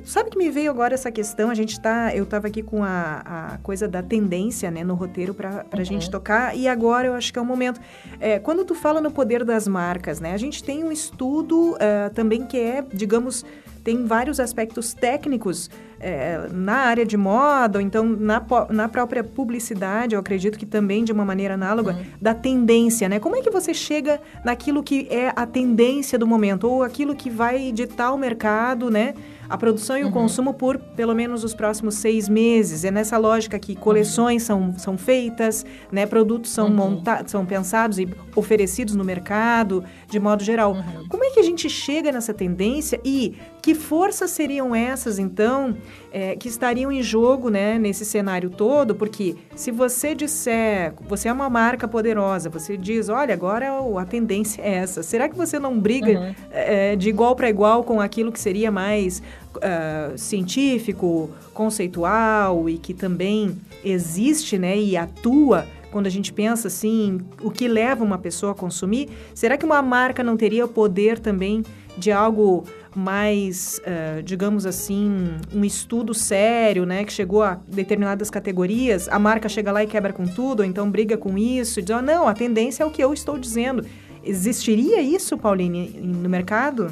Sabe 0.04 0.30
que 0.30 0.36
me 0.36 0.50
veio 0.50 0.70
agora 0.70 0.94
essa 0.94 1.10
questão? 1.10 1.48
A 1.48 1.54
gente 1.54 1.80
tá. 1.80 2.14
Eu 2.14 2.24
estava 2.24 2.48
aqui 2.48 2.62
com 2.62 2.82
a, 2.82 3.52
a 3.54 3.58
coisa 3.58 3.86
da 3.88 4.02
tendência, 4.02 4.70
né, 4.70 4.82
no 4.84 4.94
roteiro 4.94 5.32
para 5.32 5.64
uhum. 5.72 5.84
Gente 5.86 6.10
tocar, 6.10 6.56
e 6.56 6.68
agora 6.68 7.08
eu 7.08 7.14
acho 7.14 7.32
que 7.32 7.38
é 7.38 7.42
o 7.42 7.44
momento. 7.44 7.80
É, 8.20 8.38
quando 8.38 8.64
tu 8.64 8.74
fala 8.74 9.00
no 9.00 9.10
poder 9.10 9.44
das 9.44 9.66
marcas, 9.68 10.20
né, 10.20 10.32
a 10.32 10.38
gente 10.38 10.62
tem 10.62 10.84
um 10.84 10.92
estudo 10.92 11.72
uh, 11.72 12.12
também 12.14 12.44
que 12.44 12.58
é, 12.58 12.84
digamos, 12.92 13.44
tem 13.86 14.04
vários 14.04 14.40
aspectos 14.40 14.92
técnicos 14.92 15.70
é, 16.00 16.48
na 16.52 16.74
área 16.74 17.06
de 17.06 17.16
moda, 17.16 17.78
ou 17.78 17.84
então 17.84 18.04
na, 18.04 18.44
na 18.68 18.88
própria 18.88 19.22
publicidade, 19.22 20.14
eu 20.14 20.20
acredito 20.20 20.58
que 20.58 20.66
também 20.66 21.04
de 21.04 21.12
uma 21.12 21.24
maneira 21.24 21.54
análoga, 21.54 21.92
uhum. 21.92 22.04
da 22.20 22.34
tendência, 22.34 23.08
né? 23.08 23.20
Como 23.20 23.36
é 23.36 23.40
que 23.40 23.48
você 23.48 23.72
chega 23.72 24.20
naquilo 24.44 24.82
que 24.82 25.06
é 25.08 25.32
a 25.36 25.46
tendência 25.46 26.18
do 26.18 26.26
momento, 26.26 26.68
ou 26.68 26.82
aquilo 26.82 27.14
que 27.14 27.30
vai 27.30 27.70
ditar 27.70 28.12
o 28.12 28.18
mercado, 28.18 28.90
né? 28.90 29.14
A 29.48 29.56
produção 29.56 29.96
e 29.96 30.02
uhum. 30.02 30.10
o 30.10 30.12
consumo 30.12 30.54
por 30.54 30.78
pelo 30.78 31.14
menos 31.14 31.44
os 31.44 31.54
próximos 31.54 31.96
seis 31.96 32.28
meses. 32.28 32.84
É 32.84 32.90
nessa 32.90 33.18
lógica 33.18 33.58
que 33.58 33.74
coleções 33.74 34.48
uhum. 34.48 34.72
são, 34.72 34.78
são 34.78 34.98
feitas, 34.98 35.64
né? 35.90 36.06
produtos 36.06 36.50
são, 36.50 36.68
uhum. 36.68 36.74
montados, 36.74 37.30
são 37.30 37.44
pensados 37.44 37.98
e 37.98 38.08
oferecidos 38.34 38.94
no 38.94 39.04
mercado, 39.04 39.84
de 40.08 40.18
modo 40.18 40.42
geral. 40.42 40.72
Uhum. 40.72 41.08
Como 41.08 41.24
é 41.24 41.30
que 41.30 41.40
a 41.40 41.42
gente 41.42 41.68
chega 41.68 42.12
nessa 42.12 42.34
tendência 42.34 43.00
e 43.04 43.36
que 43.66 43.74
forças 43.74 44.30
seriam 44.30 44.76
essas, 44.76 45.18
então, 45.18 45.76
é, 46.12 46.36
que 46.36 46.46
estariam 46.46 46.92
em 46.92 47.02
jogo 47.02 47.50
né, 47.50 47.80
nesse 47.80 48.04
cenário 48.04 48.48
todo, 48.48 48.94
porque 48.94 49.34
se 49.56 49.72
você 49.72 50.14
disser, 50.14 50.94
você 51.08 51.26
é 51.28 51.32
uma 51.32 51.50
marca 51.50 51.88
poderosa, 51.88 52.48
você 52.48 52.76
diz, 52.76 53.08
olha, 53.08 53.34
agora 53.34 53.72
a 54.00 54.04
tendência 54.04 54.62
é 54.62 54.74
essa, 54.74 55.02
será 55.02 55.28
que 55.28 55.34
você 55.34 55.58
não 55.58 55.80
briga 55.80 56.12
uhum. 56.16 56.34
é, 56.52 56.94
de 56.94 57.08
igual 57.08 57.34
para 57.34 57.50
igual 57.50 57.82
com 57.82 58.00
aquilo 58.00 58.30
que 58.30 58.38
seria 58.38 58.70
mais 58.70 59.20
uh, 59.56 60.16
científico, 60.16 61.28
conceitual 61.52 62.70
e 62.70 62.78
que 62.78 62.94
também 62.94 63.60
existe 63.84 64.56
né, 64.58 64.78
e 64.78 64.96
atua 64.96 65.66
quando 65.90 66.06
a 66.06 66.10
gente 66.10 66.32
pensa 66.32 66.68
assim, 66.68 67.20
o 67.42 67.50
que 67.50 67.66
leva 67.66 68.04
uma 68.04 68.18
pessoa 68.18 68.52
a 68.52 68.54
consumir? 68.54 69.08
Será 69.34 69.56
que 69.56 69.66
uma 69.66 69.82
marca 69.82 70.22
não 70.22 70.36
teria 70.36 70.66
o 70.66 70.68
poder 70.68 71.18
também 71.18 71.64
de 71.96 72.12
algo 72.12 72.64
mais, 72.96 73.78
uh, 73.80 74.22
digamos 74.22 74.64
assim, 74.64 75.36
um 75.54 75.62
estudo 75.62 76.14
sério, 76.14 76.86
né, 76.86 77.04
que 77.04 77.12
chegou 77.12 77.42
a 77.42 77.60
determinadas 77.68 78.30
categorias, 78.30 79.06
a 79.08 79.18
marca 79.18 79.50
chega 79.50 79.70
lá 79.70 79.84
e 79.84 79.86
quebra 79.86 80.14
com 80.14 80.24
tudo, 80.26 80.60
ou 80.60 80.66
então 80.66 80.90
briga 80.90 81.18
com 81.18 81.36
isso, 81.36 81.78
e 81.78 81.82
diz, 81.82 81.94
oh, 81.94 82.00
não, 82.00 82.26
a 82.26 82.32
tendência 82.32 82.82
é 82.82 82.86
o 82.86 82.90
que 82.90 83.04
eu 83.04 83.12
estou 83.12 83.38
dizendo. 83.38 83.84
Existiria 84.24 85.02
isso, 85.02 85.36
Pauline, 85.36 85.90
no 86.00 86.28
mercado? 86.28 86.90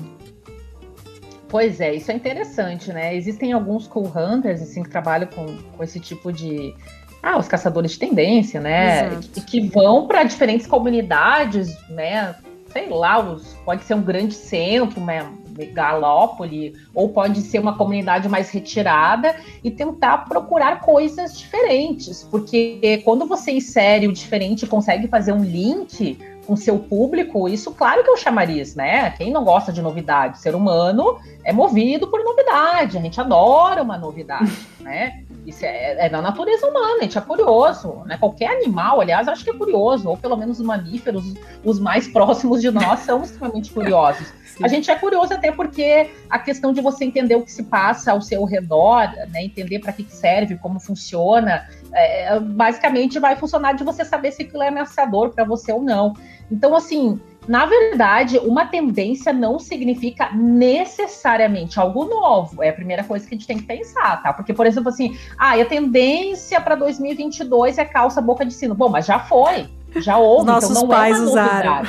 Pois 1.49 1.81
é, 1.81 1.95
isso 1.95 2.13
é 2.13 2.15
interessante, 2.15 2.93
né? 2.93 3.17
Existem 3.17 3.53
alguns 3.53 3.87
cool 3.87 4.13
hunters, 4.15 4.61
assim, 4.61 4.83
que 4.83 4.91
trabalham 4.91 5.29
com, 5.29 5.47
com 5.77 5.83
esse 5.83 5.99
tipo 5.99 6.31
de... 6.31 6.75
Ah, 7.23 7.39
os 7.39 7.49
caçadores 7.49 7.93
de 7.93 7.99
tendência, 7.99 8.61
né? 8.61 9.19
E 9.35 9.41
que 9.41 9.69
vão 9.69 10.07
para 10.07 10.23
diferentes 10.25 10.67
comunidades, 10.67 11.75
né? 11.89 12.35
Sei 12.71 12.91
lá, 12.91 13.19
os, 13.19 13.55
pode 13.65 13.85
ser 13.85 13.95
um 13.95 14.03
grande 14.03 14.35
centro, 14.35 15.01
né? 15.01 15.27
Megalópole, 15.57 16.75
ou 16.95 17.09
pode 17.09 17.41
ser 17.43 17.59
uma 17.59 17.77
comunidade 17.77 18.29
mais 18.29 18.51
retirada 18.51 19.35
e 19.63 19.71
tentar 19.71 20.19
procurar 20.29 20.81
coisas 20.81 21.39
diferentes, 21.39 22.27
porque 22.31 23.01
quando 23.05 23.27
você 23.27 23.53
insere 23.53 24.09
o 24.09 24.13
diferente 24.13 24.65
e 24.65 24.69
consegue 24.69 25.09
fazer 25.09 25.33
um 25.33 25.43
link 25.43 26.19
com 26.47 26.57
seu 26.57 26.79
público, 26.79 27.49
isso 27.49 27.73
claro 27.73 28.05
que 28.05 28.11
é 28.11 28.13
o 28.13 28.17
chamariz, 28.17 28.75
né? 28.75 29.11
Quem 29.11 29.33
não 29.33 29.45
gosta 29.45 29.73
de 29.73 29.81
novidade? 29.81 30.39
O 30.39 30.41
ser 30.41 30.55
humano 30.55 31.19
é 31.43 31.53
movido 31.53 32.07
por 32.09 32.23
novidade, 32.23 32.99
a 32.99 33.01
gente 33.01 33.21
adora 33.21 33.83
uma 33.83 33.97
novidade, 33.97 34.53
né? 34.81 35.24
Isso 35.47 35.65
é, 35.65 36.07
é, 36.07 36.09
da 36.09 36.23
natureza 36.23 36.67
humana, 36.67 36.99
a 37.01 37.03
gente 37.03 37.19
é 37.19 37.21
curioso, 37.21 38.03
né? 38.07 38.17
Qualquer 38.19 38.57
animal, 38.57 39.01
aliás, 39.01 39.29
acho 39.29 39.45
que 39.45 39.51
é 39.51 39.55
curioso, 39.55 40.09
ou 40.09 40.17
pelo 40.17 40.37
menos 40.37 40.59
os 40.59 40.67
mamíferos, 40.67 41.35
os 41.63 41.79
mais 41.79 42.09
próximos 42.13 42.63
de 42.63 42.71
nós, 42.71 43.01
são 43.01 43.23
extremamente 43.23 43.71
curiosos. 43.71 44.33
A 44.63 44.69
gente 44.69 44.91
é 44.91 44.95
curioso 44.95 45.35
até 45.35 45.51
porque 45.51 46.11
a 46.31 46.39
questão 46.39 46.73
de 46.73 46.81
você 46.81 47.05
entender 47.05 47.35
o 47.35 47.43
que 47.43 47.51
se 47.51 47.65
passa 47.65 48.13
ao 48.13 48.23
seu 48.23 48.45
redor, 48.45 49.11
né? 49.31 49.43
Entender 49.43 49.81
para 49.81 49.93
que 49.93 50.05
serve, 50.05 50.57
como 50.57 50.79
funciona, 50.79 51.69
é, 51.93 52.39
basicamente 52.39 53.19
vai 53.19 53.37
funcionar 53.37 53.73
de 53.73 53.85
você 53.85 54.05
saber 54.05 54.33
se 54.33 54.43
aquilo 54.43 54.63
é 54.63 54.69
ameaçador 54.69 55.31
para 55.31 55.45
você 55.45 55.73
ou 55.73 55.83
não. 55.83 56.15
Então, 56.51 56.75
assim, 56.77 57.21
na 57.47 57.67
verdade, 57.67 58.39
uma 58.39 58.67
tendência 58.67 59.33
não 59.33 59.59
significa 59.59 60.31
necessariamente 60.33 61.79
algo 61.79 62.05
novo. 62.05 62.63
É 62.63 62.71
a 62.71 62.73
primeira 62.73 63.05
coisa 63.05 63.27
que 63.27 63.35
a 63.35 63.39
gente 63.39 63.47
tem 63.47 63.59
que 63.59 63.65
pensar, 63.65 64.23
tá? 64.23 64.33
Porque, 64.33 64.53
por 64.53 64.67
exemplo, 64.67 64.89
assim, 64.89 65.17
ah, 65.39 65.55
a 65.61 65.65
tendência 65.65 66.61
para 66.61 66.75
2022 66.75 67.79
é 67.79 67.85
calça 67.85 68.21
boca 68.21 68.45
de 68.45 68.55
sino. 68.55 68.75
Bom, 68.75 68.89
mas 68.89 69.07
já 69.07 69.19
foi, 69.19 69.69
já 69.97 70.17
houve, 70.17 70.47
Nossos 70.47 70.71
então 70.71 70.83
não 70.83 70.89
pais 70.89 71.17
é 71.17 71.21
uma 71.21 71.31
usaram. 71.31 71.83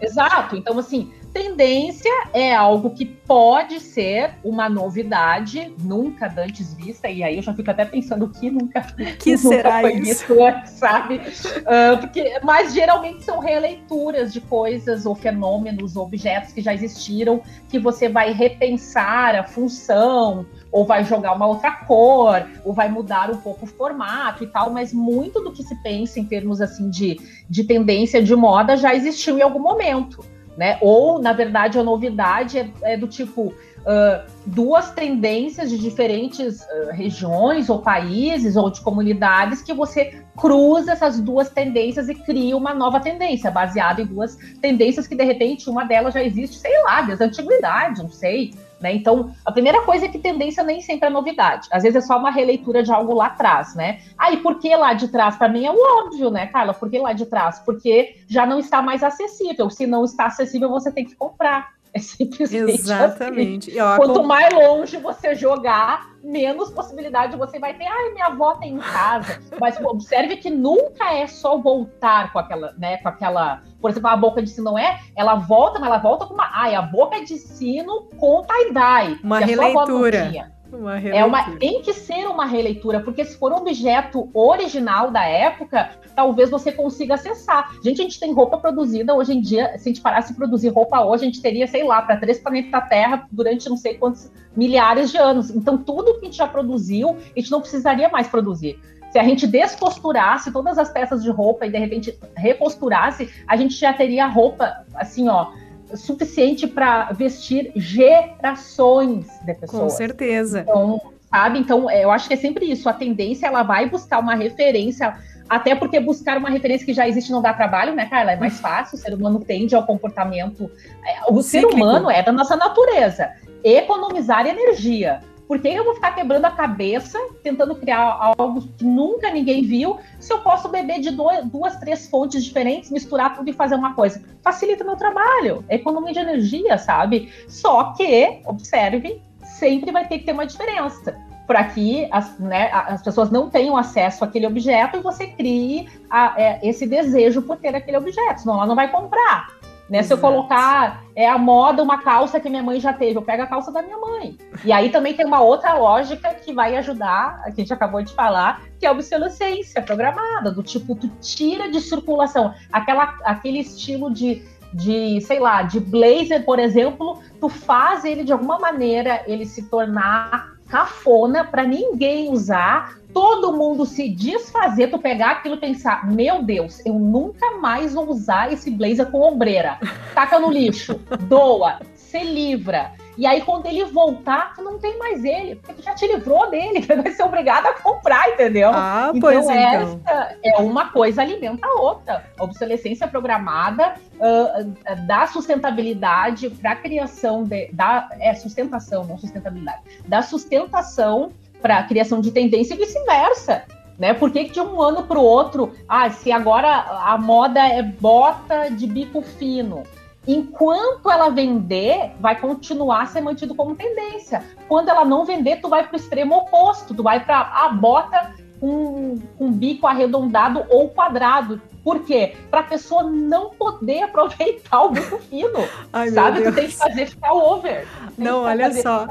Exato. 0.00 0.56
Então, 0.56 0.78
assim, 0.78 1.12
tendência 1.36 2.10
é 2.32 2.54
algo 2.54 2.94
que 2.94 3.04
pode 3.04 3.78
ser 3.78 4.36
uma 4.42 4.70
novidade 4.70 5.74
nunca 5.82 6.32
antes 6.34 6.72
vista, 6.72 7.10
e 7.10 7.22
aí 7.22 7.36
eu 7.36 7.42
já 7.42 7.52
fico 7.52 7.70
até 7.70 7.84
pensando 7.84 8.26
que 8.26 8.50
nunca, 8.50 8.80
que 9.20 9.32
nunca 9.32 9.48
será 9.48 9.80
foi 9.82 9.92
isso? 9.96 10.34
visto 10.34 10.34
sabe? 10.64 11.16
Uh, 11.16 11.98
porque, 12.00 12.40
mas 12.42 12.72
geralmente 12.72 13.22
são 13.22 13.38
releituras 13.38 14.32
de 14.32 14.40
coisas 14.40 15.04
ou 15.04 15.14
fenômenos, 15.14 15.94
objetos 15.94 16.52
que 16.52 16.62
já 16.62 16.72
existiram, 16.72 17.42
que 17.68 17.78
você 17.78 18.08
vai 18.08 18.32
repensar 18.32 19.34
a 19.34 19.44
função, 19.44 20.46
ou 20.72 20.86
vai 20.86 21.04
jogar 21.04 21.34
uma 21.34 21.46
outra 21.46 21.70
cor, 21.70 22.48
ou 22.64 22.72
vai 22.72 22.88
mudar 22.88 23.30
um 23.30 23.36
pouco 23.36 23.66
o 23.66 23.68
formato 23.68 24.42
e 24.42 24.46
tal, 24.46 24.70
mas 24.70 24.90
muito 24.90 25.42
do 25.42 25.52
que 25.52 25.62
se 25.62 25.74
pensa 25.82 26.18
em 26.18 26.24
termos 26.24 26.62
assim 26.62 26.88
de, 26.88 27.20
de 27.46 27.62
tendência 27.64 28.22
de 28.22 28.34
moda 28.34 28.74
já 28.74 28.94
existiu 28.94 29.38
em 29.38 29.42
algum 29.42 29.60
momento 29.60 30.24
né? 30.56 30.78
Ou, 30.80 31.20
na 31.20 31.32
verdade, 31.32 31.78
a 31.78 31.82
novidade 31.82 32.58
é, 32.58 32.70
é 32.82 32.96
do 32.96 33.06
tipo 33.06 33.52
uh, 33.86 34.30
duas 34.44 34.90
tendências 34.90 35.70
de 35.70 35.78
diferentes 35.78 36.60
uh, 36.60 36.92
regiões 36.92 37.68
ou 37.68 37.80
países 37.80 38.56
ou 38.56 38.70
de 38.70 38.80
comunidades 38.80 39.62
que 39.62 39.72
você 39.72 40.22
cruza 40.36 40.92
essas 40.92 41.20
duas 41.20 41.48
tendências 41.48 42.08
e 42.08 42.14
cria 42.14 42.56
uma 42.56 42.74
nova 42.74 43.00
tendência, 43.00 43.50
baseada 43.50 44.02
em 44.02 44.06
duas 44.06 44.36
tendências 44.60 45.06
que, 45.06 45.14
de 45.14 45.24
repente, 45.24 45.70
uma 45.70 45.84
delas 45.84 46.14
já 46.14 46.22
existe, 46.22 46.56
sei 46.56 46.82
lá, 46.82 47.02
desde 47.02 47.24
a 47.24 47.26
antiguidade, 47.26 48.02
não 48.02 48.10
sei. 48.10 48.54
Né? 48.80 48.94
Então, 48.94 49.32
a 49.44 49.50
primeira 49.50 49.82
coisa 49.82 50.04
é 50.04 50.08
que 50.08 50.18
tendência 50.18 50.62
nem 50.62 50.80
sempre 50.80 51.08
é 51.08 51.10
novidade. 51.10 51.68
Às 51.72 51.82
vezes 51.82 51.96
é 51.96 52.06
só 52.06 52.18
uma 52.18 52.30
releitura 52.30 52.82
de 52.82 52.92
algo 52.92 53.14
lá 53.14 53.26
atrás, 53.26 53.74
né? 53.74 54.00
Ah, 54.18 54.34
por 54.36 54.58
que 54.58 54.74
lá 54.76 54.92
de 54.92 55.08
trás? 55.08 55.36
Para 55.36 55.48
mim 55.48 55.64
é 55.64 55.72
o 55.72 56.04
óbvio, 56.04 56.30
né, 56.30 56.46
Carla? 56.46 56.74
Por 56.74 56.90
que 56.90 56.98
lá 56.98 57.12
de 57.12 57.24
trás? 57.24 57.58
Porque 57.60 58.16
já 58.28 58.44
não 58.44 58.58
está 58.58 58.82
mais 58.82 59.02
acessível. 59.02 59.70
Se 59.70 59.86
não 59.86 60.04
está 60.04 60.26
acessível, 60.26 60.68
você 60.68 60.92
tem 60.92 61.06
que 61.06 61.14
comprar. 61.14 61.75
É 61.96 61.98
simplesmente 61.98 62.74
assim. 62.74 62.82
Exatamente. 62.82 63.78
Assim. 63.78 63.96
Quanto 63.96 64.22
mais 64.22 64.52
longe 64.52 64.98
você 64.98 65.34
jogar, 65.34 66.10
menos 66.22 66.70
possibilidade 66.70 67.36
você 67.36 67.58
vai 67.58 67.72
ter. 67.72 67.86
Ai, 67.86 68.10
minha 68.12 68.26
avó 68.26 68.54
tem 68.56 68.74
em 68.74 68.78
casa. 68.78 69.40
Mas 69.58 69.80
observe 69.80 70.36
que 70.36 70.50
nunca 70.50 71.14
é 71.14 71.26
só 71.26 71.56
voltar 71.56 72.32
com 72.32 72.38
aquela, 72.38 72.74
né, 72.76 72.98
com 72.98 73.08
aquela, 73.08 73.62
por 73.80 73.90
exemplo, 73.90 74.10
a 74.10 74.16
boca 74.16 74.42
de 74.42 74.50
sino 74.50 74.66
não 74.66 74.78
é, 74.78 75.00
ela 75.16 75.36
volta, 75.36 75.78
mas 75.78 75.88
ela 75.88 75.98
volta 75.98 76.26
com 76.26 76.34
uma, 76.34 76.50
ai, 76.52 76.74
a 76.74 76.82
boca 76.82 77.24
de 77.24 77.38
sino 77.38 78.08
com 78.18 78.42
tie-dye. 78.42 79.18
Uma 79.22 79.38
releitura. 79.38 80.52
Uma 80.78 80.98
é 80.98 81.24
uma, 81.24 81.56
tem 81.56 81.80
que 81.80 81.94
ser 81.94 82.26
uma 82.26 82.44
releitura, 82.44 83.00
porque 83.00 83.24
se 83.24 83.38
for 83.38 83.50
um 83.50 83.56
objeto 83.56 84.28
original 84.34 85.10
da 85.10 85.24
época, 85.24 85.90
talvez 86.14 86.50
você 86.50 86.70
consiga 86.70 87.14
acessar. 87.14 87.72
Gente, 87.82 88.00
a 88.00 88.04
gente 88.04 88.20
tem 88.20 88.32
roupa 88.32 88.58
produzida 88.58 89.14
hoje 89.14 89.32
em 89.32 89.40
dia. 89.40 89.78
Se 89.78 89.88
a 89.88 89.92
gente 89.92 90.02
parasse 90.02 90.32
de 90.32 90.36
produzir 90.36 90.68
roupa 90.68 91.02
hoje, 91.02 91.24
a 91.24 91.26
gente 91.26 91.40
teria, 91.40 91.66
sei 91.66 91.82
lá, 91.82 92.02
para 92.02 92.18
três 92.18 92.38
planetas 92.38 92.88
Terra 92.88 93.26
durante 93.32 93.68
não 93.70 93.76
sei 93.76 93.94
quantos 93.94 94.30
milhares 94.54 95.10
de 95.10 95.16
anos. 95.16 95.50
Então, 95.50 95.78
tudo 95.78 96.14
que 96.14 96.20
a 96.20 96.24
gente 96.26 96.36
já 96.36 96.46
produziu, 96.46 97.10
a 97.10 97.40
gente 97.40 97.50
não 97.50 97.60
precisaria 97.60 98.08
mais 98.10 98.28
produzir. 98.28 98.78
Se 99.10 99.18
a 99.18 99.24
gente 99.24 99.46
descosturasse 99.46 100.52
todas 100.52 100.76
as 100.76 100.90
peças 100.90 101.22
de 101.22 101.30
roupa 101.30 101.64
e 101.64 101.70
de 101.70 101.78
repente 101.78 102.18
recosturasse, 102.36 103.32
a 103.46 103.56
gente 103.56 103.74
já 103.74 103.92
teria 103.92 104.26
roupa 104.26 104.84
assim, 104.94 105.26
ó 105.28 105.52
suficiente 105.94 106.66
para 106.66 107.12
vestir 107.12 107.72
gerações 107.76 109.26
de 109.44 109.54
pessoas. 109.54 109.82
Com 109.82 109.88
certeza. 109.90 110.60
Então, 110.60 111.00
sabe? 111.30 111.58
Então, 111.58 111.90
é, 111.90 112.04
eu 112.04 112.10
acho 112.10 112.28
que 112.28 112.34
é 112.34 112.36
sempre 112.36 112.66
isso. 112.70 112.88
A 112.88 112.92
tendência, 112.92 113.46
ela 113.46 113.62
vai 113.62 113.88
buscar 113.88 114.18
uma 114.18 114.34
referência, 114.34 115.16
até 115.48 115.74
porque 115.74 116.00
buscar 116.00 116.38
uma 116.38 116.50
referência 116.50 116.84
que 116.84 116.92
já 116.92 117.08
existe 117.08 117.30
não 117.30 117.42
dá 117.42 117.52
trabalho, 117.52 117.94
né, 117.94 118.06
Carla? 118.06 118.32
É 118.32 118.36
mais 118.36 118.58
fácil, 118.58 118.96
o 118.96 119.00
ser 119.00 119.14
humano 119.14 119.40
tende 119.40 119.74
ao 119.74 119.84
comportamento. 119.84 120.70
É, 121.04 121.30
o 121.30 121.42
Cíclico. 121.42 121.72
ser 121.72 121.82
humano 121.82 122.10
é 122.10 122.22
da 122.22 122.32
nossa 122.32 122.56
natureza. 122.56 123.30
Economizar 123.62 124.46
energia. 124.46 125.20
Por 125.46 125.60
que 125.60 125.68
eu 125.68 125.84
vou 125.84 125.94
ficar 125.94 126.12
quebrando 126.12 126.44
a 126.44 126.50
cabeça, 126.50 127.18
tentando 127.42 127.76
criar 127.76 128.34
algo 128.36 128.62
que 128.76 128.84
nunca 128.84 129.30
ninguém 129.30 129.62
viu, 129.62 129.98
se 130.18 130.32
eu 130.32 130.40
posso 130.40 130.68
beber 130.68 131.00
de 131.00 131.10
dois, 131.10 131.44
duas, 131.44 131.76
três 131.76 132.08
fontes 132.08 132.44
diferentes, 132.44 132.90
misturar 132.90 133.34
tudo 133.34 133.48
e 133.48 133.52
fazer 133.52 133.76
uma 133.76 133.94
coisa? 133.94 134.22
Facilita 134.42 134.82
meu 134.82 134.96
trabalho, 134.96 135.64
economia 135.68 136.12
de 136.12 136.18
energia, 136.18 136.78
sabe? 136.78 137.32
Só 137.48 137.92
que, 137.92 138.40
observe, 138.44 139.22
sempre 139.42 139.92
vai 139.92 140.06
ter 140.08 140.18
que 140.18 140.24
ter 140.24 140.32
uma 140.32 140.46
diferença 140.46 141.16
para 141.46 141.62
que 141.64 142.08
as, 142.10 142.38
né, 142.38 142.70
as, 142.72 143.02
pessoas 143.02 143.30
não 143.30 143.48
tenham 143.48 143.76
acesso 143.76 144.24
àquele 144.24 144.46
objeto 144.46 144.96
e 144.96 145.00
você 145.00 145.28
crie 145.28 145.88
a, 146.10 146.34
é, 146.36 146.60
esse 146.68 146.86
desejo 146.86 147.40
por 147.42 147.56
ter 147.56 147.74
aquele 147.74 147.96
objeto, 147.96 148.40
senão 148.40 148.56
ela 148.56 148.66
não 148.66 148.74
vai 148.74 148.90
comprar. 148.90 149.48
Né? 149.88 150.02
Se 150.02 150.12
eu 150.12 150.18
colocar 150.18 151.04
é 151.14 151.28
a 151.28 151.38
moda 151.38 151.82
uma 151.82 152.02
calça 152.02 152.40
que 152.40 152.50
minha 152.50 152.62
mãe 152.62 152.80
já 152.80 152.92
teve, 152.92 153.16
eu 153.16 153.22
pego 153.22 153.42
a 153.42 153.46
calça 153.46 153.70
da 153.70 153.82
minha 153.82 153.96
mãe. 153.96 154.36
E 154.64 154.72
aí 154.72 154.90
também 154.90 155.14
tem 155.14 155.24
uma 155.24 155.40
outra 155.40 155.74
lógica 155.74 156.34
que 156.34 156.52
vai 156.52 156.76
ajudar, 156.76 157.44
que 157.44 157.50
a 157.50 157.54
gente 157.54 157.72
acabou 157.72 158.02
de 158.02 158.12
falar, 158.12 158.62
que 158.78 158.84
é 158.84 158.88
a 158.88 158.92
obsolescência 158.92 159.80
programada, 159.80 160.50
do 160.50 160.62
tipo, 160.62 160.94
tu 160.94 161.08
tira 161.20 161.70
de 161.70 161.80
circulação 161.80 162.52
aquela, 162.72 163.16
aquele 163.24 163.60
estilo 163.60 164.12
de, 164.12 164.42
de, 164.74 165.20
sei 165.20 165.38
lá, 165.38 165.62
de 165.62 165.78
blazer, 165.78 166.44
por 166.44 166.58
exemplo, 166.58 167.20
tu 167.40 167.48
faz 167.48 168.04
ele 168.04 168.24
de 168.24 168.32
alguma 168.32 168.58
maneira 168.58 169.22
ele 169.26 169.46
se 169.46 169.62
tornar 169.70 170.56
cafona 170.68 171.44
para 171.44 171.64
ninguém 171.64 172.30
usar, 172.30 172.98
todo 173.16 173.56
mundo 173.56 173.86
se 173.86 174.10
desfazer, 174.10 174.90
tu 174.90 174.98
pegar 174.98 175.30
aquilo 175.30 175.54
e 175.54 175.58
pensar, 175.58 176.06
meu 176.06 176.42
Deus, 176.42 176.84
eu 176.84 176.92
nunca 176.92 177.52
mais 177.52 177.94
vou 177.94 178.10
usar 178.10 178.52
esse 178.52 178.70
blazer 178.70 179.06
com 179.06 179.22
ombreira. 179.22 179.78
Taca 180.14 180.38
no 180.38 180.50
lixo, 180.50 181.00
doa, 181.20 181.78
se 181.94 182.18
livra. 182.22 182.92
E 183.16 183.26
aí, 183.26 183.40
quando 183.40 183.64
ele 183.64 183.82
voltar, 183.84 184.52
tu 184.54 184.62
não 184.62 184.78
tem 184.78 184.98
mais 184.98 185.24
ele, 185.24 185.56
porque 185.56 185.80
tu 185.80 185.82
já 185.82 185.94
te 185.94 186.06
livrou 186.06 186.50
dele, 186.50 186.82
tu 186.84 187.02
vai 187.02 187.10
ser 187.10 187.22
obrigado 187.22 187.64
a 187.64 187.72
comprar, 187.72 188.28
entendeu? 188.28 188.70
Ah, 188.74 189.06
então, 189.08 189.20
pois 189.20 189.44
então. 189.44 189.54
Essa 189.56 190.36
é 190.44 190.58
uma 190.58 190.90
coisa 190.90 191.22
alimenta 191.22 191.66
a 191.66 191.80
outra. 191.80 192.22
A 192.38 192.44
obsolescência 192.44 193.08
programada 193.08 193.94
uh, 194.16 195.06
dá 195.06 195.26
sustentabilidade 195.26 196.50
para 196.50 196.72
a 196.72 196.76
criação 196.76 197.44
de, 197.44 197.70
da 197.72 198.10
é 198.20 198.34
sustentação, 198.34 199.04
não 199.04 199.16
sustentabilidade, 199.16 199.80
da 200.06 200.20
sustentação 200.20 201.32
para 201.60 201.78
a 201.78 201.82
criação 201.82 202.20
de 202.20 202.30
tendência 202.30 202.74
e 202.74 202.76
vice-versa. 202.76 203.64
Né? 203.98 204.12
Por 204.12 204.30
que, 204.30 204.44
que 204.44 204.52
de 204.52 204.60
um 204.60 204.80
ano 204.80 205.04
para 205.04 205.18
o 205.18 205.24
outro, 205.24 205.72
ah, 205.88 206.10
se 206.10 206.30
agora 206.30 206.68
a 207.04 207.16
moda 207.16 207.60
é 207.60 207.82
bota 207.82 208.68
de 208.68 208.86
bico 208.86 209.22
fino, 209.22 209.84
enquanto 210.26 211.10
ela 211.10 211.30
vender, 211.30 212.12
vai 212.20 212.38
continuar 212.38 213.02
a 213.02 213.06
ser 213.06 213.20
mantido 213.20 213.54
como 213.54 213.74
tendência. 213.74 214.42
Quando 214.68 214.88
ela 214.88 215.04
não 215.04 215.24
vender, 215.24 215.60
tu 215.60 215.68
vai 215.68 215.86
para 215.86 215.94
o 215.94 215.96
extremo 215.96 216.36
oposto, 216.36 216.94
tu 216.94 217.02
vai 217.02 217.24
para 217.24 217.40
a 217.40 217.68
bota 217.70 218.34
com, 218.60 219.16
com 219.38 219.50
bico 219.50 219.86
arredondado 219.86 220.64
ou 220.68 220.88
quadrado. 220.88 221.60
Por 221.86 222.00
quê? 222.00 222.32
Para 222.50 222.60
a 222.60 222.62
pessoa 222.64 223.04
não 223.04 223.50
poder 223.50 224.02
aproveitar 224.02 224.82
o 224.82 224.90
bico 224.90 225.18
fino. 225.18 225.68
Ai, 225.92 226.10
sabe? 226.10 226.42
Tu 226.42 226.52
tem 226.52 226.66
que 226.66 226.74
fazer 226.74 227.06
ficar 227.06 227.32
over. 227.32 227.86
Não, 228.18 228.42
olha 228.42 228.72
só. 228.82 229.06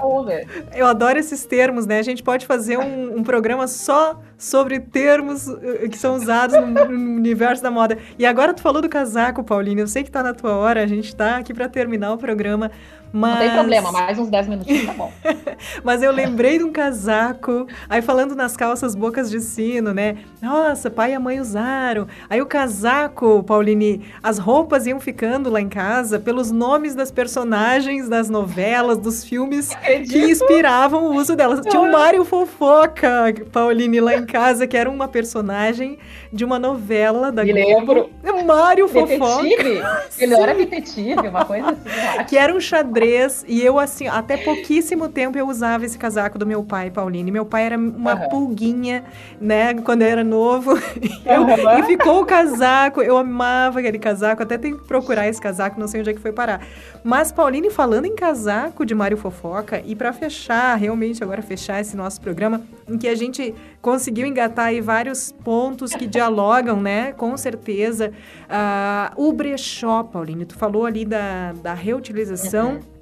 Eu 0.75 0.85
adoro 0.85 1.17
esses 1.17 1.45
termos, 1.45 1.85
né? 1.85 1.99
A 1.99 2.01
gente 2.01 2.21
pode 2.21 2.45
fazer 2.45 2.77
um, 2.77 3.19
um 3.19 3.23
programa 3.23 3.65
só 3.65 4.19
sobre 4.37 4.81
termos 4.81 5.47
eh, 5.47 5.87
que 5.87 5.97
são 5.97 6.15
usados 6.15 6.59
no, 6.59 6.67
no, 6.67 7.15
universo 7.15 7.63
da 7.63 7.71
moda. 7.71 7.97
E 8.19 8.25
agora 8.25 8.53
tu 8.53 8.61
falou 8.61 8.81
do 8.81 8.89
casaco, 8.89 9.41
Pauline. 9.41 9.79
Eu 9.79 9.87
sei 9.87 10.03
que 10.03 10.11
tá 10.11 10.21
na 10.21 10.33
tua 10.33 10.57
hora, 10.57 10.83
a 10.83 10.87
gente 10.87 11.15
tá 11.15 11.37
aqui 11.37 11.53
para 11.53 11.69
terminar 11.69 12.11
o 12.11 12.17
programa. 12.17 12.69
Mas... 13.15 13.35
Não 13.35 13.39
tem 13.39 13.51
problema, 13.51 13.91
mais 13.93 14.19
uns 14.19 14.27
10 14.27 14.47
minutinhos 14.49 14.85
tá 14.87 14.93
bom. 14.93 15.09
Mas 15.85 16.03
eu 16.03 16.11
lembrei 16.11 16.57
de 16.57 16.65
um 16.65 16.71
casaco, 16.71 17.65
aí 17.89 18.01
falando 18.01 18.35
nas 18.35 18.57
calças 18.57 18.93
bocas 18.93 19.29
de 19.31 19.39
sino, 19.39 19.93
né? 19.93 20.17
Nossa, 20.41 20.89
pai 20.89 21.11
e 21.11 21.13
a 21.13 21.19
mãe 21.19 21.39
usaram. 21.39 22.07
Aí 22.29 22.41
o 22.41 22.45
casaco, 22.45 23.41
Pauline, 23.43 24.05
as 24.21 24.37
roupas 24.37 24.85
iam 24.85 24.99
ficando 24.99 25.49
lá 25.49 25.61
em 25.61 25.69
casa 25.69 26.19
pelos 26.19 26.51
nomes 26.51 26.93
das 26.93 27.09
personagens 27.09 28.09
das 28.09 28.29
novelas, 28.29 28.97
dos 28.97 29.23
filmes 29.23 29.69
que 30.11 30.17
inspiravam 30.19 31.05
o 31.05 31.15
uso 31.15 31.37
delas. 31.37 31.61
Tinha 31.61 31.81
o 31.81 31.89
Mário 31.89 32.25
Fofoca, 32.25 33.33
Pauline, 33.49 34.01
lá 34.01 34.15
em 34.15 34.25
casa, 34.25 34.67
que 34.67 34.75
era 34.75 34.89
uma 34.89 35.07
personagem 35.07 35.97
de 36.33 36.43
uma 36.43 36.59
novela 36.59 37.31
da 37.31 37.45
Me 37.45 37.53
Globo. 37.53 37.93
lembro. 37.93 38.45
Mário 38.45 38.89
Fofoca. 38.89 39.41
Detetive? 39.41 39.81
Ele 40.19 40.33
era 40.35 40.53
detetive, 40.53 41.27
uma 41.29 41.45
coisa 41.45 41.69
assim. 41.69 42.25
Que 42.27 42.37
era 42.37 42.53
um 42.53 42.59
xadrez 42.59 43.04
e 43.47 43.63
eu, 43.63 43.79
assim, 43.79 44.07
até 44.07 44.37
pouquíssimo 44.37 45.09
tempo 45.09 45.37
eu 45.37 45.47
usava 45.47 45.85
esse 45.85 45.97
casaco 45.97 46.37
do 46.37 46.45
meu 46.45 46.63
pai, 46.63 46.89
Pauline. 46.89 47.31
Meu 47.31 47.45
pai 47.45 47.65
era 47.65 47.77
uma 47.77 48.15
uhum. 48.15 48.29
pulguinha, 48.29 49.03
né, 49.39 49.73
quando 49.75 50.01
eu 50.01 50.07
era 50.07 50.23
novo. 50.23 50.73
Eu, 51.25 51.41
uhum. 51.41 51.79
E 51.79 51.83
ficou 51.83 52.21
o 52.21 52.25
casaco, 52.25 53.01
eu 53.01 53.17
amava 53.17 53.79
aquele 53.79 53.97
casaco, 53.97 54.43
até 54.43 54.57
tenho 54.57 54.77
que 54.77 54.87
procurar 54.87 55.27
esse 55.27 55.41
casaco, 55.41 55.79
não 55.79 55.87
sei 55.87 56.01
onde 56.01 56.11
é 56.11 56.13
que 56.13 56.19
foi 56.19 56.31
parar. 56.31 56.61
Mas, 57.03 57.31
Pauline, 57.31 57.71
falando 57.71 58.05
em 58.05 58.15
casaco 58.15 58.85
de 58.85 58.93
Mário 58.93 59.17
Fofoca, 59.17 59.81
e 59.85 59.95
para 59.95 60.13
fechar, 60.13 60.75
realmente 60.75 61.23
agora 61.23 61.41
fechar 61.41 61.81
esse 61.81 61.97
nosso 61.97 62.21
programa, 62.21 62.61
em 62.87 62.97
que 62.97 63.07
a 63.07 63.15
gente 63.15 63.55
conseguiu 63.81 64.27
engatar 64.27 64.67
aí 64.67 64.81
vários 64.81 65.31
pontos 65.31 65.93
que 65.93 66.05
dialogam, 66.05 66.79
né, 66.79 67.11
com 67.13 67.35
certeza. 67.37 68.11
Uh, 68.45 69.27
o 69.27 69.33
brechó, 69.33 70.03
Pauline, 70.03 70.45
tu 70.45 70.55
falou 70.55 70.85
ali 70.85 71.05
da, 71.05 71.53
da 71.53 71.73
reutilização. 71.73 72.73
Uhum. 72.73 72.94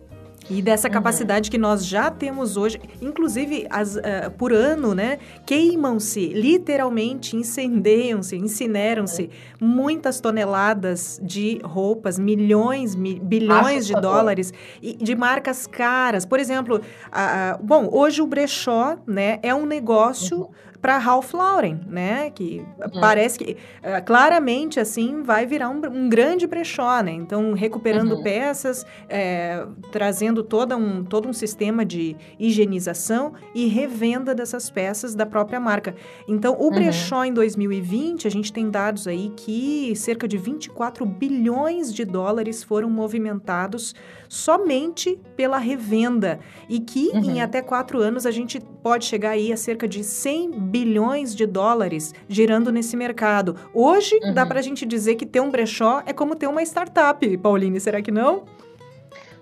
E 0.50 0.62
dessa 0.62 0.88
uhum. 0.88 0.94
capacidade 0.94 1.48
uhum. 1.48 1.52
que 1.52 1.58
nós 1.58 1.86
já 1.86 2.12
temos 2.12 2.58
hoje, 2.58 2.80
inclusive 3.02 3.66
as, 3.70 3.96
uh, 3.96 4.02
por 4.38 4.52
ano, 4.52 4.94
né? 4.94 5.20
Queimam-se, 5.46 6.28
literalmente 6.28 7.36
incendeiam-se, 7.36 8.36
incineram-se 8.36 9.30
muitas 9.60 10.20
toneladas 10.20 11.20
de 11.24 11.60
roupas, 11.64 12.20
milhões, 12.20 12.96
mi, 12.96 13.20
bilhões 13.20 13.88
de 13.88 13.94
dólares, 13.94 14.54
e, 14.82 14.96
de 14.96 15.16
marcas 15.16 15.66
caras. 15.66 16.26
Por 16.26 16.40
exemplo, 16.40 16.78
uh, 16.78 17.64
bom, 17.64 17.90
hoje 17.92 18.22
o 18.22 18.28
brechó, 18.28 18.98
né, 19.08 19.40
é 19.42 19.54
um 19.54 19.66
negócio. 19.66 20.38
Uhum 20.40 20.73
para 20.84 20.98
Ralph 20.98 21.34
Lauren, 21.34 21.80
né? 21.88 22.30
Que 22.30 22.62
uhum. 22.78 23.00
parece 23.00 23.40
que 23.40 23.54
uh, 23.54 24.04
claramente 24.06 24.82
assim 24.82 25.24
vai 25.24 25.46
virar 25.46 25.70
um, 25.70 25.78
um, 25.86 26.10
grande 26.10 26.46
brechó, 26.46 27.02
né? 27.02 27.14
Então 27.14 27.54
recuperando 27.54 28.16
uhum. 28.16 28.22
peças, 28.22 28.86
é, 29.08 29.66
trazendo 29.94 30.44
todo 30.44 30.76
um, 30.76 31.02
todo 31.06 31.30
um 31.30 31.32
sistema 31.32 31.86
de 31.86 32.18
higienização 32.38 33.32
e 33.56 33.66
revenda 33.68 34.36
dessas 34.36 34.70
peças 34.70 35.16
da 35.16 35.26
própria 35.26 35.58
marca. 35.58 35.96
Então 36.28 36.58
o 36.60 36.66
uhum. 36.66 36.72
brechó 36.72 37.24
em 37.24 37.32
2020 37.32 38.28
a 38.28 38.32
gente 38.32 38.52
tem 38.52 38.70
dados 38.70 39.08
aí 39.08 39.32
que 39.38 39.96
cerca 39.96 40.28
de 40.28 40.38
24 40.38 41.06
bilhões 41.06 41.94
de 41.94 42.04
dólares 42.04 42.62
foram 42.62 42.90
movimentados 42.90 43.96
somente 44.28 45.18
pela 45.38 45.60
revenda 45.60 46.42
e 46.68 46.82
que 46.82 47.10
em 47.12 47.36
uhum. 47.36 47.42
até 47.42 47.62
quatro 47.62 48.00
anos 48.00 48.26
a 48.26 48.32
gente 48.32 48.60
pode 48.60 49.06
chegar 49.06 49.30
aí 49.30 49.54
a 49.54 49.56
cerca 49.56 49.88
de 49.88 50.04
100 50.04 50.52
bilhões 50.74 51.36
de 51.36 51.46
dólares 51.46 52.16
girando 52.28 52.72
nesse 52.72 52.98
mercado. 52.98 53.56
Hoje, 53.72 54.20
uhum. 54.24 54.34
dá 54.34 54.44
para 54.44 54.58
a 54.58 54.62
gente 54.64 54.88
dizer 54.88 55.14
que 55.14 55.24
ter 55.24 55.40
um 55.40 55.52
brechó 55.52 56.02
é 56.04 56.12
como 56.12 56.36
ter 56.36 56.48
uma 56.48 56.64
startup, 56.64 57.38
Pauline, 57.38 57.80
será 57.80 58.02
que 58.02 58.12
não? 58.12 58.42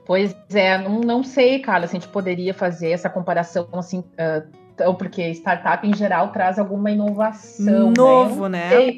Pois 0.05 0.35
é, 0.53 0.77
não, 0.77 0.99
não 0.99 1.23
sei, 1.23 1.59
Carla, 1.59 1.87
se 1.87 1.95
a 1.95 1.99
gente 2.01 2.11
poderia 2.11 2.53
fazer 2.53 2.89
essa 2.89 3.09
comparação 3.09 3.65
assim, 3.71 3.99
uh, 3.99 4.93
porque 4.97 5.29
startup 5.31 5.87
em 5.87 5.95
geral 5.95 6.33
traz 6.33 6.59
alguma 6.59 6.91
inovação. 6.91 7.87
Né? 7.87 7.93
Novo, 7.95 8.49
né? 8.49 8.69
né? 8.69 8.97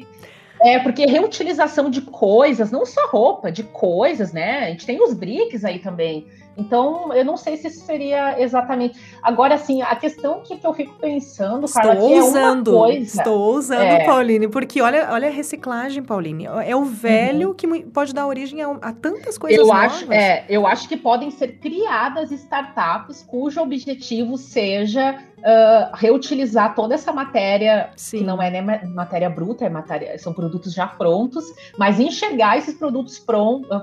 É, 0.60 0.80
porque 0.80 1.06
reutilização 1.06 1.88
de 1.88 2.00
coisas, 2.00 2.72
não 2.72 2.84
só 2.84 3.06
roupa, 3.10 3.52
de 3.52 3.62
coisas, 3.62 4.32
né? 4.32 4.64
A 4.64 4.70
gente 4.70 4.86
tem 4.86 5.00
os 5.00 5.14
BRICS 5.14 5.64
aí 5.64 5.78
também. 5.78 6.26
Então, 6.56 7.12
eu 7.12 7.24
não 7.24 7.36
sei 7.36 7.56
se 7.56 7.68
isso 7.68 7.84
seria 7.84 8.40
exatamente. 8.40 8.98
Agora, 9.22 9.54
assim, 9.54 9.82
a 9.82 9.96
questão 9.96 10.40
que, 10.40 10.56
que 10.56 10.66
eu 10.66 10.72
fico 10.72 10.94
pensando, 10.98 11.66
Carla, 11.68 11.94
estou 11.94 12.08
que 12.08 12.20
usando, 12.20 12.70
é 12.70 12.74
uma 12.74 12.86
coisa. 12.86 13.18
Estou 13.18 13.54
usando, 13.54 13.82
é. 13.82 14.04
Pauline, 14.04 14.48
porque 14.48 14.80
olha, 14.80 15.08
olha 15.10 15.28
a 15.28 15.30
reciclagem, 15.30 16.02
Pauline. 16.02 16.46
É 16.64 16.76
o 16.76 16.84
velho 16.84 17.48
uhum. 17.48 17.54
que 17.54 17.66
pode 17.84 18.14
dar 18.14 18.26
origem 18.26 18.62
a, 18.62 18.70
a 18.70 18.92
tantas 18.92 19.36
coisas 19.36 19.58
eu 19.58 19.66
novas. 19.66 19.94
Acho, 19.94 20.12
é, 20.12 20.44
eu 20.48 20.66
acho 20.66 20.88
que 20.88 20.96
podem 20.96 21.30
ser 21.30 21.58
criadas 21.58 22.30
startups 22.30 23.22
cujo 23.22 23.60
objetivo 23.60 24.36
seja 24.36 25.18
uh, 25.44 25.94
reutilizar 25.94 26.74
toda 26.74 26.94
essa 26.94 27.12
matéria, 27.12 27.90
Sim. 27.96 28.18
que 28.18 28.24
não 28.24 28.40
é 28.42 28.50
nem 28.50 28.62
matéria 28.88 29.28
bruta, 29.28 29.64
é 29.64 29.68
matéria, 29.68 30.18
são 30.18 30.32
produtos 30.32 30.72
já 30.72 30.86
prontos, 30.86 31.44
mas 31.78 32.00
enxergar 32.00 32.56
esses 32.56 32.74
produtos 32.74 33.22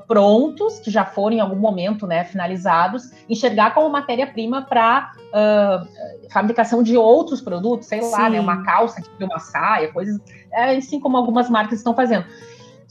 prontos, 0.08 0.80
que 0.80 0.90
já 0.90 1.06
foram 1.06 1.38
em 1.38 1.40
algum 1.40 1.56
momento 1.56 2.08
né, 2.08 2.24
finalizados, 2.24 3.12
enxergar 3.30 3.74
como 3.74 3.90
matéria-prima 3.90 4.64
para 4.64 5.12
uh, 5.28 6.32
fabricação 6.32 6.82
de 6.82 6.98
outros 6.98 7.40
produtos, 7.40 7.88
sei 7.88 8.02
lá, 8.02 8.30
né, 8.30 8.40
uma 8.40 8.64
calça, 8.64 9.02
uma 9.20 9.40
saia, 9.40 9.92
coisas, 9.94 10.20
é, 10.52 10.76
assim 10.76 11.00
como 11.00 11.16
algumas 11.16 11.50
marcas 11.50 11.78
estão 11.78 11.94
fazendo. 11.94 12.26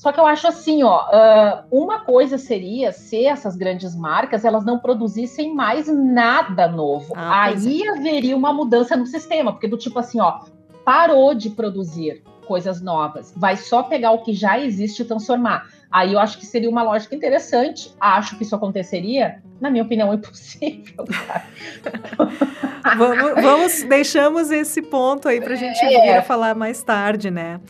Só 0.00 0.10
que 0.12 0.18
eu 0.18 0.24
acho 0.24 0.48
assim, 0.48 0.82
ó, 0.82 1.62
uma 1.70 2.00
coisa 2.00 2.38
seria 2.38 2.90
se 2.90 3.26
essas 3.26 3.54
grandes 3.54 3.94
marcas 3.94 4.46
elas 4.46 4.64
não 4.64 4.78
produzissem 4.78 5.54
mais 5.54 5.88
nada 5.88 6.66
novo. 6.66 7.12
Ah, 7.14 7.44
Aí 7.44 7.82
é. 7.82 7.90
haveria 7.90 8.34
uma 8.34 8.50
mudança 8.50 8.96
no 8.96 9.04
sistema, 9.04 9.52
porque 9.52 9.68
do 9.68 9.76
tipo 9.76 9.98
assim, 9.98 10.18
ó, 10.18 10.40
parou 10.86 11.34
de 11.34 11.50
produzir 11.50 12.22
coisas 12.46 12.80
novas, 12.80 13.34
vai 13.36 13.58
só 13.58 13.82
pegar 13.82 14.12
o 14.12 14.22
que 14.22 14.32
já 14.32 14.58
existe 14.58 15.02
e 15.02 15.04
transformar. 15.04 15.68
Aí 15.90 16.12
eu 16.12 16.20
acho 16.20 16.38
que 16.38 16.46
seria 16.46 16.70
uma 16.70 16.82
lógica 16.82 17.14
interessante. 17.16 17.92
Acho 18.00 18.38
que 18.38 18.44
isso 18.44 18.54
aconteceria. 18.54 19.42
Na 19.60 19.68
minha 19.68 19.82
opinião, 19.82 20.12
é 20.12 20.14
impossível. 20.14 21.04
vamos, 22.96 23.42
vamos, 23.42 23.82
deixamos 23.82 24.50
esse 24.52 24.80
ponto 24.82 25.28
aí 25.28 25.40
para 25.40 25.54
a 25.54 25.56
gente 25.56 25.84
é. 25.84 25.88
vir 25.88 26.16
a 26.16 26.22
falar 26.22 26.54
mais 26.54 26.80
tarde, 26.82 27.28
né? 27.30 27.60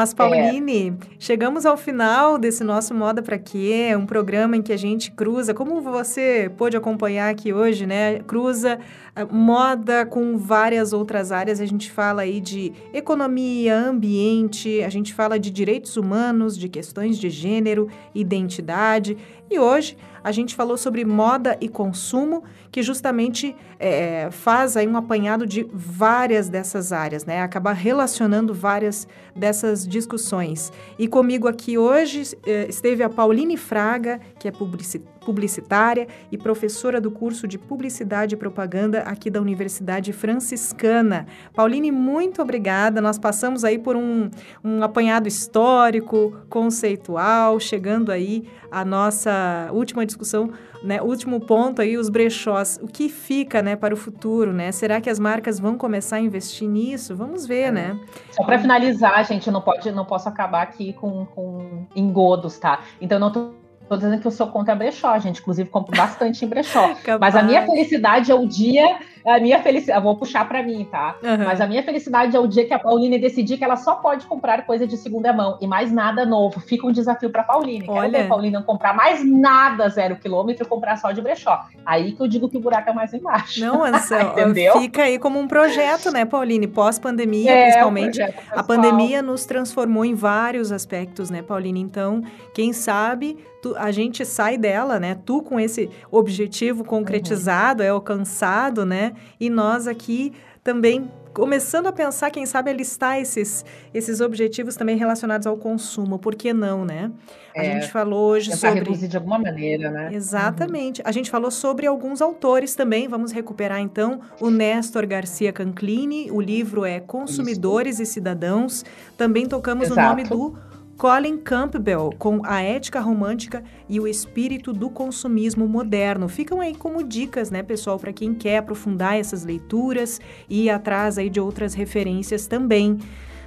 Mas, 0.00 0.14
Pauline, 0.14 0.88
é. 0.98 1.14
chegamos 1.18 1.66
ao 1.66 1.76
final 1.76 2.38
desse 2.38 2.64
nosso 2.64 2.94
Moda 2.94 3.20
Pra 3.20 3.38
Quê, 3.38 3.94
um 3.94 4.06
programa 4.06 4.56
em 4.56 4.62
que 4.62 4.72
a 4.72 4.76
gente 4.78 5.10
cruza, 5.10 5.52
como 5.52 5.78
você 5.82 6.50
pôde 6.56 6.74
acompanhar 6.74 7.28
aqui 7.28 7.52
hoje, 7.52 7.84
né? 7.84 8.20
Cruza 8.20 8.78
ah, 9.14 9.26
moda 9.26 10.06
com 10.06 10.38
várias 10.38 10.94
outras 10.94 11.30
áreas. 11.30 11.60
A 11.60 11.66
gente 11.66 11.90
fala 11.90 12.22
aí 12.22 12.40
de 12.40 12.72
economia, 12.94 13.76
ambiente, 13.76 14.82
a 14.82 14.88
gente 14.88 15.12
fala 15.12 15.38
de 15.38 15.50
direitos 15.50 15.98
humanos, 15.98 16.56
de 16.56 16.70
questões 16.70 17.18
de 17.18 17.28
gênero, 17.28 17.86
identidade. 18.14 19.18
E 19.50 19.58
hoje 19.58 19.98
a 20.24 20.32
gente 20.32 20.54
falou 20.54 20.78
sobre 20.78 21.04
moda 21.04 21.58
e 21.60 21.68
consumo, 21.68 22.42
que 22.70 22.82
justamente 22.82 23.54
é, 23.78 24.28
faz 24.30 24.76
aí 24.76 24.86
um 24.86 24.96
apanhado 24.96 25.46
de 25.46 25.66
várias 25.72 26.48
dessas 26.48 26.92
áreas, 26.92 27.24
né? 27.24 27.42
Acaba 27.42 27.72
relacionando 27.72 28.54
várias 28.54 29.06
dessas 29.34 29.86
discussões. 29.86 30.72
E 30.98 31.08
comigo 31.08 31.48
aqui 31.48 31.76
hoje 31.76 32.36
é, 32.46 32.68
esteve 32.68 33.02
a 33.02 33.08
Pauline 33.08 33.56
Fraga, 33.56 34.20
que 34.38 34.48
é 34.48 34.50
publicitária 34.50 35.19
publicitária 35.24 36.08
e 36.30 36.38
professora 36.38 37.00
do 37.00 37.10
curso 37.10 37.46
de 37.46 37.58
Publicidade 37.58 38.34
e 38.34 38.38
Propaganda 38.38 39.00
aqui 39.00 39.30
da 39.30 39.40
Universidade 39.40 40.12
Franciscana. 40.12 41.26
Pauline, 41.54 41.90
muito 41.90 42.42
obrigada. 42.42 43.00
Nós 43.00 43.18
passamos 43.18 43.64
aí 43.64 43.78
por 43.78 43.96
um, 43.96 44.30
um 44.64 44.82
apanhado 44.82 45.28
histórico, 45.28 46.36
conceitual, 46.48 47.60
chegando 47.60 48.10
aí 48.10 48.48
a 48.70 48.84
nossa 48.84 49.68
última 49.72 50.06
discussão 50.06 50.50
né, 50.82 51.00
último 51.02 51.40
ponto 51.40 51.82
aí, 51.82 51.96
os 51.96 52.08
brechós. 52.08 52.78
O 52.82 52.86
que 52.86 53.08
fica, 53.08 53.62
né, 53.62 53.76
para 53.76 53.92
o 53.92 53.96
futuro, 53.96 54.52
né? 54.52 54.72
Será 54.72 55.00
que 55.00 55.10
as 55.10 55.18
marcas 55.18 55.58
vão 55.58 55.76
começar 55.76 56.16
a 56.16 56.20
investir 56.20 56.68
nisso? 56.68 57.14
Vamos 57.14 57.46
ver, 57.46 57.68
é. 57.68 57.70
né? 57.70 58.00
Só 58.30 58.44
para 58.44 58.58
finalizar, 58.58 59.24
gente, 59.26 59.50
não 59.50 59.60
pode, 59.60 59.90
não 59.92 60.04
posso 60.04 60.28
acabar 60.28 60.62
aqui 60.62 60.92
com, 60.94 61.26
com 61.26 61.86
engodos, 61.94 62.58
tá? 62.58 62.80
Então 63.00 63.18
não 63.18 63.30
tô 63.30 63.59
Tô 63.90 63.96
dizendo 63.96 64.20
que 64.20 64.26
eu 64.28 64.30
sou 64.30 64.46
contra 64.46 64.72
brechó, 64.72 65.18
gente. 65.18 65.40
Inclusive, 65.40 65.68
compro 65.68 65.96
bastante 65.96 66.44
em 66.44 66.48
brechó. 66.48 66.94
Mas 67.18 67.34
a 67.34 67.42
minha 67.42 67.66
felicidade 67.66 68.30
é 68.30 68.34
o 68.36 68.46
dia. 68.46 69.00
A 69.26 69.40
minha 69.40 69.60
felicidade. 69.60 70.00
Vou 70.00 70.16
puxar 70.16 70.46
para 70.48 70.62
mim, 70.62 70.86
tá? 70.88 71.16
Uhum. 71.20 71.44
Mas 71.44 71.60
a 71.60 71.66
minha 71.66 71.82
felicidade 71.82 72.36
é 72.36 72.38
o 72.38 72.46
dia 72.46 72.64
que 72.64 72.72
a 72.72 72.78
Pauline 72.78 73.18
decidir 73.18 73.58
que 73.58 73.64
ela 73.64 73.74
só 73.74 73.96
pode 73.96 74.26
comprar 74.26 74.64
coisa 74.64 74.86
de 74.86 74.96
segunda 74.96 75.32
mão 75.32 75.58
e 75.60 75.66
mais 75.66 75.90
nada 75.90 76.24
novo. 76.24 76.60
Fica 76.60 76.86
um 76.86 76.92
desafio 76.92 77.30
para 77.30 77.42
Pauline. 77.42 77.84
Olha. 77.88 78.02
Quero 78.02 78.12
ver 78.12 78.22
a 78.22 78.28
Pauline 78.28 78.52
não 78.52 78.62
comprar 78.62 78.94
mais 78.94 79.24
nada 79.24 79.88
zero 79.88 80.14
quilômetro, 80.14 80.68
comprar 80.68 80.96
só 80.96 81.10
de 81.10 81.20
brechó. 81.20 81.60
Aí 81.84 82.12
que 82.12 82.22
eu 82.22 82.28
digo 82.28 82.48
que 82.48 82.58
o 82.58 82.60
buraco 82.60 82.90
é 82.90 82.92
mais 82.92 83.12
embaixo. 83.12 83.58
Não, 83.58 83.82
Anselmo, 83.82 84.30
Entendeu? 84.38 84.78
fica 84.78 85.02
aí 85.02 85.18
como 85.18 85.40
um 85.40 85.48
projeto, 85.48 86.12
né, 86.12 86.24
Pauline? 86.24 86.68
Pós-pandemia, 86.68 87.50
é, 87.50 87.62
principalmente. 87.64 88.22
a 88.52 88.62
pandemia 88.62 89.20
nos 89.20 89.44
transformou 89.44 90.04
em 90.04 90.14
vários 90.14 90.70
aspectos, 90.70 91.28
né, 91.28 91.42
Pauline? 91.42 91.80
Então, 91.80 92.22
quem 92.54 92.72
sabe 92.72 93.36
tu, 93.60 93.74
a 93.76 93.90
gente 93.90 94.24
sai 94.24 94.56
dela, 94.56 94.98
né? 94.98 95.16
Tu 95.24 95.42
com 95.42 95.58
esse 95.58 95.90
objetivo 96.10 96.84
concretizado, 96.84 97.82
uhum. 97.82 97.88
é 97.88 97.90
alcançado, 97.90 98.84
né? 98.84 99.12
E 99.38 99.48
nós 99.50 99.86
aqui 99.86 100.32
também 100.62 101.10
começando 101.32 101.86
a 101.86 101.92
pensar, 101.92 102.30
quem 102.30 102.44
sabe, 102.44 102.70
a 102.70 102.72
listar 102.72 103.18
esses, 103.18 103.64
esses 103.94 104.20
objetivos 104.20 104.76
também 104.76 104.96
relacionados 104.96 105.46
ao 105.46 105.56
consumo. 105.56 106.18
Por 106.18 106.34
que 106.34 106.52
não, 106.52 106.84
né? 106.84 107.10
A 107.56 107.64
é, 107.64 107.72
gente 107.80 107.90
falou 107.90 108.30
hoje 108.30 108.54
sobre... 108.56 108.80
reduzir 108.80 109.08
de 109.08 109.16
alguma 109.16 109.38
maneira, 109.38 109.90
né? 109.90 110.10
Exatamente. 110.12 111.00
Uhum. 111.00 111.08
A 111.08 111.12
gente 111.12 111.30
falou 111.30 111.50
sobre 111.50 111.86
alguns 111.86 112.20
autores 112.20 112.74
também. 112.74 113.08
Vamos 113.08 113.32
recuperar, 113.32 113.80
então, 113.80 114.20
o 114.40 114.50
Néstor 114.50 115.06
Garcia 115.06 115.52
Canclini. 115.52 116.30
O 116.30 116.40
livro 116.40 116.84
é 116.84 117.00
Consumidores 117.00 117.94
Isso. 117.94 118.02
e 118.02 118.06
Cidadãos. 118.06 118.84
Também 119.16 119.46
tocamos 119.46 119.86
Exato. 119.86 120.00
o 120.00 120.04
nome 120.04 120.24
do 120.24 120.69
Colin 121.00 121.38
Campbell, 121.38 122.12
com 122.18 122.42
A 122.44 122.60
Ética 122.60 123.00
Romântica 123.00 123.64
e 123.88 123.98
o 123.98 124.06
Espírito 124.06 124.70
do 124.70 124.90
Consumismo 124.90 125.66
Moderno. 125.66 126.28
Ficam 126.28 126.60
aí 126.60 126.74
como 126.74 127.02
dicas, 127.02 127.50
né, 127.50 127.62
pessoal, 127.62 127.98
para 127.98 128.12
quem 128.12 128.34
quer 128.34 128.58
aprofundar 128.58 129.16
essas 129.16 129.42
leituras 129.42 130.20
e 130.46 130.64
ir 130.64 130.68
atrás 130.68 131.16
aí 131.16 131.30
de 131.30 131.40
outras 131.40 131.72
referências 131.72 132.46
também. 132.46 132.98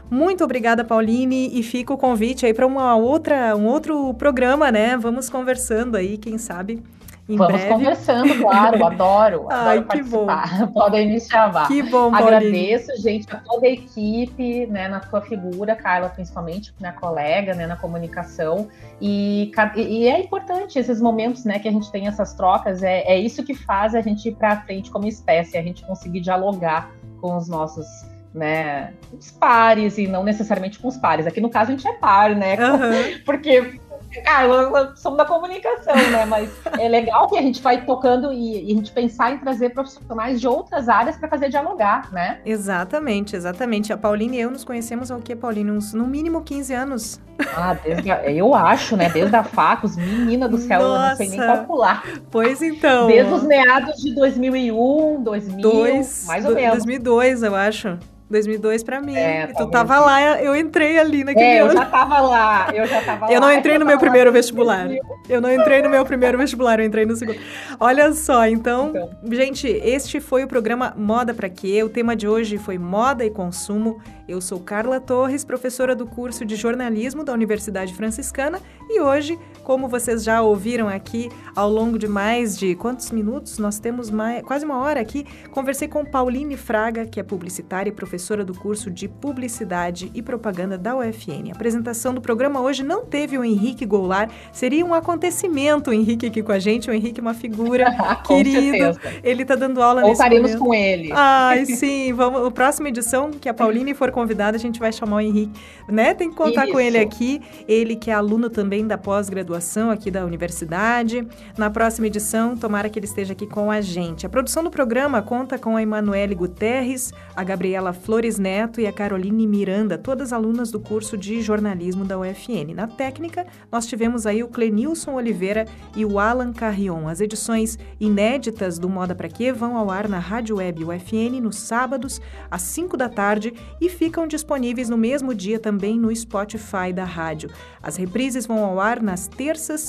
Muito 0.10 0.43
obrigada, 0.43 0.84
Pauline, 0.84 1.51
e 1.54 1.62
fica 1.62 1.93
o 1.93 1.97
convite 1.97 2.43
aí 2.43 2.56
para 2.56 2.66
uma 2.66 2.95
outra, 2.95 3.56
um 3.56 3.68
outro 3.68 4.16
programa, 4.16 4.72
né? 4.72 4.97
Vamos 4.97 5.30
conversando 5.30 5.95
aí, 5.95 6.18
quem 6.18 6.39
sabe 6.39 6.82
em 7.28 7.38
Vamos 7.38 7.53
breve. 7.53 7.69
conversando, 7.69 8.36
claro, 8.41 8.86
adoro. 8.86 9.47
Ai, 9.49 9.78
adoro 9.78 9.88
participar. 9.88 10.59
bom. 10.59 10.67
Podem 10.74 11.07
me 11.09 11.19
chamar. 11.21 11.67
Que 11.67 11.82
bom, 11.84 12.13
Agradeço, 12.13 12.91
gente, 13.01 13.28
a 13.34 13.38
toda 13.38 13.65
a 13.65 13.69
equipe, 13.69 14.65
né, 14.67 14.88
na 14.88 14.99
tua 14.99 15.21
figura, 15.21 15.76
Carla, 15.76 16.09
principalmente, 16.09 16.74
minha 16.80 16.93
colega, 16.93 17.53
né, 17.53 17.65
na 17.65 17.76
comunicação. 17.76 18.67
E, 18.99 19.51
e 19.76 20.07
é 20.07 20.19
importante 20.19 20.78
esses 20.78 21.01
momentos, 21.01 21.45
né, 21.45 21.59
que 21.59 21.67
a 21.67 21.71
gente 21.71 21.91
tem 21.91 22.07
essas 22.07 22.34
trocas, 22.34 22.84
é, 22.84 23.03
é 23.03 23.17
isso 23.17 23.43
que 23.43 23.53
faz 23.53 23.95
a 23.95 24.01
gente 24.01 24.28
ir 24.28 24.36
para 24.36 24.61
frente 24.61 24.91
como 24.91 25.07
espécie, 25.07 25.57
a 25.57 25.61
gente 25.61 25.86
conseguir 25.86 26.19
dialogar 26.19 26.91
com 27.21 27.38
os 27.38 27.47
nossos 27.47 27.86
né, 28.34 28.93
os 29.17 29.32
pares 29.32 29.97
e 29.97 30.07
não 30.07 30.24
necessariamente 30.24 30.80
com 30.80 30.88
os 30.88 30.97
pares. 30.97 31.28
Aqui 31.28 31.39
no 31.39 31.49
caso 31.49 31.71
a 31.71 31.76
gente 31.76 31.88
é 31.88 31.93
par, 31.93 32.36
né? 32.36 32.55
Uhum. 32.55 33.19
Porque 33.26 33.80
ah, 34.26 34.93
somos 34.95 35.18
da 35.18 35.26
comunicação, 35.26 35.95
né? 35.95 36.26
Mas 36.26 36.49
é 36.80 36.88
legal 36.88 37.28
que 37.28 37.38
a 37.38 37.41
gente 37.41 37.61
vai 37.61 37.86
tocando 37.86 38.32
e, 38.32 38.70
e 38.70 38.72
a 38.72 38.76
gente 38.76 38.91
pensar 38.91 39.32
em 39.32 39.38
trazer 39.39 39.70
profissionais 39.70 40.39
de 40.39 40.47
outras 40.47 40.89
áreas 40.89 41.18
para 41.18 41.28
fazer 41.28 41.49
dialogar, 41.49 42.11
né? 42.11 42.39
Exatamente, 42.45 43.36
exatamente. 43.36 43.91
A 43.91 43.97
Pauline 43.97 44.38
e 44.38 44.41
eu 44.41 44.51
nos 44.51 44.64
conhecemos 44.64 45.11
há 45.11 45.18
o 45.18 45.22
que, 45.22 45.36
Pauline? 45.36 45.72
Uns, 45.72 45.93
no 45.93 46.07
mínimo 46.07 46.41
15 46.41 46.74
anos. 46.74 47.22
Ah, 47.55 47.74
desde 47.74 48.11
a, 48.11 48.32
eu 48.32 48.53
acho, 48.53 48.95
né? 48.95 49.09
Desde 49.09 49.36
a 49.36 49.43
Facos, 49.43 49.95
menina 49.95 50.47
do 50.47 50.57
céu, 50.57 50.82
Nossa. 50.82 50.95
eu 50.95 51.09
não 51.09 51.16
sei 51.16 51.30
nem 51.30 51.39
calcular. 51.39 52.03
Pois 52.30 52.61
então. 52.61 53.07
Desde 53.07 53.34
os 53.34 53.43
meados 53.43 54.01
de 54.01 54.14
2001, 54.14 55.24
2000, 55.24 55.61
Dois, 55.61 56.26
mais 56.28 56.45
ou 56.45 56.51
do, 56.51 56.55
menos. 56.55 56.78
2002, 56.78 57.43
eu 57.43 57.55
acho. 57.55 57.97
2002 58.34 58.84
para 58.84 59.00
mim. 59.00 59.16
É, 59.16 59.48
tu 59.48 59.70
tava 59.70 60.00
lá, 60.00 60.42
eu 60.42 60.56
entrei 60.56 61.00
ali 61.00 61.24
naquele 61.24 61.46
é, 61.46 61.60
ano. 61.60 61.72
eu 61.72 61.78
já 61.78 61.86
tava 61.86 62.20
lá, 62.20 62.68
eu 62.74 62.86
já 62.86 63.02
tava 63.02 63.32
eu 63.32 63.40
lá. 63.40 63.48
Não 63.48 63.54
entrei 63.54 63.78
no 63.78 63.86
meu 63.86 63.98
primeiro 63.98 64.32
vestibular. 64.32 64.90
Eu 65.30 65.40
não 65.40 65.54
entrei 65.54 65.82
no 65.82 65.90
meu 65.90 66.04
primeiro 66.04 66.38
vestibular, 66.38 66.80
eu 66.80 66.86
entrei 66.86 67.06
no 67.06 67.16
segundo. 67.16 67.40
Olha 67.80 68.12
só, 68.14 68.46
então, 68.48 68.90
então. 68.90 69.10
gente, 69.32 69.68
este 69.68 70.20
foi 70.20 70.44
o 70.44 70.48
programa 70.48 70.94
Moda 70.98 71.34
para 71.34 71.48
quê? 71.48 71.82
O 71.84 71.90
tema 71.90 72.16
de 72.16 72.28
hoje 72.28 72.58
foi 72.58 72.78
moda 72.78 73.24
e 73.24 73.30
consumo. 73.30 74.02
Eu 74.28 74.42
sou 74.42 74.60
Carla 74.60 75.00
Torres, 75.00 75.46
professora 75.46 75.96
do 75.96 76.06
curso 76.06 76.44
de 76.44 76.56
jornalismo 76.56 77.24
da 77.24 77.34
Universidade 77.34 77.94
Franciscana, 77.94 78.60
e 78.90 79.00
hoje, 79.00 79.38
como 79.64 79.88
vocês 79.88 80.24
já 80.24 80.41
ouviram 80.41 80.88
aqui 80.88 81.30
ao 81.55 81.70
longo 81.70 81.97
de 81.97 82.07
mais 82.07 82.57
de 82.57 82.76
quantos 82.76 83.11
minutos? 83.11 83.57
Nós 83.57 83.80
temos 83.80 84.09
mais, 84.09 84.43
quase 84.43 84.66
uma 84.66 84.78
hora 84.78 84.99
aqui. 84.99 85.26
Conversei 85.51 85.88
com 85.88 86.03
Pauline 86.05 86.57
Fraga, 86.57 87.05
que 87.05 87.20
é 87.20 87.24
publicitária 87.24 87.89
e 87.89 87.93
professora 87.93 88.43
do 88.43 88.53
curso 88.53 88.91
de 88.91 89.07
Publicidade 89.07 90.11
e 90.14 90.22
Propaganda 90.22 90.78
da 90.78 90.95
UFN. 90.97 91.49
A 91.49 91.55
apresentação 91.55 92.14
do 92.14 92.22
programa 92.22 92.59
hoje 92.59 92.84
não 92.84 93.05
teve 93.05 93.38
o 93.38 93.43
Henrique 93.43 93.86
Goulart, 93.86 94.30
seria 94.51 94.86
um 94.86 94.93
acontecimento 94.93 95.89
o 95.89 95.93
Henrique 95.93 96.26
aqui 96.26 96.43
com 96.43 96.51
a 96.51 96.59
gente. 96.59 96.89
O 96.89 96.93
Henrique 96.93 97.20
é 97.20 97.24
uma 97.24 97.34
figura 97.34 97.86
querido. 98.28 98.93
Certeza. 98.93 98.99
Ele 99.24 99.43
está 99.43 99.55
dando 99.55 99.82
aula 99.82 100.01
Ou 100.01 100.09
nesse 100.09 100.24
momento. 100.24 100.57
com 100.59 100.74
ele. 100.74 101.09
Ai, 101.14 101.66
sim. 101.74 102.11
Vamos, 102.14 102.45
a 102.45 102.51
próxima 102.51 102.89
edição 102.89 103.32
que 103.32 103.47
a 103.47 103.53
Pauline 103.53 103.93
for 103.93 104.11
convidada, 104.11 104.57
a 104.57 104.59
gente 104.59 104.80
vai 104.80 104.91
chamar 104.91 105.18
o 105.18 105.22
Henrique, 105.22 105.53
né? 105.88 106.14
Tem 106.14 106.30
que 106.30 106.36
contar 106.36 106.66
Isso. 106.66 106.74
com 106.74 106.80
ele 106.80 106.97
aqui. 106.97 107.41
Ele 107.68 107.95
que 107.95 108.11
é 108.11 108.14
aluno 108.14 108.49
também 108.49 108.86
da 108.86 108.97
pós-graduação 108.97 109.53
aqui 109.91 110.10
da 110.10 110.26
universidade. 110.26 111.28
Na 111.58 111.70
próxima 111.70 112.08
edição, 112.08 112.56
tomara 112.56 112.89
que 112.89 112.97
ele 112.97 113.06
esteja 113.06 113.34
aqui 113.34 113.45
com 113.45 113.70
a 113.70 113.82
gente. 113.82 114.26
A 114.26 114.30
produção 114.30 114.64
do 114.64 114.72
programa 114.72 115.22
conta 115.22 115.60
com 115.60 115.76
a 115.76 115.82
Emanuele 115.82 116.36
Guterres, 116.36 117.12
a 117.36 117.43
Gabriela 117.43 117.93
Flores 117.93 118.39
Neto 118.39 118.82
e 118.82 118.88
a 118.88 118.91
Caroline 118.91 119.45
Miranda, 119.45 119.97
todas 119.97 120.34
alunas 120.34 120.72
do 120.72 120.80
curso 120.80 121.18
de 121.18 121.41
jornalismo 121.41 122.06
da 122.06 122.18
UFN. 122.18 122.74
Na 122.76 122.88
técnica, 122.88 123.45
nós 123.72 123.86
tivemos 123.86 124.26
aí 124.26 124.43
o 124.43 124.47
Clenilson 124.47 125.14
Oliveira 125.14 125.66
e 125.95 126.06
o 126.06 126.20
Alan 126.20 126.54
Carrion. 126.54 127.08
As 127.08 127.22
edições 127.22 127.78
inéditas 127.99 128.80
do 128.80 128.89
Moda 128.89 129.14
Pra 129.14 129.28
Quê 129.28 129.51
vão 129.51 129.78
ao 129.78 129.89
ar 129.89 130.08
na 130.08 130.20
Rádio 130.20 130.58
Web 130.58 130.86
UFN 130.86 131.41
nos 131.41 131.58
sábados, 131.58 132.22
às 132.49 132.62
5 132.62 132.97
da 132.97 133.10
tarde 133.10 133.54
e 133.80 133.89
ficam 133.89 134.28
disponíveis 134.28 134.89
no 134.89 134.97
mesmo 134.97 135.34
dia 135.34 135.60
também 135.60 135.99
no 135.99 136.14
Spotify 136.16 136.91
da 136.93 137.06
rádio. 137.06 137.49
As 137.82 137.95
reprises 137.95 138.45
vão 138.45 138.64
ao 138.64 138.80
ar 138.80 139.01
nas 139.01 139.28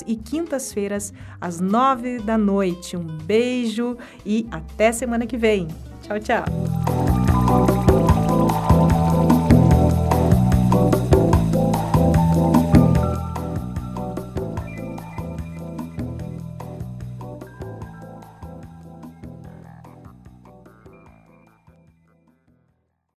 e 0.05 0.15
quintas-feiras, 0.15 1.13
às 1.39 1.59
9 1.59 2.19
da 2.19 2.37
noite. 2.37 2.97
Um 2.97 3.05
beijo 3.05 3.97
e 4.25 4.47
até 4.51 4.91
semana 4.91 5.25
que 5.25 5.37
vem. 5.37 5.67
Tchau, 6.01 6.19
tchau. 6.19 7.94